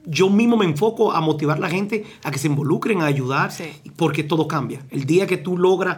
yo 0.06 0.30
mismo 0.30 0.56
me 0.56 0.66
enfoco 0.66 1.12
a 1.12 1.20
motivar 1.20 1.58
a 1.58 1.62
la 1.62 1.70
gente 1.70 2.06
a 2.24 2.32
que 2.32 2.40
se 2.40 2.48
involucren, 2.48 3.02
a 3.02 3.06
ayudar. 3.06 3.52
Porque 3.98 4.24
todo 4.24 4.48
cambia. 4.48 4.86
El 4.92 5.06
día 5.06 5.28
que 5.28 5.38
tú 5.38 5.58
logras 5.58 5.98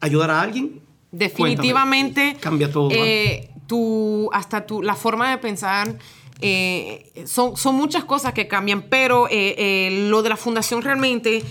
ayudar 0.00 0.30
a 0.30 0.40
alguien, 0.40 0.80
Definitivamente. 1.16 2.36
Cambia 2.40 2.70
todo. 2.70 2.90
Eh, 2.92 3.50
tu, 3.66 4.28
hasta 4.32 4.66
tu, 4.66 4.82
la 4.82 4.94
forma 4.94 5.30
de 5.30 5.38
pensar. 5.38 5.96
Eh, 6.40 7.24
son, 7.26 7.56
son 7.56 7.74
muchas 7.76 8.04
cosas 8.04 8.34
que 8.34 8.46
cambian, 8.46 8.82
pero 8.82 9.26
eh, 9.30 10.06
lo 10.10 10.22
de 10.22 10.28
la 10.28 10.36
fundación 10.36 10.82
realmente 10.82 11.42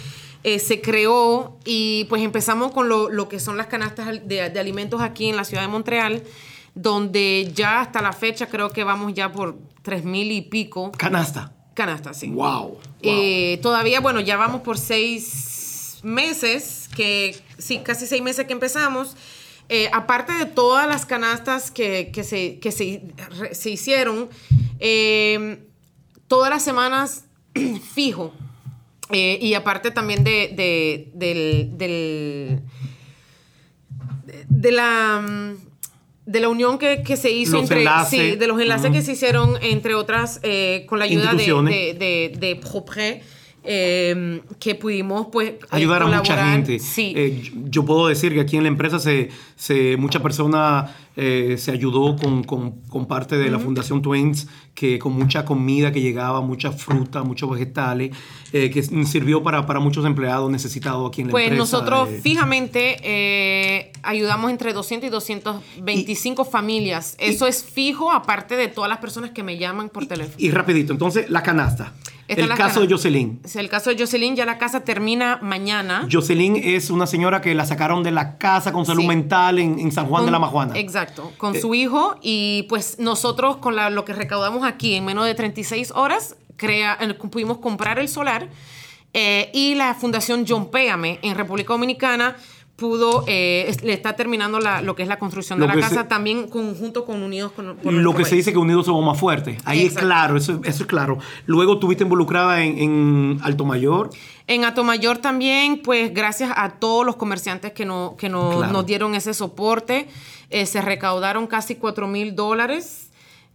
se 0.59 0.79
creó 0.79 1.57
y 1.65 2.05
pues 2.07 2.21
empezamos 2.21 2.71
con 2.71 2.87
lo, 2.87 3.27
que 3.27 3.39
son 3.39 3.57
las 3.57 3.65
canastas 3.65 4.27
de, 4.27 4.41
alimentos 4.59 5.01
aquí 5.01 5.27
en 5.27 5.35
la 5.35 5.43
ciudad 5.43 5.63
de 5.63 5.69
Montreal, 5.69 6.21
donde 6.75 7.51
ya 7.55 7.81
hasta 7.81 7.99
la 7.99 8.13
fecha 8.13 8.45
creo 8.45 8.69
que 8.69 8.83
vamos 8.83 9.15
ya 9.15 9.31
por 9.31 9.57
tres 9.81 10.03
mil 10.03 10.31
y 10.31 10.41
pico. 10.41 10.91
Canasta. 10.91 11.51
canastas, 11.73 12.19
sí. 12.19 12.27
Wow. 12.29 12.77
Eh, 13.01 13.59
todavía, 13.63 14.01
bueno, 14.01 14.19
ya 14.19 14.37
vamos 14.37 14.61
por 14.61 14.77
seis 14.77 15.99
meses, 16.03 16.89
que 16.95 17.35
sí, 17.57 17.79
casi 17.79 18.05
seis 18.05 18.21
meses 18.21 18.45
que 18.45 18.53
empezamos. 18.53 19.15
Eh, 19.69 19.89
aparte 19.91 20.31
de 20.33 20.45
todas 20.45 20.87
las 20.87 21.05
canastas 21.05 21.71
que, 21.71 22.11
que 22.13 22.23
se, 22.23 22.59
que 22.59 22.71
se, 22.71 23.01
se 23.51 23.69
hicieron, 23.71 24.29
eh, 24.79 25.59
todas 26.27 26.49
las 26.51 26.63
semanas 26.63 27.25
fijo. 27.93 28.33
eh, 29.11 29.37
y 29.41 29.53
aparte 29.55 29.91
también 29.91 30.23
de, 30.23 30.49
de- 30.55 31.11
del, 31.13 31.77
del- 31.77 32.61
de, 34.25 34.45
de 34.47 34.71
la 34.71 35.21
mm, 35.21 35.65
de 36.25 36.39
la 36.39 36.49
unión 36.49 36.79
que, 36.79 37.03
que 37.03 37.17
se 37.17 37.29
hizo 37.29 37.51
Los 37.53 37.61
entre 37.63 37.79
enlaces. 37.81 38.19
sí, 38.19 38.35
de 38.35 38.47
los 38.47 38.59
enlaces 38.59 38.91
que 38.91 39.03
se 39.03 39.11
hicieron 39.11 39.57
entre 39.61 39.93
otras 39.93 40.39
eh, 40.41 40.85
con 40.89 40.97
la 40.97 41.05
ayuda 41.05 41.33
de, 41.35 41.37
de, 41.69 41.93
de, 41.93 42.33
de 42.39 42.55
Propre, 42.55 43.21
eh, 43.65 44.41
que 44.59 44.75
pudimos 44.75 45.27
pues 45.31 45.49
eh, 45.49 45.59
ayudar 45.71 46.03
a 46.03 46.07
mucha 46.07 46.51
gente. 46.51 46.79
Sí. 46.79 47.13
Eh, 47.15 47.51
yo, 47.65 47.85
puedo 47.85 48.07
decir 48.07 48.33
que 48.33 48.41
aquí 48.41 48.57
en 48.57 48.63
la 48.63 48.69
empresa 48.69 48.99
se, 48.99 49.29
se 49.55 49.97
mucha 49.97 50.21
persona 50.21 50.95
eh, 51.17 51.55
se 51.57 51.71
ayudó 51.71 52.15
con, 52.17 52.43
con- 52.43 52.81
con 52.89 53.05
parte 53.07 53.37
de 53.37 53.49
la 53.49 53.59
Fundación 53.59 54.01
Twins, 54.01 54.47
que 54.73 54.99
con 54.99 55.13
mucha 55.13 55.45
comida 55.45 55.91
que 55.91 56.01
llegaba, 56.01 56.41
mucha 56.41 56.71
fruta, 56.71 57.23
muchos 57.23 57.49
vegetales, 57.49 58.11
eh, 58.51 58.69
que 58.69 58.83
sirvió 58.83 59.41
para, 59.43 59.65
para 59.65 59.79
muchos 59.79 60.05
empleados 60.05 60.51
necesitados 60.51 61.07
aquí 61.07 61.21
en 61.21 61.27
la 61.27 61.31
Pues 61.31 61.45
empresa. 61.45 61.59
nosotros 61.59 62.09
eh. 62.09 62.19
fijamente 62.21 62.97
eh, 63.03 63.91
ayudamos 64.03 64.51
entre 64.51 64.73
200 64.73 65.07
y 65.07 65.11
225 65.11 66.45
familias. 66.45 67.15
Eso 67.19 67.47
es 67.47 67.63
fijo, 67.63 68.11
aparte 68.11 68.55
de 68.55 68.67
todas 68.67 68.89
las 68.89 68.99
personas 68.99 69.31
que 69.31 69.43
me 69.43 69.57
llaman 69.57 69.89
por 69.89 70.05
teléfono. 70.07 70.35
Y 70.37 70.51
rapidito, 70.51 70.93
entonces 70.93 71.29
la 71.29 71.43
canasta. 71.43 71.93
El 72.27 72.49
caso 72.49 72.81
de. 72.81 72.87
Jocelyn. 72.91 73.39
El 73.53 73.69
caso 73.69 73.91
de 73.91 73.99
Jocelyn, 73.99 74.35
ya 74.35 74.47
la 74.47 74.57
casa 74.57 74.79
termina 74.83 75.37
mañana. 75.43 76.07
Jocelyn 76.11 76.55
es 76.55 76.89
una 76.89 77.05
señora 77.05 77.39
que 77.39 77.53
la 77.53 77.67
sacaron 77.67 78.01
de 78.01 78.09
la 78.09 78.39
casa 78.39 78.71
con 78.73 78.83
salud 78.83 79.01
Sí. 79.01 79.07
mental 79.07 79.59
en, 79.59 79.77
en 79.77 79.91
San 79.91 80.07
Juan 80.07 80.25
de 80.25 80.31
la 80.31 80.39
Majuana. 80.39 80.75
Exacto, 80.75 81.04
con 81.37 81.55
Eh, 81.55 81.61
su 81.61 81.73
hijo 81.75 82.15
y 82.21 82.63
pues 82.69 82.99
nosotros 82.99 83.57
con 83.57 83.75
la- 83.75 83.89
lo 83.89 84.05
que 84.05 84.13
recaudamos 84.13 84.63
aquí 84.65 84.95
en 84.95 85.05
menos 85.05 85.25
de 85.25 85.35
36 85.35 85.91
horas 85.95 86.35
crea, 86.57 86.97
eh, 87.01 87.13
pudimos 87.13 87.57
comprar 87.59 87.99
el 87.99 88.07
solar 88.07 88.49
eh, 89.13 89.49
y 89.53 89.75
la 89.75 89.93
Fundación 89.93 90.45
John 90.47 90.69
Péame 90.71 91.19
en 91.21 91.35
República 91.35 91.73
Dominicana 91.73 92.35
pudo, 92.75 93.23
eh, 93.27 93.73
le 93.83 93.93
está 93.93 94.17
terminando 94.17 94.59
la- 94.59 94.81
lo 94.81 94.95
que 94.95 95.03
es 95.03 95.07
la 95.07 95.17
construcción 95.17 95.59
de 95.59 95.67
la 95.67 95.75
casa 95.75 96.01
se- 96.01 96.03
también 96.03 96.49
conjunto 96.49 97.05
con 97.05 97.23
Unidos 97.23 97.53
con 97.53 97.77
por 97.77 97.93
Lo 97.93 98.13
que 98.13 98.25
se 98.25 98.35
dice 98.35 98.51
que 98.51 98.57
unidos 98.57 98.85
somos 98.87 99.05
más 99.05 99.17
fuertes. 99.17 99.57
Ahí 99.63 99.85
es 99.85 99.93
claro, 99.93 100.35
eso, 100.35 100.59
eso 100.65 100.83
es 100.83 100.87
claro. 100.87 101.17
Luego 101.45 101.75
estuviste 101.75 102.03
involucrada 102.03 102.63
en, 102.65 102.77
en 102.77 103.39
Alto 103.43 103.63
Mayor. 103.63 104.09
En 104.47 104.65
Atomayor 104.65 105.19
también, 105.19 105.81
pues 105.81 106.13
gracias 106.13 106.51
a 106.55 106.71
todos 106.71 107.05
los 107.05 107.15
comerciantes 107.15 107.71
que, 107.71 107.85
no, 107.85 108.15
que 108.17 108.27
no- 108.29 108.57
Claro. 108.57 108.73
nos 108.73 108.85
dieron 108.85 109.15
ese 109.15 109.33
soporte, 109.33 110.07
eh, 110.49 110.65
se 110.65 110.81
recaudaron 110.81 111.47
casi 111.47 111.75
4 111.75 112.07
mil 112.07 112.35
dólares 112.35 113.09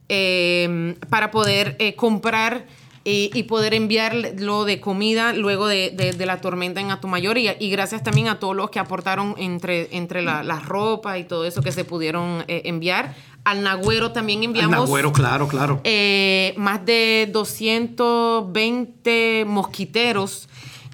eh, 0.08 0.96
para 1.08 1.30
poder 1.30 1.76
comprar 1.94 2.66
y, 3.04 3.30
y 3.32 3.42
poder 3.44 3.72
enviarlo 3.74 4.64
de 4.64 4.80
comida 4.80 5.32
luego 5.32 5.66
de, 5.66 5.90
de- 5.90 6.12
de 6.12 6.26
la 6.26 6.40
tormenta 6.40 6.80
en 6.80 6.90
Atomayor 6.90 7.38
y, 7.38 7.48
y 7.58 7.70
gracias 7.70 8.02
también 8.02 8.28
a 8.28 8.38
todos 8.38 8.54
los 8.54 8.70
que 8.70 8.78
aportaron 8.78 9.34
entre, 9.38 9.88
entre 9.96 10.20
la, 10.22 10.42
la 10.42 10.60
ropa 10.60 11.18
y 11.18 11.24
todo 11.24 11.44
eso 11.46 11.62
que 11.62 11.72
se 11.72 11.84
pudieron 11.84 12.44
eh, 12.48 12.62
enviar. 12.66 13.14
Al 13.44 13.62
Nagüero 13.62 14.12
también 14.12 14.42
enviamos... 14.44 14.80
Nagüero, 14.80 15.12
claro, 15.14 15.48
claro. 15.48 15.80
Eh, 15.84 16.52
más 16.58 16.84
de 16.84 17.26
220 17.32 19.44
mosquiteros 19.46 20.46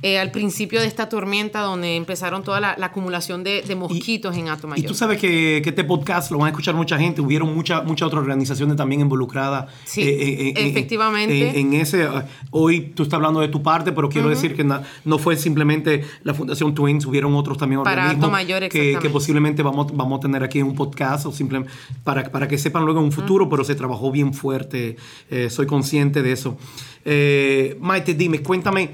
eh, 0.07 0.19
al 0.19 0.31
principio 0.31 0.81
de 0.81 0.87
esta 0.87 1.09
tormenta 1.09 1.61
donde 1.61 1.97
empezaron 1.97 2.42
toda 2.45 2.61
la, 2.61 2.77
la 2.79 2.87
acumulación 2.87 3.42
de, 3.42 3.62
de 3.62 3.75
mosquitos 3.75 4.37
en 4.37 4.47
Y 4.47 4.49
Atomayor. 4.49 4.87
tú 4.87 4.95
sabes 4.95 5.19
que, 5.19 5.61
que 5.64 5.71
este 5.71 5.83
podcast 5.85 6.31
lo 6.31 6.38
van 6.38 6.47
a 6.47 6.51
escuchar 6.51 6.75
mucha 6.75 6.97
gente. 6.99 7.21
Hubieron 7.21 7.55
muchas 7.55 7.85
muchas 7.85 8.07
otras 8.07 8.21
organizaciones 8.23 8.77
también 8.77 9.01
involucradas. 9.01 9.66
Sí, 9.85 10.03
eh, 10.03 10.55
efectivamente. 10.57 11.59
En, 11.59 11.75
en 11.75 11.81
ese, 11.81 12.07
uh, 12.09 12.23
hoy 12.51 12.92
tú 12.95 13.03
estás 13.03 13.16
hablando 13.16 13.40
de 13.40 13.49
tu 13.49 13.62
parte, 13.62 13.92
pero 13.92 14.09
quiero 14.09 14.29
decir 14.29 14.55
que 14.55 14.62
na- 14.64 14.83
no 15.05 15.19
fue 15.19 15.37
simplemente 15.37 16.05
la 16.23 16.35
Fundación 16.35 16.75
Twins, 16.75 17.05
hubieron 17.07 17.35
otros 17.35 17.59
también 17.59 17.83
Para 17.83 18.11
Alto 18.11 18.31
Mayor, 18.31 18.69
que, 18.69 18.99
que 19.01 19.11
posiblemente 19.11 19.62
vamos, 19.62 19.88
vamos 19.97 20.19
a 20.19 20.21
tener 20.21 20.42
aquí 20.45 20.61
en 20.61 20.66
un 20.66 20.75
podcast 20.75 21.27
o 21.27 21.33
simplemente 21.33 21.73
para, 22.05 22.31
para 22.31 22.47
que 22.47 22.59
sepan 22.59 22.85
luego 22.85 23.01
en 23.01 23.07
un 23.07 23.12
futuro, 23.12 23.49
pero 23.49 23.64
se 23.64 23.75
trabajó 23.75 24.11
bien 24.12 24.33
fuerte. 24.33 24.97
eh, 25.31 25.49
soy 25.51 25.66
consciente 25.66 26.23
de 26.23 26.33
eso. 26.33 26.57
Eh, 27.05 27.77
Maite, 27.81 28.14
dime, 28.14 28.40
cuéntame, 28.40 28.90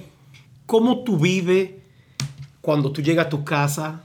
¿cómo 0.66 1.02
tú 1.04 1.18
vives 1.18 1.70
cuando 2.60 2.92
tú 2.92 3.02
llegas 3.02 3.26
a 3.26 3.28
tu 3.28 3.44
casa 3.44 4.04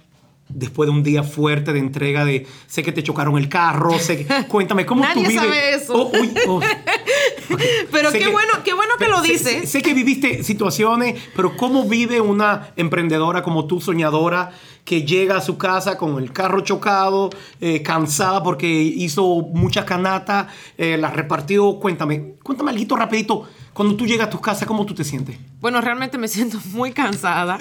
después 0.50 0.88
de 0.88 0.92
un 0.96 1.04
día 1.04 1.24
fuerte 1.24 1.74
de 1.74 1.80
entrega 1.80 2.24
de 2.24 2.48
sé 2.68 2.82
que 2.82 2.94
te 2.94 3.04
chocaron 3.04 3.38
el 3.38 3.50
carro, 3.50 4.00
sé 4.00 4.26
que, 4.26 4.46
cuéntame 4.48 4.86
cómo 4.86 5.02
tú 5.02 5.08
Nadie 5.10 5.28
vives. 5.28 5.36
sabe 5.44 5.74
eso. 5.76 5.94
Oh, 5.94 6.12
uy, 6.18 6.34
oh. 6.48 6.62
Pero 7.92 8.12
Sé 8.12 8.20
qué 8.20 8.26
que- 8.26 8.32
bueno, 8.32 8.54
qué 8.64 8.74
bueno 8.74 8.94
que 8.98 9.08
lo 9.08 9.22
sé- 9.22 9.32
dices. 9.34 9.62
Sé, 9.62 9.68
sé 9.68 9.82
que 9.82 9.94
viviste 9.94 10.44
situaciones, 10.44 11.20
pero 11.36 11.56
¿cómo 11.58 11.84
vive 11.88 12.20
una 12.22 12.70
emprendedora 12.76 13.42
como 13.44 13.66
tú, 13.68 13.80
soñadora, 13.82 14.52
que 14.86 15.04
llega 15.04 15.38
a 15.38 15.42
su 15.42 15.58
casa 15.58 15.98
con 15.98 16.18
el 16.22 16.32
carro 16.32 16.62
chocado, 16.62 17.30
eh, 17.62 17.82
cansada 17.84 18.42
porque 18.44 18.68
hizo 18.70 19.42
muchas 19.54 19.86
canatas, 19.86 20.48
eh, 20.78 20.98
las 20.98 21.14
repartió? 21.14 21.76
Cuéntame, 21.80 22.36
cuéntame 22.44 22.72
algo 22.72 22.96
rapidito. 22.96 23.48
Cuando 23.74 23.96
tú 23.96 24.06
llegas 24.06 24.28
a 24.28 24.30
tu 24.30 24.40
casa, 24.40 24.66
¿cómo 24.66 24.86
tú 24.86 24.94
te 24.96 25.04
sientes? 25.04 25.38
Bueno, 25.60 25.82
realmente 25.82 26.18
me 26.18 26.28
siento 26.28 26.60
muy 26.72 26.92
cansada, 26.92 27.58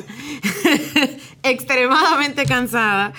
extremadamente 1.42 2.44
cansada, 2.46 3.12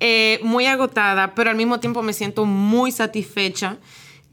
eh, 0.00 0.40
muy 0.42 0.66
agotada, 0.66 1.34
pero 1.34 1.50
al 1.50 1.56
mismo 1.56 1.80
tiempo 1.80 2.02
me 2.02 2.12
siento 2.12 2.44
muy 2.44 2.92
satisfecha. 2.92 3.78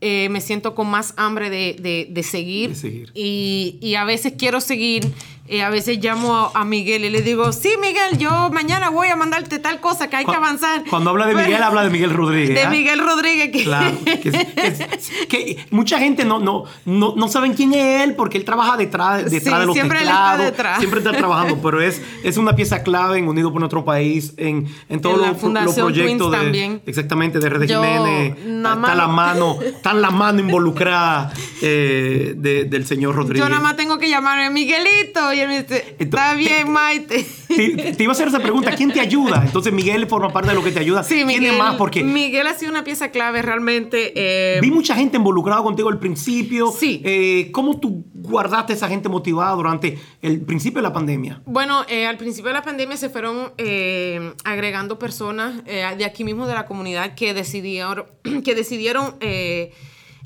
eh, 0.01 0.27
me 0.29 0.41
siento 0.41 0.75
con 0.75 0.87
más 0.89 1.13
hambre 1.17 1.49
de, 1.49 1.77
de- 1.79 2.07
de 2.09 2.23
seguir. 2.23 2.69
De 2.71 2.75
seguir. 2.75 3.11
Y, 3.15 3.77
y 3.81 3.95
a 3.95 4.03
veces 4.03 4.33
quiero 4.37 4.59
seguir. 4.61 5.11
Eh, 5.47 5.61
a 5.61 5.69
veces 5.69 5.99
llamo 6.03 6.35
a, 6.35 6.51
a 6.53 6.65
Miguel 6.65 7.05
y 7.05 7.09
le 7.09 7.21
digo, 7.21 7.51
sí, 7.53 7.69
Miguel, 7.81 8.17
yo 8.17 8.49
mañana 8.51 8.89
voy 8.89 9.09
a 9.09 9.15
mandarte 9.15 9.59
tal 9.59 9.79
cosa 9.79 10.09
que 10.09 10.15
hay 10.15 10.25
que 10.25 10.35
avanzar. 10.35 10.83
Cuando 10.89 11.11
habla 11.11 11.27
de 11.27 11.33
Pero- 11.35 11.45
Miguel, 11.47 11.61
habla 11.63 11.83
de 11.83 11.89
Miguel 11.91 12.11
Rodríguez. 12.11 12.55
De 12.55 12.63
¿ah? 12.63 12.69
Miguel 12.69 12.99
Rodríguez. 12.99 13.51
Que, 13.51 13.63
Claro, 13.63 13.95
que, 14.05 14.19
que- 14.21 15.27
que 15.27 15.65
mucha 15.71 15.99
gente 15.99 16.25
no, 16.25 16.39
no, 16.39 16.63
no, 16.85 17.13
no 17.15 17.27
saben 17.27 17.53
quién 17.53 17.73
es 17.73 18.01
él 18.03 18.15
porque 18.15 18.37
él 18.37 18.45
trabaja 18.45 18.75
detrás, 18.77 19.29
detrás 19.29 19.43
Sí, 19.55 19.59
de 19.61 19.65
los 19.67 19.75
siempre 19.75 19.99
él 19.99 20.05
está 20.07 20.31
teclados. 20.31 20.45
detrás. 20.45 20.77
Siempre 20.79 20.99
está 20.99 21.11
trabajando, 21.13 21.59
pero 21.61 21.81
es, 21.81 22.01
es 22.23 22.37
una 22.37 22.55
pieza 22.55 22.81
clave 22.83 23.19
en 23.19 23.27
Unido 23.27 23.51
por 23.51 23.59
Nuestro 23.61 23.85
País, 23.85 24.33
en, 24.37 24.67
en 24.89 24.99
todos 25.01 25.19
los, 25.19 25.37
proyectos 25.75 26.31
de, 26.31 26.37
también. 26.37 26.81
exactamente 26.85 27.39
de 27.39 27.49
Redes 27.49 27.69
Jiménez. 27.71 28.35
Está 28.37 28.95
la 28.95 29.07
mano, 29.07 29.57
está 29.63 29.93
la 29.93 30.09
mano 30.09 30.39
involucrada 30.39 31.31
eh, 31.61 32.33
de- 32.35 32.65
del 32.65 32.85
señor 32.87 33.15
Rodríguez. 33.15 33.43
yo 33.43 33.49
nada 33.49 33.61
más 33.61 33.75
tengo 33.75 33.97
que 33.99 34.09
llamarme 34.09 34.49
Miguelito. 34.49 35.33
Y 35.35 35.39
él 35.41 35.47
me 35.49 35.61
dice, 35.63 35.95
está 35.99 36.33
bien, 36.35 36.65
te- 36.65 36.71
Maite. 36.71 37.25
Te, 37.47 37.93
te 37.93 38.03
iba 38.03 38.11
a 38.11 38.15
hacer 38.15 38.27
esa 38.27 38.39
pregunta, 38.39 38.75
¿quién 38.75 38.91
te 38.91 38.99
ayuda? 38.99 39.43
Entonces 39.45 39.71
Miguel 39.71 40.07
forma 40.07 40.31
parte 40.33 40.49
de 40.49 40.55
lo 40.55 40.63
que 40.63 40.71
te 40.71 40.79
ayuda. 40.79 41.03
Sí, 41.03 41.15
¿Quién 41.15 41.27
Miguel. 41.27 41.45
es 41.53 41.57
más? 41.57 41.75
Porque 41.75 42.03
Miguel 42.03 42.47
ha 42.47 42.53
sido 42.53 42.71
una 42.71 42.83
pieza 42.83 43.11
clave 43.11 43.41
realmente. 43.41 44.13
eh, 44.15 44.59
Vi 44.61 44.71
mucha 44.71 44.95
gente 44.95 45.17
involucrada 45.17 45.61
contigo 45.63 45.89
al 45.89 45.99
principio. 45.99 46.71
Sí. 46.71 47.01
Eh, 47.05 47.49
¿Cómo 47.51 47.79
tú 47.79 48.05
guardaste 48.13 48.73
esa 48.73 48.87
gente 48.87 49.07
motivada 49.09 49.53
durante 49.55 49.97
el 50.21 50.41
principio 50.41 50.79
de 50.79 50.83
la 50.83 50.93
pandemia? 50.93 51.41
Bueno, 51.45 51.85
eh, 51.87 52.05
al 52.07 52.17
principio 52.17 52.49
de 52.49 52.53
la 52.55 52.63
pandemia 52.63 52.97
se 52.97 53.09
fueron 53.09 53.53
eh, 53.57 54.33
agregando 54.43 54.97
personas 54.99 55.61
eh, 55.65 55.85
de 55.97 56.05
aquí 56.05 56.23
mismo 56.23 56.47
de 56.47 56.53
la 56.55 56.65
comunidad 56.65 57.15
que 57.15 57.33
decidieron, 57.33 58.05
que 58.43 58.55
decidieron 58.55 59.15
eh, 59.19 59.71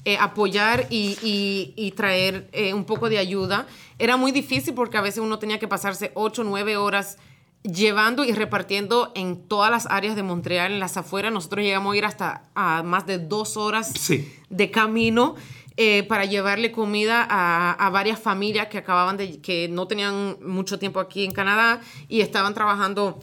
eh, 0.06 0.18
apoyar 0.20 0.88
y, 0.90 1.18
y- 1.22 1.74
y 1.76 1.92
traer 1.92 2.48
eh, 2.54 2.74
un 2.74 2.86
poco 2.86 3.10
de 3.10 3.18
ayuda. 3.18 3.68
Era 4.00 4.18
muy 4.18 4.32
difícil 4.32 4.74
porque 4.74 4.98
a 4.98 5.02
veces 5.02 5.20
uno 5.20 5.38
tenía 5.40 5.60
que 5.60 5.68
pasarse 5.68 6.12
8 6.16 6.42
o 6.42 6.46
9 6.46 6.78
horas 6.78 7.18
llevando 7.64 8.24
y 8.24 8.32
repartiendo 8.32 9.12
en 9.16 9.46
todas 9.48 9.70
las 9.70 9.86
áreas 9.88 10.16
de 10.16 10.24
Montreal, 10.24 10.72
en 10.72 10.80
las 10.80 10.96
afueras. 10.98 11.32
Nosotros 11.34 11.64
llegamos 11.64 11.94
a 11.94 11.98
ir 11.98 12.06
hasta 12.06 12.44
a 12.56 12.84
más 12.84 13.06
de 13.06 13.18
dos 13.20 13.58
horas 13.58 13.92
Sí. 13.94 14.32
de 14.50 14.72
camino 14.72 15.36
eh, 15.76 16.04
para 16.04 16.26
llevarle 16.26 16.72
comida 16.72 17.26
a, 17.30 17.72
a 17.74 17.90
varias 17.90 18.20
familias 18.20 18.68
que 18.68 18.78
acababan 18.78 19.18
de, 19.18 19.40
que 19.42 19.68
no 19.70 19.88
tenían 19.88 20.38
mucho 20.42 20.80
tiempo 20.80 21.00
aquí 21.02 21.26
en 21.26 21.32
Canadá 21.32 21.82
y 22.08 22.22
estaban 22.22 22.54
trabajando 22.54 23.20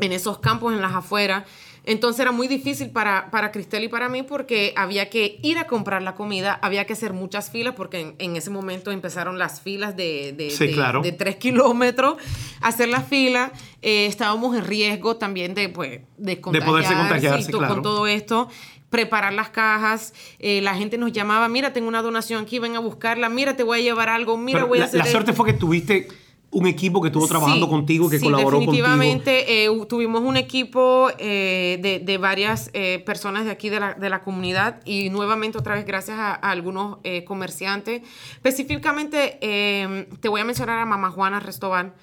en 0.00 0.12
esos 0.12 0.38
campos 0.38 0.72
en 0.74 0.80
las 0.82 0.92
afueras. 0.94 1.44
Entonces 1.84 2.20
era 2.20 2.30
muy 2.30 2.46
difícil 2.46 2.90
para, 2.90 3.30
para 3.32 3.50
Cristel 3.50 3.82
y 3.84 3.88
para 3.88 4.08
mí 4.08 4.22
porque 4.22 4.72
había 4.76 5.10
que 5.10 5.40
ir 5.42 5.58
a 5.58 5.66
comprar 5.66 6.00
la 6.02 6.14
comida, 6.14 6.58
había 6.62 6.84
que 6.86 6.92
hacer 6.92 7.12
muchas 7.12 7.50
filas 7.50 7.74
porque 7.74 8.00
en, 8.00 8.14
en 8.18 8.36
ese 8.36 8.50
momento 8.50 8.92
empezaron 8.92 9.36
las 9.38 9.60
filas 9.60 9.96
de, 9.96 10.32
de, 10.36 10.50
Sí, 10.50 10.68
de- 10.68 10.72
claro. 10.74 11.02
de 11.02 11.10
tres 11.10 11.36
kilómetros, 11.36 12.16
hacer 12.60 12.88
la 12.88 13.00
fila. 13.00 13.52
eh, 13.82 14.06
estábamos 14.06 14.56
en 14.56 14.64
riesgo 14.64 15.16
también 15.16 15.54
de, 15.54 15.68
pues, 15.68 16.00
de, 16.18 16.36
poderse 16.36 16.94
contagiar, 16.94 17.40
y 17.40 17.44
to- 17.46 17.58
claro. 17.58 17.74
con 17.74 17.82
todo 17.82 18.06
esto. 18.06 18.48
Preparar 18.88 19.32
las 19.32 19.48
cajas, 19.48 20.12
eh, 20.38 20.60
la 20.60 20.74
gente 20.74 20.98
nos 20.98 21.12
llamaba, 21.12 21.48
mira, 21.48 21.72
tengo 21.72 21.88
una 21.88 22.02
donación 22.02 22.42
aquí, 22.44 22.58
ven 22.58 22.76
a 22.76 22.78
buscarla, 22.78 23.30
mira, 23.30 23.56
te 23.56 23.62
voy 23.62 23.78
a 23.78 23.82
llevar 23.82 24.10
algo, 24.10 24.36
mira, 24.36 24.58
Pero 24.58 24.68
voy 24.68 24.80
a 24.80 24.84
hacer 24.84 24.98
la 24.98 25.04
esto". 25.04 25.12
suerte 25.12 25.32
fue 25.32 25.46
que 25.46 25.54
tuviste 25.54 26.08
un 26.54 26.66
equipo 26.66 27.00
que 27.00 27.08
estuvo 27.08 27.26
trabajando 27.26 27.64
Sí, 27.66 27.70
contigo, 27.70 28.10
que 28.10 28.18
sí, 28.18 28.24
colaboró 28.24 28.58
contigo. 28.58 28.86
definitivamente, 28.86 29.64
eh, 29.64 29.70
hu- 29.70 29.86
tuvimos 29.88 30.20
un 30.22 30.36
equipo 30.36 31.08
eh, 31.18 31.78
de, 31.80 31.98
de 31.98 32.18
varias 32.18 32.70
eh, 32.74 33.02
personas 33.06 33.46
de 33.46 33.50
aquí 33.50 33.70
de 33.70 33.80
la, 33.80 33.94
de 33.94 34.10
la 34.10 34.22
comunidad 34.22 34.80
y 34.84 35.08
nuevamente 35.08 35.56
otra 35.58 35.74
vez 35.76 35.86
gracias 35.86 36.18
a, 36.18 36.32
a 36.34 36.50
algunos 36.50 36.98
eh, 37.04 37.24
comerciantes. 37.24 38.02
Específicamente 38.34 39.38
eh, 39.40 40.08
te 40.20 40.28
voy 40.28 40.42
a 40.42 40.44
mencionar 40.44 40.78
a 40.78 40.84
Mamá 40.84 41.10
Juana 41.10 41.40
Restobar 41.40 41.94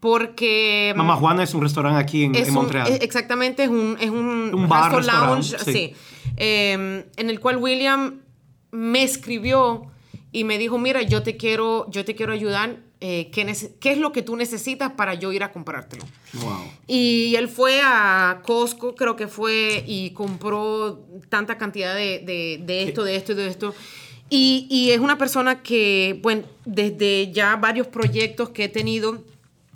porque... 0.00 0.92
Mamá 0.96 1.16
Juana 1.16 1.42
es 1.42 1.54
un 1.54 1.62
restaurante 1.62 1.98
aquí 2.00 2.22
en, 2.24 2.52
Montreal. 2.52 2.86
eh, 2.88 2.98
exactamente, 3.02 3.64
es 3.64 3.68
un, 3.68 3.96
es 4.00 4.10
un, 4.10 4.54
Un 4.54 4.68
bar, 4.68 5.04
lounge, 5.04 5.58
sí. 5.64 5.92
Eh, 6.36 7.04
en 7.16 7.30
el 7.30 7.40
cual 7.40 7.56
William 7.56 8.20
me 8.70 9.02
escribió 9.02 9.86
y 10.30 10.44
me 10.44 10.56
dijo, 10.58 10.78
mira, 10.78 11.02
yo 11.02 11.22
te 11.24 11.36
quiero, 11.36 11.90
yo 11.90 12.04
te 12.04 12.14
quiero 12.14 12.32
ayudar, 12.32 12.76
eh, 13.00 13.30
¿qué, 13.32 13.54
¿qué 13.80 13.92
es 13.92 13.98
lo 13.98 14.12
que 14.12 14.22
tú 14.22 14.34
necesitas 14.36 14.92
para 14.92 15.14
yo 15.14 15.32
ir 15.32 15.42
a 15.42 15.52
comprártelo? 15.52 16.04
Wow. 16.34 16.64
Y 16.86 17.34
él 17.36 17.48
fue 17.48 17.80
a 17.82 18.40
Costco, 18.44 18.94
creo 18.94 19.14
que 19.16 19.28
fue, 19.28 19.84
y 19.86 20.10
compró 20.10 21.06
tanta 21.28 21.58
cantidad 21.58 21.94
de, 21.94 22.18
de- 22.20 22.60
de 22.64 22.82
esto, 22.82 23.04
de 23.04 23.16
esto 23.16 23.32
y 23.32 23.34
de 23.36 23.46
esto. 23.48 23.74
Y, 24.30 24.66
y 24.68 24.90
es 24.90 24.98
una 25.00 25.16
persona 25.16 25.62
que, 25.62 26.18
bueno, 26.22 26.42
desde 26.64 27.32
ya 27.32 27.56
varios 27.56 27.86
proyectos 27.86 28.50
que 28.50 28.64
he 28.64 28.68
tenido, 28.68 29.24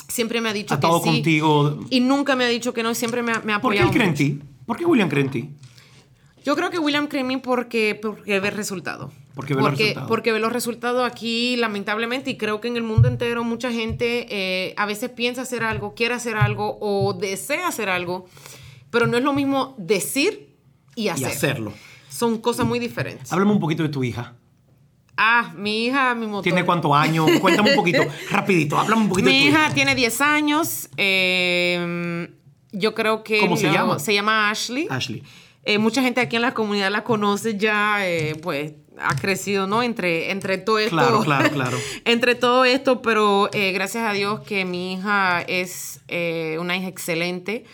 siempre 0.09 0.41
me 0.43 0.51
ha 0.51 0.53
dicho 0.53 0.75
Ha 0.75 0.81
que 0.81 0.87
estado 0.87 1.03
sí. 1.03 1.09
contigo. 1.11 1.81
Y 1.91 2.01
nunca 2.01 2.37
me 2.37 2.45
ha 2.45 2.49
dicho 2.49 2.75
que 2.75 2.83
no, 2.83 2.95
siempre 2.95 3.23
me 3.23 3.33
ha, 3.33 3.41
me 3.41 3.53
ha 3.55 3.61
¿Por 3.63 3.73
qué 3.73 3.79
apoyado. 3.81 3.89
él 3.89 3.95
cree 3.95 4.09
en 4.09 4.15
ti? 4.15 4.41
¿Por 4.67 4.77
qué 4.77 4.85
William 4.85 5.09
cree 5.09 5.25
en 5.25 5.31
ti? 5.31 5.49
Yo 6.45 6.57
creo 6.57 6.71
que 6.71 6.79
William 6.79 7.09
mí 7.25 7.37
porque, 7.37 7.99
porque 8.01 8.41
ve 8.41 8.51
resultados. 8.51 9.13
Porque 9.35 9.55
ve 9.55 9.61
los 9.61 9.71
porque, 9.71 9.83
resultados. 9.85 10.09
porque 10.09 10.33
ve 10.33 10.41
los 10.41 10.53
resultados 10.53 11.11
aquí, 11.11 11.57
lamentablemente, 11.57 12.31
y 12.31 12.37
creo 12.37 12.61
que 12.61 12.69
en 12.69 12.77
el 12.77 12.83
mundo 12.83 13.09
entero 13.09 13.45
mucha 13.45 13.73
gente 13.73 14.27
eh, 14.31 14.75
a 14.77 14.87
veces 14.87 15.11
piensa 15.11 15.43
hacer 15.43 15.63
algo, 15.63 15.95
quiere 15.95 16.15
hacer 16.15 16.37
algo 16.37 16.79
o 16.81 17.15
desea 17.15 17.69
hacer 17.69 17.89
algo, 17.89 18.27
pero 18.91 19.07
no 19.07 19.17
es 19.17 19.25
lo 19.25 19.33
mismo 19.33 19.75
decir 19.79 20.55
y 20.95 21.09
hacer. 21.09 21.29
Y 21.29 21.33
hacerlo. 21.33 21.73
Son 22.09 22.39
cosas 22.39 22.67
muy 22.67 22.79
diferentes. 22.79 23.33
Háblame 23.33 23.53
un 23.53 23.61
poquito 23.61 23.83
de 23.83 23.89
tu 23.89 24.05
hija. 24.05 24.35
Ah, 25.17 25.53
mi 25.57 25.87
hija, 25.87 26.15
mi 26.15 26.27
motor. 26.27 26.43
¿Tiene 26.43 26.65
cuántos 26.65 26.93
años? 26.95 27.31
Cuéntame 27.41 27.71
un 27.71 27.77
poquito, 27.77 28.03
rapidito, 28.31 28.79
háblame 28.79 29.03
un 29.03 29.09
poquito 29.09 29.29
Mi 29.29 29.37
de 29.37 29.41
tu 29.43 29.49
hija 29.49 29.75
tiene 29.75 29.95
10 29.95 30.21
años. 30.21 30.89
eh, 30.97 32.29
yo 32.73 32.95
creo 32.95 33.23
que... 33.23 33.39
¿Cómo 33.39 33.57
se 33.57 33.71
llama? 33.71 33.99
Se 33.99 34.15
llama 34.15 34.51
Ashley. 34.51 34.87
Ashley. 34.91 35.23
Eh, 35.65 35.79
mucha 35.79 36.03
gente 36.03 36.21
aquí 36.21 36.37
en 36.37 36.43
la 36.43 36.55
comunidad 36.55 36.91
la 36.91 37.05
conoce 37.05 37.57
ya, 37.57 38.07
eh, 38.07 38.35
pues 38.43 38.73
ha 38.99 39.15
crecido, 39.17 39.67
¿no? 39.67 39.83
Entre, 39.83 40.31
entre 40.31 40.59
todo 40.59 40.79
esto. 40.79 40.91
Claro, 40.97 41.21
claro, 41.23 41.51
claro. 41.51 41.79
entre 42.05 42.35
todo 42.35 42.65
esto, 42.65 43.01
pero 43.03 43.49
eh, 43.53 43.73
gracias 43.73 44.05
a 44.05 44.13
Dios 44.13 44.41
que 44.41 44.65
mi 44.65 44.95
hija 44.95 45.41
es 45.43 46.01
eh, 46.09 46.57
una 46.61 46.77
hija 46.77 46.89
excelente. 46.89 47.65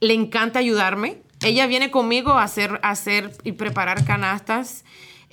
Le 0.00 0.14
encanta 0.14 0.58
ayudarme. 0.58 1.22
Ella 1.44 1.66
viene 1.66 1.90
conmigo 1.90 2.32
a 2.32 2.44
hacer, 2.44 2.78
a 2.82 2.90
hacer 2.90 3.32
y 3.44 3.52
preparar 3.52 4.04
canastas. 4.04 4.84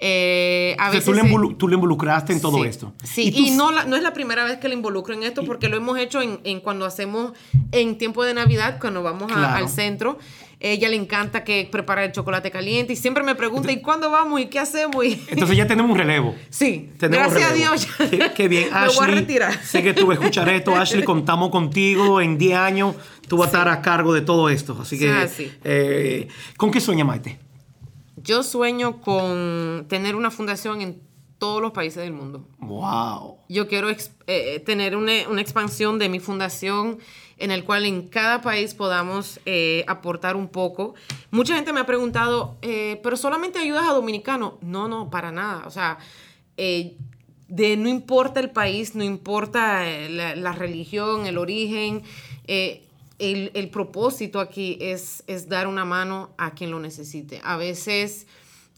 Eh, 0.01 0.75
a 0.79 0.87
O 0.87 0.91
sea, 0.91 0.99
veces 0.99 1.05
tú, 1.05 1.13
le 1.13 1.21
se- 1.21 1.27
involu- 1.27 1.57
tú 1.57 1.67
le 1.67 1.75
involucraste 1.75 2.31
en 2.33 2.39
todo 2.41 2.57
Sí, 2.63 2.67
esto. 2.69 2.93
Sí, 3.03 3.31
tú 3.31 3.41
y, 3.41 3.51
no, 3.51 3.71
la- 3.71 3.83
no 3.83 3.97
es 3.97 4.01
la 4.03 4.13
primera 4.13 4.45
vez 4.45 4.57
que 4.57 4.69
le 4.69 4.75
involucro 4.75 5.13
en 5.13 5.23
esto, 5.23 5.43
porque 5.43 5.67
lo 5.67 5.75
hemos 5.75 5.97
hecho 5.99 6.21
en, 6.21 6.39
en 6.45 6.61
cuando 6.61 6.85
hacemos 6.85 7.33
en 7.73 7.97
tiempo 7.97 8.23
de 8.23 8.33
Navidad, 8.33 8.77
cuando 8.79 9.03
vamos 9.03 9.29
a- 9.31 9.35
Claro. 9.35 9.55
al 9.57 9.69
centro. 9.69 10.17
Ella 10.61 10.89
le 10.89 10.97
encanta 10.97 11.45
que 11.45 11.69
prepara 11.71 12.03
el 12.03 12.11
chocolate 12.11 12.51
caliente 12.51 12.91
y 12.91 12.95
siempre 12.97 13.23
me 13.23 13.33
pregunta, 13.33 13.71
¿y 13.71 13.81
cuándo 13.81 14.11
vamos? 14.11 14.41
¿Y 14.41 14.47
qué 14.47 14.59
hacemos? 14.59 15.05
Y- 15.05 15.13
Entonces 15.29 15.55
ya 15.55 15.65
tenemos 15.67 15.89
un 15.91 15.97
relevo. 15.97 16.35
sí, 16.49 16.91
Tenemos 16.99 17.31
gracias 17.31 17.51
relevo. 17.53 17.71
a 17.71 17.75
Dios. 17.77 17.87
ya- 17.97 18.09
Qué, 18.09 18.33
qué 18.35 18.47
bien, 18.49 18.69
me 18.73 18.77
Ashley. 18.77 18.95
voy 18.97 19.05
a 19.05 19.07
retirar. 19.15 19.63
Sé 19.63 19.81
que 19.81 19.93
tú 19.93 20.07
vas 20.07 20.17
a 20.17 20.19
escuchar 20.21 20.49
esto, 20.49 20.75
Ashley. 20.75 21.03
Contamos 21.05 21.49
contigo 21.49 22.19
en 22.19 22.37
10 22.37 22.57
años. 22.57 22.95
Tú 23.29 23.37
vas 23.37 23.45
a 23.45 23.57
estar 23.57 23.67
a 23.69 23.81
cargo 23.81 24.13
de 24.13 24.19
todo 24.21 24.49
esto. 24.49 24.77
Así 24.81 24.99
que, 24.99 25.09
Ah, 25.09 25.27
sí. 25.29 25.49
eh, 25.63 26.27
¿con 26.57 26.71
qué 26.71 26.81
sueña 26.81 27.05
Maite? 27.05 27.39
Yo 28.17 28.43
sueño 28.43 28.99
con 28.99 29.85
tener 29.87 30.15
una 30.17 30.29
fundación 30.29 30.81
en 30.81 31.01
todos 31.37 31.61
los 31.61 31.71
países 31.71 32.03
del 32.03 32.11
mundo. 32.11 32.45
Wow. 32.57 33.37
Yo 33.47 33.69
quiero 33.69 33.87
eh, 34.27 34.59
tener 34.65 34.97
una, 34.97 35.13
una 35.29 35.39
expansión 35.41 35.97
de 35.99 36.09
mi 36.09 36.19
fundación 36.19 36.97
en 37.39 37.51
el 37.51 37.63
cual 37.63 37.85
en 37.85 38.07
cada 38.07 38.41
país 38.41 38.73
podamos 38.73 39.39
eh, 39.45 39.83
aportar 39.87 40.35
un 40.35 40.47
poco. 40.47 40.95
Mucha 41.31 41.55
gente 41.55 41.73
me 41.73 41.79
ha 41.79 41.85
preguntado, 41.85 42.57
eh, 42.61 42.99
¿pero 43.03 43.17
solamente 43.17 43.59
ayudas 43.59 43.87
a 43.87 43.93
dominicanos? 43.93 44.53
No, 44.61 44.87
no, 44.87 45.09
para 45.09 45.31
nada. 45.31 45.63
O 45.65 45.71
sea, 45.71 45.97
eh, 46.57 46.95
de 47.47 47.75
no 47.77 47.89
importa 47.89 48.39
el 48.39 48.51
país, 48.51 48.95
no 48.95 49.03
importa 49.03 49.89
eh, 49.89 50.09
la, 50.09 50.35
la 50.35 50.51
religión, 50.51 51.25
el 51.25 51.37
origen, 51.37 52.03
eh, 52.47 52.83
el, 53.17 53.51
el 53.53 53.69
propósito 53.69 54.39
aquí 54.39 54.77
es, 54.79 55.23
es 55.27 55.49
dar 55.49 55.67
una 55.67 55.83
mano 55.83 56.29
a 56.37 56.53
quien 56.53 56.71
lo 56.71 56.79
necesite. 56.79 57.41
A 57.43 57.57
veces 57.57 58.27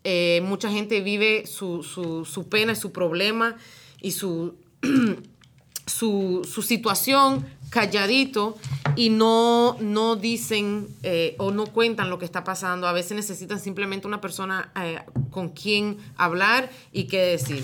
eh, 0.04 0.42
mucha 0.44 0.72
gente 0.72 1.02
vive 1.02 1.46
su, 1.46 1.84
su, 1.84 2.26
su 2.26 2.50
pena, 2.50 2.74
su 2.76 2.92
problema 2.92 3.58
y 4.02 4.12
su, 4.12 4.56
su, 5.86 6.48
su 6.52 6.62
situación 6.62 7.46
calladito 7.70 8.58
y 8.96 9.10
no, 9.10 9.78
no 9.80 10.16
dicen 10.16 10.88
eh, 11.04 11.36
o 11.40 11.52
no 11.52 11.66
cuentan 11.66 12.10
lo 12.10 12.20
que 12.20 12.26
está 12.26 12.44
pasando. 12.44 12.88
A 12.88 12.92
veces 12.92 13.14
necesitan 13.14 13.60
simplemente 13.60 14.08
una 14.08 14.22
persona 14.22 14.72
eh, 14.76 15.00
con 15.32 15.50
quien 15.50 15.98
hablar 16.18 16.70
y 16.92 17.06
qué 17.06 17.20
decir. 17.20 17.64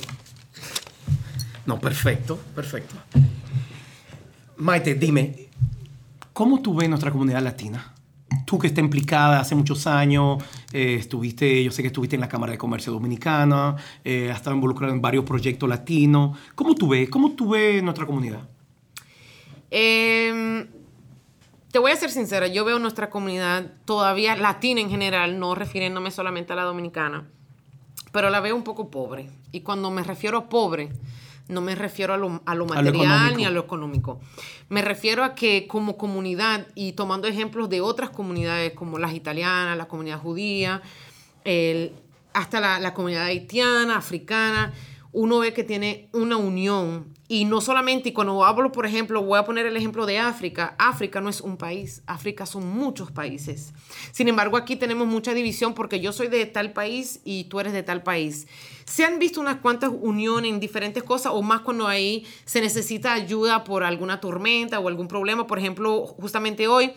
No, 1.66 1.80
perfecto, 1.80 2.40
perfecto. 2.56 2.96
Maite, 4.56 4.96
dime, 4.96 5.50
¿cómo 6.34 6.62
tú 6.62 6.74
ves 6.76 6.88
nuestra 6.90 7.12
comunidad 7.12 7.44
latina? 7.44 7.94
Tú 8.46 8.60
que 8.60 8.68
estás 8.68 8.84
implicada 8.84 9.40
hace 9.40 9.56
muchos 9.56 9.88
años, 9.88 10.44
eh, 10.74 10.96
estuviste, 10.96 11.64
yo 11.64 11.72
sé 11.72 11.82
que 11.82 11.88
estuviste 11.88 12.16
en 12.16 12.22
la 12.22 12.30
Cámara 12.30 12.52
de 12.52 12.58
Comercio 12.58 12.92
Dominicana, 12.92 13.76
eh, 14.04 14.30
has 14.32 14.38
estado 14.38 14.56
involucrada 14.56 14.94
en 14.94 15.02
varios 15.02 15.24
proyectos 15.26 15.68
latinos. 15.68 16.38
¿Cómo 16.56 16.76
tú 16.76 16.90
ves, 16.90 17.10
cómo 17.10 17.32
tú 17.32 17.50
ves 17.50 17.82
nuestra 17.84 18.06
comunidad? 18.06 18.42
Eh, 19.72 20.68
te 21.72 21.80
voy 21.80 21.92
a 21.92 21.96
ser 21.96 22.10
sincera, 22.10 22.48
yo 22.48 22.66
veo 22.66 22.80
nuestra 22.80 23.10
comunidad 23.10 23.72
todavía 23.86 24.36
latina 24.36 24.82
en 24.82 24.90
general, 24.90 25.40
no 25.40 25.54
refiriéndome 25.54 26.12
solamente 26.12 26.54
a 26.54 26.56
la 26.56 26.64
dominicana, 26.64 27.28
pero 28.12 28.30
la 28.30 28.40
veo 28.40 28.56
un 28.56 28.64
poco 28.64 28.90
pobre. 28.90 29.30
Y 29.52 29.62
cuando 29.62 29.92
me 29.92 30.04
refiero 30.04 30.38
a 30.38 30.50
pobre, 30.50 30.90
no 31.50 31.62
me 31.62 31.76
refiero 31.76 32.14
a 32.14 32.18
lo, 32.18 32.42
a 32.46 32.56
lo 32.56 32.66
material 32.66 33.36
ni 33.38 33.46
a 33.46 33.50
lo 33.52 33.62
económico. 33.62 34.20
Me 34.70 34.82
refiero 34.82 35.24
a 35.24 35.34
que 35.36 35.68
como 35.68 35.98
comunidad, 35.98 36.68
y 36.76 36.92
tomando 36.94 37.28
ejemplos 37.28 37.70
de 37.70 37.82
otras 37.82 38.10
comunidades 38.10 38.74
como 38.74 38.98
las 39.00 39.14
italianas, 39.14 39.78
la 39.78 39.88
comunidad 39.88 40.20
judía, 40.20 40.82
el- 41.44 41.94
hasta 42.34 42.60
la, 42.60 42.80
la 42.80 42.94
comunidad 42.94 43.24
haitiana, 43.26 43.98
africana, 43.98 44.74
uno 45.18 45.40
ve 45.40 45.52
que 45.52 45.64
tiene 45.64 46.10
una 46.14 46.38
unión. 46.38 47.12
Y 47.28 47.46
no 47.46 47.60
solamente, 47.60 48.10
y 48.10 48.14
cuando 48.14 48.46
hablo, 48.46 48.72
por 48.72 48.86
ejemplo, 48.86 49.24
voy 49.24 49.40
a 49.40 49.46
poner 49.46 49.66
el 49.66 49.76
ejemplo 49.76 50.06
de 50.06 50.20
África, 50.20 50.76
África 50.78 51.22
no 51.22 51.30
es 51.30 51.42
un 51.42 51.58
país, 51.58 52.04
África 52.06 52.46
son 52.46 52.70
muchos 52.70 53.12
países. 53.12 53.74
Sin 54.12 54.28
embargo, 54.28 54.58
aquí 54.58 54.76
tenemos 54.76 55.08
mucha 55.08 55.34
división 55.34 55.74
porque 55.74 56.00
yo 56.00 56.14
soy 56.14 56.28
de 56.28 56.46
tal 56.46 56.72
país 56.72 57.20
y 57.26 57.46
tú 57.46 57.60
eres 57.60 57.74
de 57.74 57.82
tal 57.82 58.04
país. 58.04 58.48
Se 58.86 59.06
han 59.06 59.18
visto 59.18 59.42
unas 59.42 59.58
cuantas 59.58 59.92
uniones 59.92 60.54
en 60.54 60.60
diferentes 60.60 61.02
cosas, 61.02 61.32
o 61.34 61.42
más 61.42 61.62
cuando 61.62 61.88
ahí 61.88 62.24
se 62.46 62.62
necesita 62.62 63.14
ayuda 63.14 63.64
por 63.64 63.84
alguna 63.84 64.22
tormenta 64.22 64.80
o 64.80 64.88
algún 64.88 65.08
problema. 65.08 65.48
Por 65.48 65.58
ejemplo, 65.58 66.06
justamente 66.06 66.68
hoy 66.68 66.94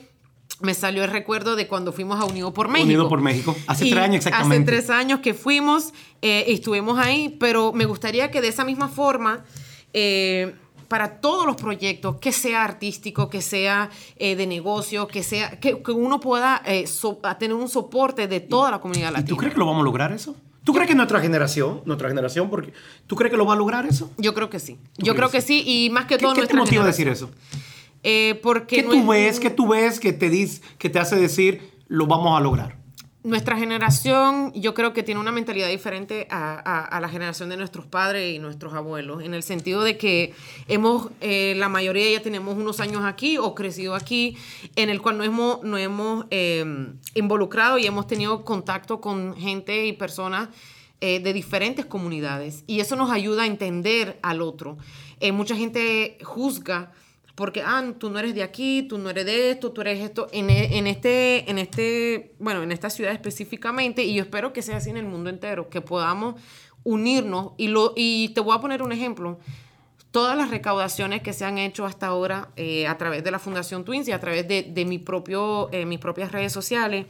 me 0.61 0.75
salió 0.75 1.05
el 1.05 1.11
recuerdo 1.11 1.57
de 1.57 1.67
cuando 1.69 1.93
fuimos 1.93 2.21
a 2.21 2.25
Unido 2.25 2.53
por 2.53 2.69
México. 2.69 2.87
Unido 2.87 3.09
por 3.09 3.21
México. 3.21 3.57
Hace 3.67 3.87
Y 3.87 3.91
tres 3.91 4.05
años 4.05 4.17
exactamente. 4.27 4.57
Hace 4.73 4.83
tres 4.83 4.91
años 4.91 5.21
que 5.21 5.35
fuimos 5.35 5.93
eh, 6.23 6.45
y 6.49 6.53
estuvimos 6.55 6.99
ahí, 6.99 7.37
pero 7.41 7.73
me 7.73 7.85
gustaría 7.87 8.31
que 8.31 8.41
de 8.41 8.49
esa 8.49 8.65
misma 8.65 8.89
forma, 8.89 9.45
eh, 9.93 10.55
para 10.89 11.21
todos 11.21 11.47
los 11.47 11.57
proyectos, 11.57 12.17
que 12.17 12.33
sea 12.33 12.65
artístico, 12.65 13.31
que 13.31 13.43
sea 13.43 13.91
eh, 14.17 14.35
de 14.37 14.47
negocio, 14.47 15.07
que 15.07 15.23
sea 15.23 15.59
que, 15.61 15.81
que 15.83 15.93
uno 15.93 16.19
pueda 16.21 16.61
eh, 16.67 16.87
so- 16.89 17.21
tener 17.39 17.55
un 17.57 17.69
soporte 17.69 18.27
de 18.27 18.41
toda 18.41 18.71
la 18.73 18.81
comunidad 18.81 19.11
¿Y 19.11 19.13
latina. 19.13 19.29
tú 19.29 19.37
crees 19.37 19.53
que 19.55 19.61
lo 19.61 19.67
vamos 19.67 19.83
a 19.83 19.85
lograr 19.85 20.13
eso? 20.13 20.35
¿Tú 20.65 20.75
crees 20.75 20.89
que 20.89 20.95
nuestra 20.95 21.21
generación, 21.21 21.81
nuestra 21.87 22.09
generación, 22.09 22.51
porque 22.51 22.73
tú 23.07 23.17
crees 23.17 23.31
que 23.31 23.37
lo 23.39 23.47
va 23.47 23.55
a 23.55 23.57
lograr 23.57 23.87
eso? 23.87 24.11
Yo 24.19 24.35
creo 24.35 24.51
que 24.51 24.59
sí. 24.61 24.77
¿Tú 24.99 25.07
Yo 25.07 25.15
creo 25.15 25.31
que 25.31 25.41
sí 25.41 25.63
y 25.67 25.89
más 25.91 26.05
que 26.05 26.17
¿Qué, 26.19 26.25
todo 26.25 26.35
qué 26.35 26.47
te 26.47 26.55
motiva 26.55 26.83
a 26.83 26.87
decir 26.87 27.09
eso? 27.09 27.31
Eh, 28.03 28.39
porque 28.43 28.77
¿Qué 28.77 28.83
no 28.83 28.91
tú 28.91 29.01
es- 29.01 29.07
ves, 29.09 29.41
qué 29.41 29.51
tú 29.51 29.69
ves 29.69 30.01
que 30.01 30.13
te, 30.13 30.31
dice, 30.31 30.63
que 30.79 30.89
te 30.89 30.99
hace 30.99 31.17
decir 31.17 31.61
lo 31.89 32.07
vamos 32.07 32.37
a 32.39 32.41
lograr? 32.43 32.79
Nuestra 33.23 33.59
generación, 33.59 34.51
yo 34.55 34.73
creo 34.73 34.95
que 34.95 35.03
tiene 35.03 35.21
una 35.21 35.31
mentalidad 35.33 35.69
diferente 35.69 36.27
a, 36.31 36.55
a- 36.55 36.85
a 36.87 37.01
la 37.03 37.09
generación 37.11 37.51
de 37.51 37.59
nuestros 37.59 37.85
padres 37.85 38.35
y 38.35 38.39
nuestros 38.39 38.73
abuelos, 38.73 39.23
en 39.23 39.35
el 39.35 39.43
sentido 39.43 39.83
de 39.83 39.99
que 39.99 40.33
hemos, 40.69 41.11
eh, 41.21 41.53
la 41.59 41.69
mayoría 41.69 42.11
ya 42.11 42.23
tenemos 42.23 42.57
unos 42.57 42.81
años 42.81 43.03
aquí 43.05 43.37
o 43.37 43.55
crecido 43.55 43.95
aquí, 43.95 44.39
en 44.77 44.89
el 44.89 45.03
cual 45.03 45.19
no 45.19 45.25
hemos, 45.25 45.63
no 45.63 45.77
hemos 45.77 46.25
eh, 46.31 46.65
involucrado 47.15 47.77
y 47.77 47.85
hemos 47.87 48.07
tenido 48.07 48.43
contacto 48.43 49.03
con 49.03 49.37
gente 49.37 49.85
y 49.85 49.93
personas 49.93 50.49
eh, 51.03 51.21
de 51.21 51.35
diferentes 51.35 51.85
comunidades. 51.85 52.65
Y 52.67 52.81
eso 52.81 52.97
nos 52.97 53.11
ayuda 53.11 53.43
a 53.43 53.47
entender 53.47 54.19
al 54.23 54.41
otro. 54.41 54.79
Mucha 55.35 55.55
gente 55.57 56.17
juzga 56.23 56.93
porque, 57.41 57.63
ah, 57.65 57.95
tú 57.99 58.11
no 58.11 58.19
eres 58.19 58.35
de 58.35 58.43
aquí, 58.43 58.83
tú 58.83 58.99
no 58.99 59.09
eres 59.09 59.25
de 59.25 59.51
esto, 59.51 59.73
tú 59.73 59.81
eres 59.81 59.99
esto, 60.01 60.27
en, 60.31 60.51
e- 60.51 60.77
en 60.77 60.87
este, 60.87 61.51
en 61.51 61.59
este, 61.59 62.35
bueno, 62.39 62.63
en 62.63 62.71
esta 62.71 62.91
ciudad 62.91 63.15
específicamente, 63.15 64.05
y 64.05 64.13
yo 64.15 64.23
espero 64.23 64.53
que 64.53 64.61
sea 64.61 64.77
así 64.77 64.91
en 64.91 64.99
el 64.99 65.07
mundo 65.07 65.31
entero, 65.31 65.71
que 65.71 65.81
podamos 65.81 66.35
unirnos, 66.85 67.53
y, 67.57 67.69
lo, 67.69 67.95
y 67.97 68.29
te 68.35 68.43
voy 68.43 68.55
a 68.55 68.61
poner 68.61 68.83
un 68.83 68.93
ejemplo, 68.93 69.39
todas 70.11 70.37
las 70.37 70.51
recaudaciones 70.51 71.23
que 71.23 71.33
se 71.33 71.47
han 71.47 71.57
hecho 71.57 71.87
hasta 71.87 72.09
ahora 72.09 72.51
eh, 72.57 72.87
a 72.87 72.99
través 72.99 73.25
de 73.25 73.31
la 73.31 73.39
Fundación 73.39 73.87
Twins 73.87 74.07
y 74.09 74.13
a 74.13 74.21
través 74.21 74.47
de, 74.47 74.63
de 74.65 74.85
mi 74.85 74.99
propio, 74.99 75.71
eh, 75.73 75.87
mis 75.87 75.99
propias 75.99 76.33
redes 76.33 76.53
sociales, 76.53 77.07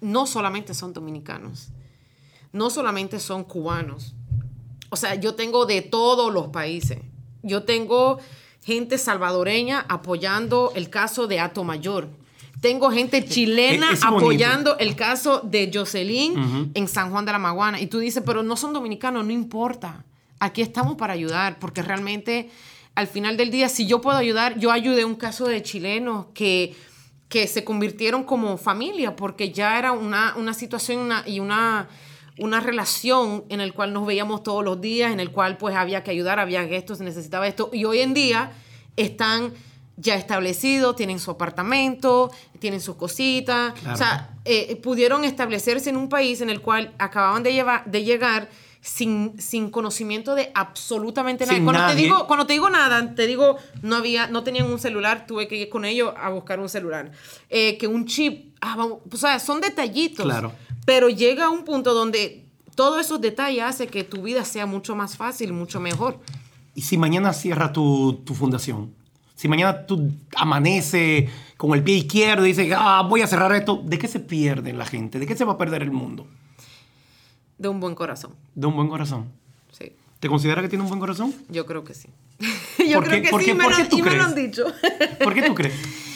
no 0.00 0.26
solamente 0.28 0.74
son 0.74 0.92
dominicanos, 0.92 1.70
no 2.52 2.70
solamente 2.70 3.18
son 3.18 3.42
cubanos, 3.42 4.14
o 4.90 4.96
sea, 4.96 5.16
yo 5.16 5.34
tengo 5.34 5.66
de 5.66 5.82
todos 5.82 6.32
los 6.32 6.50
países. 6.50 6.98
Yo 7.46 7.64
tengo 7.64 8.20
gente 8.64 8.98
salvadoreña 8.98 9.84
apoyando 9.88 10.72
el 10.74 10.90
caso 10.90 11.26
de 11.26 11.40
Ato 11.40 11.64
Mayor. 11.64 12.08
Tengo 12.60 12.90
gente 12.90 13.24
chilena 13.24 13.90
es 13.92 14.00
bonito. 14.00 14.16
apoyando 14.18 14.78
el 14.78 14.96
caso 14.96 15.40
de 15.44 15.70
Jocelyn 15.72 16.70
en 16.74 16.88
San 16.88 17.10
Juan 17.10 17.26
de 17.26 17.32
la 17.32 17.38
Maguana. 17.38 17.78
Y 17.80 17.88
tú 17.88 17.98
dices, 17.98 18.22
pero 18.24 18.42
no 18.42 18.56
son 18.56 18.72
dominicanos, 18.72 19.24
no 19.26 19.32
importa. 19.32 20.04
Aquí 20.40 20.62
estamos 20.62 20.96
para 20.96 21.12
ayudar, 21.12 21.58
porque 21.58 21.82
realmente 21.82 22.48
al 22.94 23.06
final 23.06 23.36
del 23.36 23.50
día, 23.50 23.68
si 23.68 23.86
yo 23.86 24.00
puedo 24.00 24.16
ayudar, 24.16 24.58
yo 24.58 24.70
ayudé 24.70 25.04
un 25.04 25.16
caso 25.16 25.46
de 25.46 25.62
chilenos 25.62 26.26
que, 26.32 26.74
que 27.28 27.46
se 27.48 27.64
convirtieron 27.64 28.24
como 28.24 28.56
familia, 28.56 29.14
porque 29.16 29.50
ya 29.52 29.78
era 29.78 29.92
una, 29.92 30.34
una 30.36 30.54
situación 30.54 31.00
una- 31.00 31.24
y 31.26 31.40
una, 31.40 31.88
una 32.38 32.60
relación 32.60 33.44
en 33.48 33.60
el 33.60 33.74
cual 33.74 33.92
nos 33.92 34.06
veíamos 34.06 34.42
todos 34.42 34.64
los 34.64 34.80
días, 34.80 35.12
en 35.12 35.20
el 35.20 35.30
cual 35.30 35.56
pues 35.56 35.76
había 35.76 36.02
que 36.02 36.10
ayudar, 36.10 36.40
había 36.40 36.62
esto, 36.64 36.94
se 36.94 37.04
necesitaba 37.04 37.46
esto. 37.46 37.70
Y 37.72 37.84
hoy 37.84 38.00
en 38.00 38.14
día 38.14 38.52
están 38.96 39.52
ya 39.96 40.16
establecidos, 40.16 40.96
tienen 40.96 41.20
su 41.20 41.30
apartamento, 41.30 42.30
tienen 42.58 42.80
sus 42.80 42.96
cositas. 42.96 43.74
Claro. 43.74 43.94
O 43.94 43.96
sea, 43.96 44.30
eh, 44.44 44.76
pudieron 44.76 45.24
establecerse 45.24 45.90
en 45.90 45.96
un 45.96 46.08
país 46.08 46.40
en 46.40 46.50
el 46.50 46.60
cual 46.60 46.92
acababan 46.98 47.42
de, 47.42 47.52
llevar, 47.52 47.84
de 47.84 48.02
llegar 48.02 48.48
sin, 48.80 49.40
sin 49.40 49.70
conocimiento 49.70 50.34
de 50.34 50.50
absolutamente 50.54 51.46
nada. 51.46 51.56
Sin 51.56 51.64
Cuando 51.64 51.80
te, 51.82 51.92
nadie. 51.94 52.02
digo, 52.02 52.26
cuando 52.26 52.46
te 52.46 52.52
digo 52.52 52.68
nada, 52.68 53.14
te 53.14 53.26
digo, 53.26 53.56
no 53.82 53.96
había, 53.96 54.26
no 54.26 54.42
tenían 54.42 54.66
un 54.66 54.78
celular, 54.78 55.26
tuve 55.26 55.48
que 55.48 55.56
ir 55.56 55.68
con 55.70 55.84
ellos 55.84 56.12
a 56.16 56.28
buscar 56.28 56.60
un 56.60 56.68
celular. 56.68 57.10
Eh, 57.48 57.78
que 57.78 57.86
un 57.86 58.04
chip, 58.04 58.54
ah, 58.60 58.74
vamos, 58.76 58.98
o 59.10 59.16
sea, 59.16 59.38
son 59.38 59.60
detallitos. 59.60 60.26
Claro. 60.26 60.52
Pero 60.84 61.08
llega 61.08 61.46
a 61.46 61.50
un 61.50 61.64
punto 61.64 61.94
donde 61.94 62.44
todos 62.74 63.00
esos 63.00 63.20
detalles 63.20 63.62
hacen 63.62 63.88
que 63.88 64.04
tu 64.04 64.22
vida 64.22 64.44
sea 64.44 64.66
mucho 64.66 64.94
más 64.96 65.16
fácil, 65.16 65.52
mucho 65.52 65.80
mejor. 65.80 66.18
¿Y 66.74 66.82
si 66.82 66.98
mañana 66.98 67.32
cierra 67.32 67.72
tu, 67.72 68.22
tu 68.24 68.34
fundación? 68.34 68.92
Si 69.36 69.48
mañana 69.48 69.86
tú 69.86 70.12
amanece 70.36 71.28
con 71.56 71.72
el 71.74 71.82
pie 71.82 71.96
izquierdo 71.96 72.44
y 72.44 72.48
dices, 72.48 72.72
ah, 72.76 73.02
voy 73.08 73.20
a 73.22 73.26
cerrar 73.26 73.52
esto, 73.54 73.80
¿de 73.84 73.98
qué 73.98 74.08
se 74.08 74.20
pierde 74.20 74.72
la 74.72 74.84
gente? 74.86 75.18
¿De 75.18 75.26
qué 75.26 75.36
se 75.36 75.44
va 75.44 75.52
a 75.54 75.58
perder 75.58 75.82
el 75.82 75.90
mundo? 75.90 76.26
De 77.58 77.68
un 77.68 77.80
buen 77.80 77.94
corazón. 77.94 78.34
De 78.54 78.66
un 78.66 78.74
buen 78.76 78.88
corazón. 78.88 79.30
Sí. 79.72 79.92
¿Te 80.20 80.28
considera 80.28 80.60
que 80.62 80.68
tiene 80.68 80.82
un 80.82 80.88
buen 80.88 81.00
corazón? 81.00 81.32
Yo 81.48 81.66
creo 81.66 81.84
que 81.84 81.94
sí. 81.94 82.08
Yo 82.88 82.98
¿Por 82.98 83.04
creo 83.08 83.22
qué- 83.22 83.30
que 83.30 83.38
sí, 83.38 83.44
qué- 83.46 83.54
me 83.54 83.64
lo- 83.68 83.76
y 83.98 84.02
me 84.02 84.16
lo 84.16 84.22
han 84.24 84.34
dicho. 84.34 84.64
¿Por 85.22 85.34
qué 85.34 85.42
tú 85.42 85.54
crees? 85.54 85.74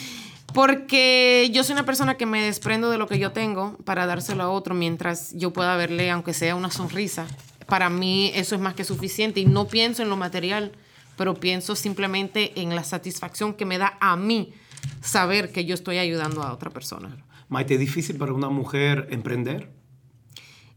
Porque 0.53 1.49
yo 1.53 1.63
soy 1.63 1.73
una 1.73 1.85
persona 1.85 2.15
que 2.15 2.25
me 2.25 2.41
desprendo 2.41 2.89
de 2.89 2.97
lo 2.97 3.07
que 3.07 3.19
yo 3.19 3.31
tengo 3.31 3.77
para 3.85 4.05
dárselo 4.05 4.43
a 4.43 4.49
otro 4.49 4.73
mientras 4.73 5.33
yo 5.33 5.51
pueda 5.51 5.75
verle, 5.75 6.09
aunque 6.09 6.33
sea 6.33 6.55
una 6.55 6.71
sonrisa. 6.71 7.27
Para 7.67 7.89
mí 7.89 8.31
eso 8.33 8.55
es 8.55 8.61
más 8.61 8.73
que 8.73 8.83
suficiente 8.83 9.39
y 9.39 9.45
no 9.45 9.67
pienso 9.67 10.01
en 10.01 10.09
lo 10.09 10.17
material, 10.17 10.71
pero 11.17 11.35
pienso 11.35 11.75
simplemente 11.75 12.59
en 12.59 12.75
la 12.75 12.83
satisfacción 12.83 13.53
que 13.53 13.65
me 13.65 13.77
da 13.77 13.97
a 13.99 14.15
mí 14.15 14.53
saber 15.01 15.51
que 15.51 15.65
yo 15.65 15.75
estoy 15.75 15.97
ayudando 15.97 16.41
a 16.41 16.53
otra 16.53 16.69
persona. 16.69 17.15
Maite, 17.47 17.75
¿es 17.75 17.79
difícil 17.79 18.17
para 18.17 18.33
una 18.33 18.49
mujer 18.49 19.07
emprender? 19.11 19.69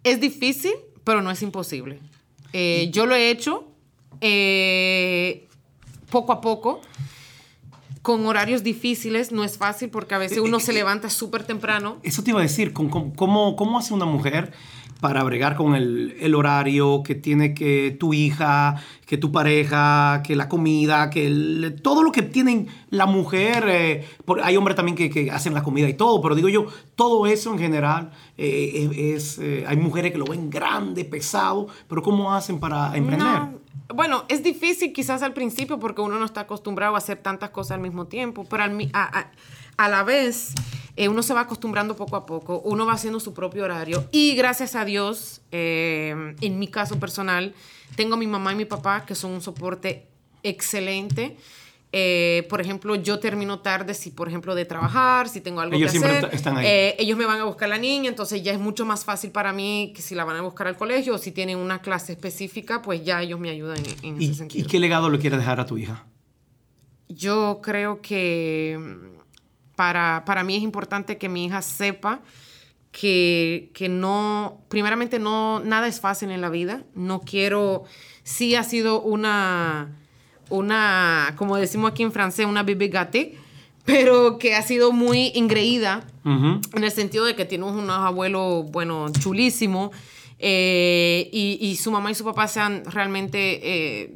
Es 0.04 0.20
difícil, 0.20 0.72
pero 1.04 1.22
no 1.22 1.30
es 1.30 1.42
imposible. 1.42 2.00
Eh, 2.52 2.90
yo 2.92 3.06
lo 3.06 3.14
he 3.14 3.30
hecho 3.30 3.72
eh, 4.20 5.48
poco 6.10 6.32
a 6.32 6.40
poco, 6.40 6.80
con 8.02 8.26
horarios 8.26 8.62
difíciles. 8.62 9.32
No 9.32 9.44
es 9.44 9.56
fácil 9.56 9.88
porque 9.90 10.14
a 10.14 10.18
veces 10.18 10.38
uno 10.38 10.60
se 10.60 10.72
levanta 10.72 11.08
súper 11.08 11.44
temprano. 11.44 11.98
Eso 12.02 12.22
te 12.22 12.30
iba 12.30 12.40
a 12.40 12.42
decir, 12.42 12.72
¿cómo, 12.72 12.90
cómo- 12.90 13.12
cómo, 13.14 13.56
cómo 13.56 13.78
hace 13.78 13.94
una 13.94 14.04
mujer 14.06 14.52
para 15.02 15.24
bregar 15.24 15.56
con 15.56 15.74
el, 15.74 16.16
el 16.20 16.34
horario 16.36 17.02
que 17.02 17.16
tiene 17.16 17.54
que 17.54 17.94
tu 17.98 18.14
hija, 18.14 18.76
que 19.04 19.18
tu 19.18 19.32
pareja, 19.32 20.22
que 20.24 20.36
la 20.36 20.48
comida, 20.48 21.10
que 21.10 21.74
todo 21.82 22.04
lo 22.04 22.12
que 22.12 22.22
tienen 22.22 22.68
la 22.88 23.06
mujer? 23.06 23.64
eh, 23.66 24.06
por- 24.24 24.40
hay 24.42 24.56
hombres 24.56 24.76
también 24.76 24.96
que, 24.96 25.10
que 25.10 25.28
hacen 25.30 25.54
la 25.54 25.64
comida 25.64 25.88
y 25.88 25.94
todo, 25.94 26.22
pero 26.22 26.36
digo 26.36 26.48
yo, 26.48 26.66
todo 26.94 27.26
eso 27.26 27.52
en 27.52 27.58
general, 27.58 28.12
eh, 28.38 29.12
es, 29.16 29.38
eh, 29.40 29.64
hay 29.66 29.76
mujeres 29.76 30.12
que 30.12 30.18
lo 30.18 30.24
ven 30.24 30.48
grande, 30.48 31.04
pesado, 31.04 31.66
pero 31.88 32.00
¿cómo 32.00 32.32
hacen 32.32 32.60
para 32.60 32.96
emprender? 32.96 33.26
No. 33.26 33.60
Bueno, 33.94 34.24
es 34.28 34.42
difícil 34.44 34.92
quizás 34.92 35.22
al 35.22 35.32
principio 35.34 35.78
porque 35.80 36.00
uno 36.00 36.16
no 36.18 36.24
está 36.24 36.42
acostumbrado 36.42 36.94
a 36.94 36.98
hacer 36.98 37.18
tantas 37.18 37.50
cosas 37.50 37.72
al 37.72 37.80
mismo 37.80 38.06
tiempo, 38.06 38.46
pero 38.48 38.62
al 38.62 38.70
a- 38.94 39.30
a 39.76 39.88
la 39.88 40.02
vez 40.02 40.52
eh, 40.96 41.08
uno 41.08 41.22
se 41.22 41.32
va 41.34 41.40
acostumbrando 41.42 41.96
poco 41.96 42.16
a 42.16 42.26
poco, 42.26 42.60
uno 42.64 42.84
va 42.86 42.92
haciendo 42.92 43.18
su 43.20 43.32
propio 43.32 43.64
horario 43.64 44.04
y 44.12 44.34
gracias 44.36 44.74
a 44.74 44.84
Dios, 44.84 45.40
eh, 45.50 46.34
en 46.40 46.58
mi 46.58 46.68
caso 46.68 47.00
personal, 47.00 47.54
tengo 47.96 48.14
a 48.14 48.18
mi 48.18 48.26
mamá 48.26 48.52
y 48.52 48.56
mi 48.56 48.64
papá 48.66 49.04
que 49.06 49.14
son 49.14 49.32
un 49.32 49.40
soporte 49.40 50.06
excelente. 50.42 51.36
Eh, 51.94 52.46
por 52.48 52.62
ejemplo, 52.62 52.94
yo 52.94 53.18
termino 53.18 53.58
tarde 53.60 53.92
si, 53.92 54.10
por 54.10 54.26
ejemplo, 54.26 54.54
de 54.54 54.64
trabajar, 54.64 55.28
si 55.28 55.42
tengo 55.42 55.60
algo 55.60 55.76
Ellos 55.76 55.92
que 55.92 55.98
hacer. 55.98 56.24
est- 56.24 56.34
están 56.34 56.56
ahí. 56.56 56.66
Eh, 56.66 56.96
ellos 56.98 57.18
me 57.18 57.26
van 57.26 57.38
a 57.40 57.44
buscar 57.44 57.68
la 57.68 57.76
niña, 57.76 58.08
entonces 58.08 58.42
ya 58.42 58.50
es 58.52 58.58
mucho 58.58 58.86
más 58.86 59.04
fácil 59.04 59.30
para 59.30 59.52
mí 59.52 59.92
que 59.94 60.00
si 60.00 60.14
la 60.14 60.24
van 60.24 60.36
a 60.36 60.40
buscar 60.40 60.66
al 60.68 60.76
colegio 60.76 61.14
o 61.14 61.18
si 61.18 61.32
tienen 61.32 61.58
una 61.58 61.82
clase 61.82 62.12
específica, 62.12 62.80
pues 62.80 63.04
ya 63.04 63.20
ellos 63.20 63.38
me 63.38 63.50
ayudan 63.50 63.76
en, 63.78 63.94
en 64.16 64.22
¿Y, 64.22 64.24
ese 64.24 64.32
y 64.32 64.34
sentido. 64.36 64.68
qué 64.70 64.80
legado 64.80 65.10
le 65.10 65.18
quieres 65.18 65.38
dejar 65.38 65.60
a 65.60 65.66
tu 65.66 65.76
hija? 65.76 66.06
Yo 67.08 67.60
creo 67.62 68.00
que 68.00 68.78
para, 69.76 70.24
para 70.24 70.44
mí 70.44 70.56
es 70.56 70.62
importante 70.62 71.18
que 71.18 71.28
mi 71.28 71.46
hija 71.46 71.62
sepa 71.62 72.20
que, 72.92 73.70
que 73.74 73.88
no, 73.88 74.60
primeramente 74.68 75.18
no, 75.18 75.60
nada 75.60 75.88
es 75.88 76.00
fácil 76.00 76.30
en 76.30 76.40
la 76.40 76.50
vida. 76.50 76.84
No 76.94 77.20
quiero, 77.20 77.84
sí 78.22 78.54
ha 78.54 78.62
sido 78.64 79.00
una, 79.00 79.96
una, 80.50 81.34
como 81.36 81.56
decimos 81.56 81.90
aquí 81.90 82.02
en 82.02 82.12
francés, 82.12 82.46
una 82.46 82.62
bébé 82.62 82.88
gâtée, 82.88 83.38
pero 83.84 84.38
que 84.38 84.54
ha 84.54 84.62
sido 84.62 84.92
muy 84.92 85.32
engreída 85.34 86.06
Ujú. 86.24 86.60
en 86.74 86.84
el 86.84 86.90
sentido 86.92 87.24
de 87.24 87.34
que 87.34 87.44
tiene 87.44 87.64
unos 87.64 87.90
abuelos, 87.90 88.70
bueno, 88.70 89.10
chulísimos, 89.10 89.90
eh, 90.38 91.30
y, 91.32 91.58
y 91.60 91.76
su 91.76 91.90
mamá 91.90 92.10
y 92.10 92.14
su 92.14 92.24
papá 92.24 92.46
se 92.46 92.60
han 92.60 92.84
realmente, 92.84 93.60
eh, 93.62 94.14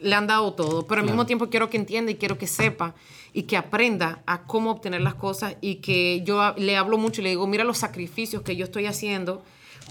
le 0.00 0.14
han 0.14 0.26
dado 0.26 0.54
todo, 0.54 0.86
pero 0.86 1.00
al 1.00 1.06
mismo 1.06 1.26
tiempo 1.26 1.50
quiero 1.50 1.68
que 1.68 1.76
entienda 1.76 2.10
y 2.10 2.14
quiero 2.14 2.38
que 2.38 2.46
sepa 2.46 2.94
y 3.34 3.42
que 3.42 3.56
aprenda 3.58 4.22
a 4.26 4.44
cómo 4.44 4.70
obtener 4.70 5.02
las 5.02 5.16
cosas 5.16 5.56
y 5.60 5.76
que 5.76 6.22
yo 6.24 6.54
le 6.56 6.76
hablo 6.76 6.96
mucho 6.96 7.20
y 7.20 7.24
le 7.24 7.30
digo, 7.30 7.46
mira 7.46 7.64
los 7.64 7.78
sacrificios 7.78 8.42
que 8.42 8.54
yo 8.54 8.64
estoy 8.64 8.86
haciendo, 8.86 9.42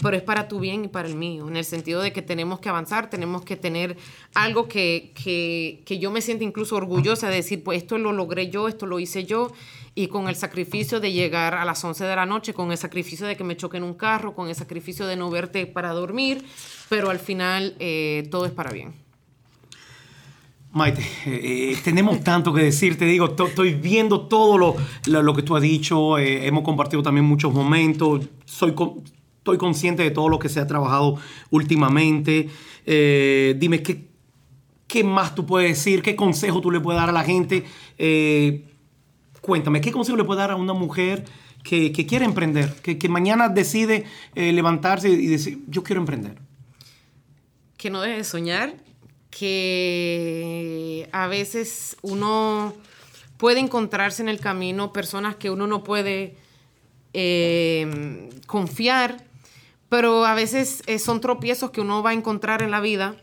pero 0.02 0.16
es 0.16 0.24
para 0.24 0.48
tu 0.48 0.60
bien 0.60 0.86
y 0.86 0.88
para 0.88 1.10
el 1.10 1.16
mío, 1.16 1.48
en 1.48 1.58
el 1.58 1.66
sentido 1.66 2.02
de 2.02 2.14
que 2.14 2.22
tenemos 2.22 2.62
que 2.62 2.70
avanzar, 2.70 3.10
tenemos 3.10 3.44
que 3.44 3.58
tener 3.58 3.98
algo 4.34 4.68
que, 4.70 5.12
que, 5.22 5.84
que 5.86 6.00
yo 6.00 6.10
me 6.10 6.22
siento 6.22 6.46
incluso 6.46 6.78
orgullosa 6.78 7.30
de 7.30 7.36
decir, 7.36 7.64
pues 7.64 7.80
esto 7.80 7.98
lo 7.98 8.14
logré 8.14 8.50
yo, 8.50 8.70
esto 8.70 8.88
lo 8.88 9.00
hice 9.00 9.26
yo, 9.26 9.52
y 9.94 10.08
con 10.08 10.30
el 10.30 10.36
sacrificio 10.36 11.02
de 11.02 11.12
llegar 11.12 11.54
a 11.54 11.66
las 11.66 11.84
11 11.84 12.06
de 12.06 12.16
la 12.16 12.26
noche, 12.26 12.54
con 12.54 12.72
el 12.72 12.78
sacrificio 12.78 13.28
de 13.28 13.36
que 13.36 13.44
me 13.44 13.58
choque 13.58 13.78
en 13.78 13.84
un 13.84 13.94
carro, 13.94 14.34
con 14.34 14.48
el 14.48 14.56
sacrificio 14.56 15.06
de 15.06 15.18
no 15.18 15.30
verte 15.30 15.68
para 15.68 15.92
dormir, 15.92 16.44
pero 16.90 17.10
al 17.10 17.20
final 17.20 17.76
eh, 17.80 18.28
todo 18.32 18.46
es 18.46 18.54
para 18.54 18.72
bien. 18.72 19.03
Maite, 20.74 21.02
eh, 21.28 21.72
eh, 21.74 21.78
tenemos 21.84 22.24
tanto 22.24 22.52
que 22.52 22.64
decir, 22.64 22.98
te 22.98 23.06
digo, 23.06 23.30
to- 23.32 23.46
estoy 23.48 23.76
viendo 23.76 24.22
todo 24.22 24.58
lo, 24.58 24.76
lo- 25.06 25.22
lo 25.22 25.34
que 25.36 25.44
tú 25.44 25.56
has 25.56 25.62
dicho, 25.62 26.18
eh, 26.18 26.48
hemos 26.48 26.64
compartido 26.64 27.04
también 27.04 27.26
muchos 27.26 27.54
momentos, 27.54 28.28
soy 28.46 28.74
con- 28.74 29.04
estoy 29.38 29.58
consciente 29.60 30.02
de 30.02 30.10
todo 30.10 30.30
lo 30.30 30.40
que 30.40 30.50
se 30.50 30.60
ha 30.60 30.66
trabajado 30.66 31.18
últimamente. 31.52 32.50
Eh, 32.88 33.56
dime, 33.60 33.84
¿qué, 33.84 34.08
¿qué 34.88 35.04
más 35.04 35.36
tú 35.36 35.46
puedes 35.46 35.70
decir? 35.78 36.02
¿Qué 36.02 36.16
consejo 36.16 36.60
tú 36.60 36.72
le 36.72 36.80
puedes 36.80 37.00
dar 37.00 37.10
a 37.10 37.14
la 37.14 37.24
gente? 37.24 37.66
Eh, 38.00 38.64
cuéntame, 39.42 39.80
¿qué 39.80 39.92
consejo 39.92 40.18
le 40.18 40.24
puedes 40.24 40.40
dar 40.40 40.52
a 40.52 40.56
una 40.56 40.74
mujer 40.74 41.24
que, 41.64 41.92
quiere 41.92 42.26
emprender, 42.26 42.74
que, 42.82 43.08
mañana 43.10 43.48
decide 43.48 44.06
eh, 44.34 44.52
levantarse 44.52 45.08
y 45.10 45.28
decir, 45.28 45.60
yo 45.68 45.84
quiero 45.84 46.02
emprender? 46.02 46.40
Que 47.78 47.92
no 47.92 48.02
deje 48.02 48.18
de 48.18 48.24
soñar, 48.24 48.74
que 49.38 51.10
a 51.12 51.28
veces 51.28 51.98
uno 52.02 52.74
puede 53.38 53.60
encontrarse 53.60 54.22
en 54.22 54.30
el 54.30 54.40
camino 54.40 54.94
personas 54.94 55.36
que 55.36 55.50
uno 55.50 55.66
no 55.66 55.84
puede 55.84 56.36
eh, 57.14 58.30
confiar, 58.46 59.24
pero 59.90 60.26
a 60.26 60.36
veces 60.36 60.84
eh, 60.86 61.00
son 61.00 61.20
tropiezos 61.20 61.72
que 61.72 61.82
uno 61.82 62.04
va 62.04 62.12
a 62.12 62.14
encontrar 62.14 62.62
en 62.62 62.72
la 62.72 62.80
vida, 62.80 63.16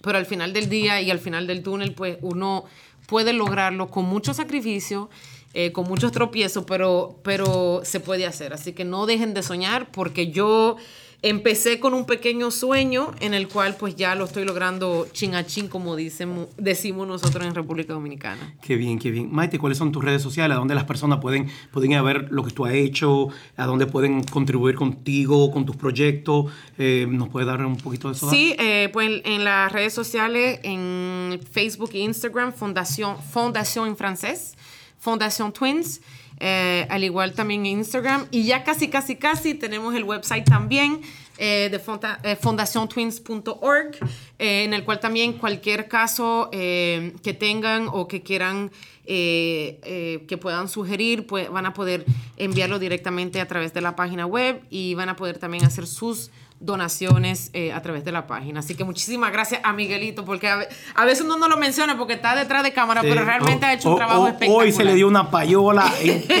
pero 0.00 0.18
al 0.18 0.26
final 0.26 0.52
del 0.52 0.68
día 0.68 1.00
y 1.00 1.10
al 1.10 1.18
final 1.18 1.46
del 1.46 1.62
túnel, 1.62 1.92
pues 1.92 2.18
uno 2.22 2.64
puede 3.06 3.32
lograrlo 3.32 3.88
con 3.88 4.04
mucho 4.04 4.34
sacrificio 4.34 5.10
eh, 5.54 5.70
con 5.70 5.84
muchos 5.86 6.12
tropiezos, 6.12 6.64
pero, 6.64 7.18
pero 7.22 7.82
se 7.84 8.00
puede 8.00 8.24
hacer. 8.24 8.54
Así 8.54 8.72
que 8.72 8.86
no 8.86 9.04
dejen 9.04 9.34
de 9.34 9.42
soñar 9.42 9.92
porque 9.92 10.30
yo 10.30 10.76
empecé 11.22 11.78
con 11.78 11.94
un 11.94 12.04
pequeño 12.04 12.50
sueño 12.50 13.12
en 13.20 13.32
el 13.32 13.46
cual 13.46 13.76
pues 13.78 13.94
ya 13.94 14.14
lo 14.16 14.24
estoy 14.24 14.44
logrando 14.44 15.06
chin 15.12 15.36
a 15.36 15.46
chin, 15.46 15.68
como 15.68 15.94
decimos, 15.94 16.48
decimos 16.58 17.06
nosotros 17.06 17.46
en 17.46 17.54
República 17.54 17.92
Dominicana. 17.92 18.54
Qué 18.60 18.76
bien, 18.76 18.98
qué 18.98 19.10
bien. 19.12 19.32
Maite, 19.32 19.58
¿cuáles 19.58 19.78
son 19.78 19.92
tus 19.92 20.04
redes 20.04 20.20
sociales? 20.20 20.56
¿A 20.56 20.58
dónde 20.58 20.74
las 20.74 20.84
personas 20.84 21.20
pueden, 21.20 21.48
pueden 21.70 21.92
ir 21.92 21.98
a 21.98 22.02
ver 22.02 22.28
lo 22.30 22.42
que 22.42 22.50
tú 22.50 22.66
has 22.66 22.74
hecho? 22.74 23.28
¿A 23.56 23.66
dónde 23.66 23.86
pueden 23.86 24.24
contribuir 24.24 24.74
contigo, 24.74 25.52
con 25.52 25.64
tus 25.64 25.76
proyectos? 25.76 26.46
Eh, 26.76 27.06
¿Nos 27.08 27.28
puedes 27.28 27.46
dar 27.46 27.64
un 27.64 27.76
poquito 27.76 28.08
de 28.08 28.14
eso? 28.14 28.28
Sí, 28.28 28.56
eh, 28.58 28.90
pues 28.92 29.22
en 29.24 29.44
las 29.44 29.70
redes 29.70 29.92
sociales, 29.94 30.58
en 30.64 31.40
Facebook 31.52 31.90
e 31.94 31.98
Instagram, 31.98 32.52
Fundación, 32.52 33.16
Fundación 33.22 33.88
en 33.88 33.96
francés. 33.96 34.56
Fundación 35.02 35.52
Twins, 35.52 36.00
eh, 36.38 36.86
al 36.88 37.02
igual 37.02 37.32
también 37.32 37.66
en 37.66 37.78
Instagram. 37.78 38.28
Y 38.30 38.44
ya 38.44 38.62
casi, 38.62 38.86
casi, 38.86 39.16
casi 39.16 39.54
tenemos 39.54 39.96
el 39.96 40.04
website 40.04 40.44
también 40.44 41.00
eh, 41.38 41.68
de 41.72 41.80
eh, 42.22 42.36
fundaciontwins.org, 42.36 43.96
en 44.38 44.72
el 44.72 44.84
cual 44.84 45.00
también 45.00 45.32
cualquier 45.32 45.88
caso 45.88 46.50
que 46.52 47.36
tengan 47.36 47.88
o 47.88 48.06
que 48.06 48.22
quieran 48.22 48.70
que 49.04 50.38
puedan 50.40 50.68
sugerir, 50.68 51.26
pues 51.26 51.50
van 51.50 51.66
a 51.66 51.74
poder 51.74 52.06
enviarlo 52.36 52.78
directamente 52.78 53.40
a 53.40 53.48
través 53.48 53.74
de 53.74 53.80
la 53.80 53.96
página 53.96 54.24
web 54.24 54.62
y 54.70 54.94
van 54.94 55.08
a 55.08 55.16
poder 55.16 55.38
también 55.38 55.64
hacer 55.64 55.88
sus 55.88 56.30
donaciones 56.62 57.50
eh, 57.52 57.72
a 57.72 57.82
través 57.82 58.04
de 58.04 58.12
la 58.12 58.26
página. 58.26 58.60
Así 58.60 58.74
que 58.74 58.84
muchísimas 58.84 59.32
gracias 59.32 59.60
a 59.64 59.72
Miguelito, 59.72 60.24
porque 60.24 60.48
a, 60.48 61.04
veces 61.04 61.24
uno 61.24 61.36
no 61.36 61.48
lo 61.48 61.56
menciona 61.56 61.98
porque 61.98 62.14
está 62.14 62.34
detrás 62.34 62.62
de 62.62 62.72
cámara, 62.72 63.02
pero 63.02 63.24
realmente 63.24 63.66
ha 63.66 63.74
hecho 63.74 63.90
un 63.90 63.96
trabajo 63.96 64.28
espectacular. 64.28 64.66
Hoy 64.66 64.72
se 64.72 64.84
le 64.84 64.94
dio 64.94 65.08
una 65.08 65.30
payola 65.30 65.92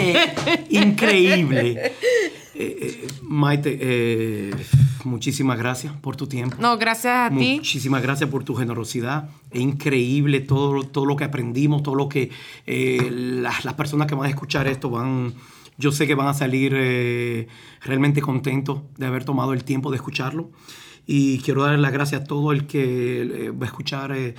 increíble. 0.70 1.92
Eh, 2.54 2.76
eh, 2.80 3.08
Maite, 3.22 4.50
muchísimas 5.04 5.58
gracias 5.58 5.92
por 6.00 6.16
tu 6.16 6.26
tiempo. 6.26 6.56
No, 6.60 6.78
gracias 6.78 7.32
a 7.32 7.36
ti. 7.36 7.56
Muchísimas 7.56 8.02
gracias 8.02 8.30
por 8.30 8.44
tu 8.44 8.54
generosidad. 8.54 9.28
Es 9.50 9.60
increíble 9.60 10.40
todo, 10.40 10.84
todo 10.84 11.04
lo 11.04 11.16
que 11.16 11.24
aprendimos, 11.24 11.82
todo 11.82 11.96
lo 11.96 12.08
que 12.08 12.30
las, 12.66 13.64
las 13.64 13.74
personas 13.74 14.06
que 14.06 14.14
van 14.14 14.26
a 14.26 14.30
escuchar 14.30 14.68
esto 14.68 14.88
van 14.90 15.34
yo 15.78 15.92
sé 15.92 16.06
que 16.06 16.14
van 16.14 16.28
a 16.28 16.34
salir 16.34 16.74
eh, 16.76 17.48
realmente 17.82 18.20
contentos 18.20 18.82
de 18.96 19.06
haber 19.06 19.24
tomado 19.24 19.52
el 19.52 19.64
tiempo 19.64 19.90
de 19.90 19.96
escucharlo. 19.96 20.50
Y 21.06 21.38
quiero 21.38 21.62
dar 21.62 21.78
las 21.78 21.92
gracias 21.92 22.22
a 22.22 22.24
todo 22.24 22.52
el 22.52 22.66
que 22.66 23.22
eh, 23.22 23.50
va 23.50 23.66
a 23.66 23.68
escuchar, 23.68 24.12
eh, 24.12 24.34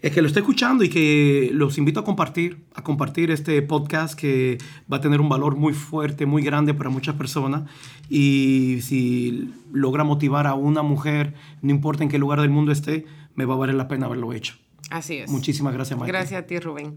el 0.00 0.12
que 0.12 0.22
lo 0.22 0.28
está 0.28 0.40
escuchando 0.40 0.84
y 0.84 0.88
que 0.88 1.50
los 1.52 1.76
invito 1.78 2.00
a 2.00 2.04
compartir, 2.04 2.64
a 2.74 2.82
compartir 2.82 3.30
este 3.30 3.60
podcast 3.62 4.18
que 4.18 4.58
va 4.90 4.98
a 4.98 5.00
tener 5.00 5.20
un 5.20 5.28
valor 5.28 5.56
muy 5.56 5.74
fuerte, 5.74 6.24
muy 6.24 6.42
grande 6.42 6.72
para 6.72 6.88
muchas 6.88 7.16
personas. 7.16 7.68
Y 8.08 8.78
si 8.82 9.52
logra 9.72 10.04
motivar 10.04 10.46
a 10.46 10.54
una 10.54 10.82
mujer, 10.82 11.34
no 11.60 11.70
importa 11.70 12.02
en 12.02 12.08
qué 12.08 12.18
lugar 12.18 12.40
del 12.40 12.50
mundo 12.50 12.72
esté, 12.72 13.04
me 13.34 13.44
va 13.44 13.54
a 13.54 13.58
valer 13.58 13.74
la 13.74 13.88
pena 13.88 14.06
haberlo 14.06 14.32
hecho. 14.32 14.54
Así 14.90 15.16
es. 15.16 15.30
Muchísimas 15.30 15.74
gracias. 15.74 15.98
Gracias 16.00 16.40
a 16.40 16.46
ti, 16.46 16.60
Rubén. 16.60 16.94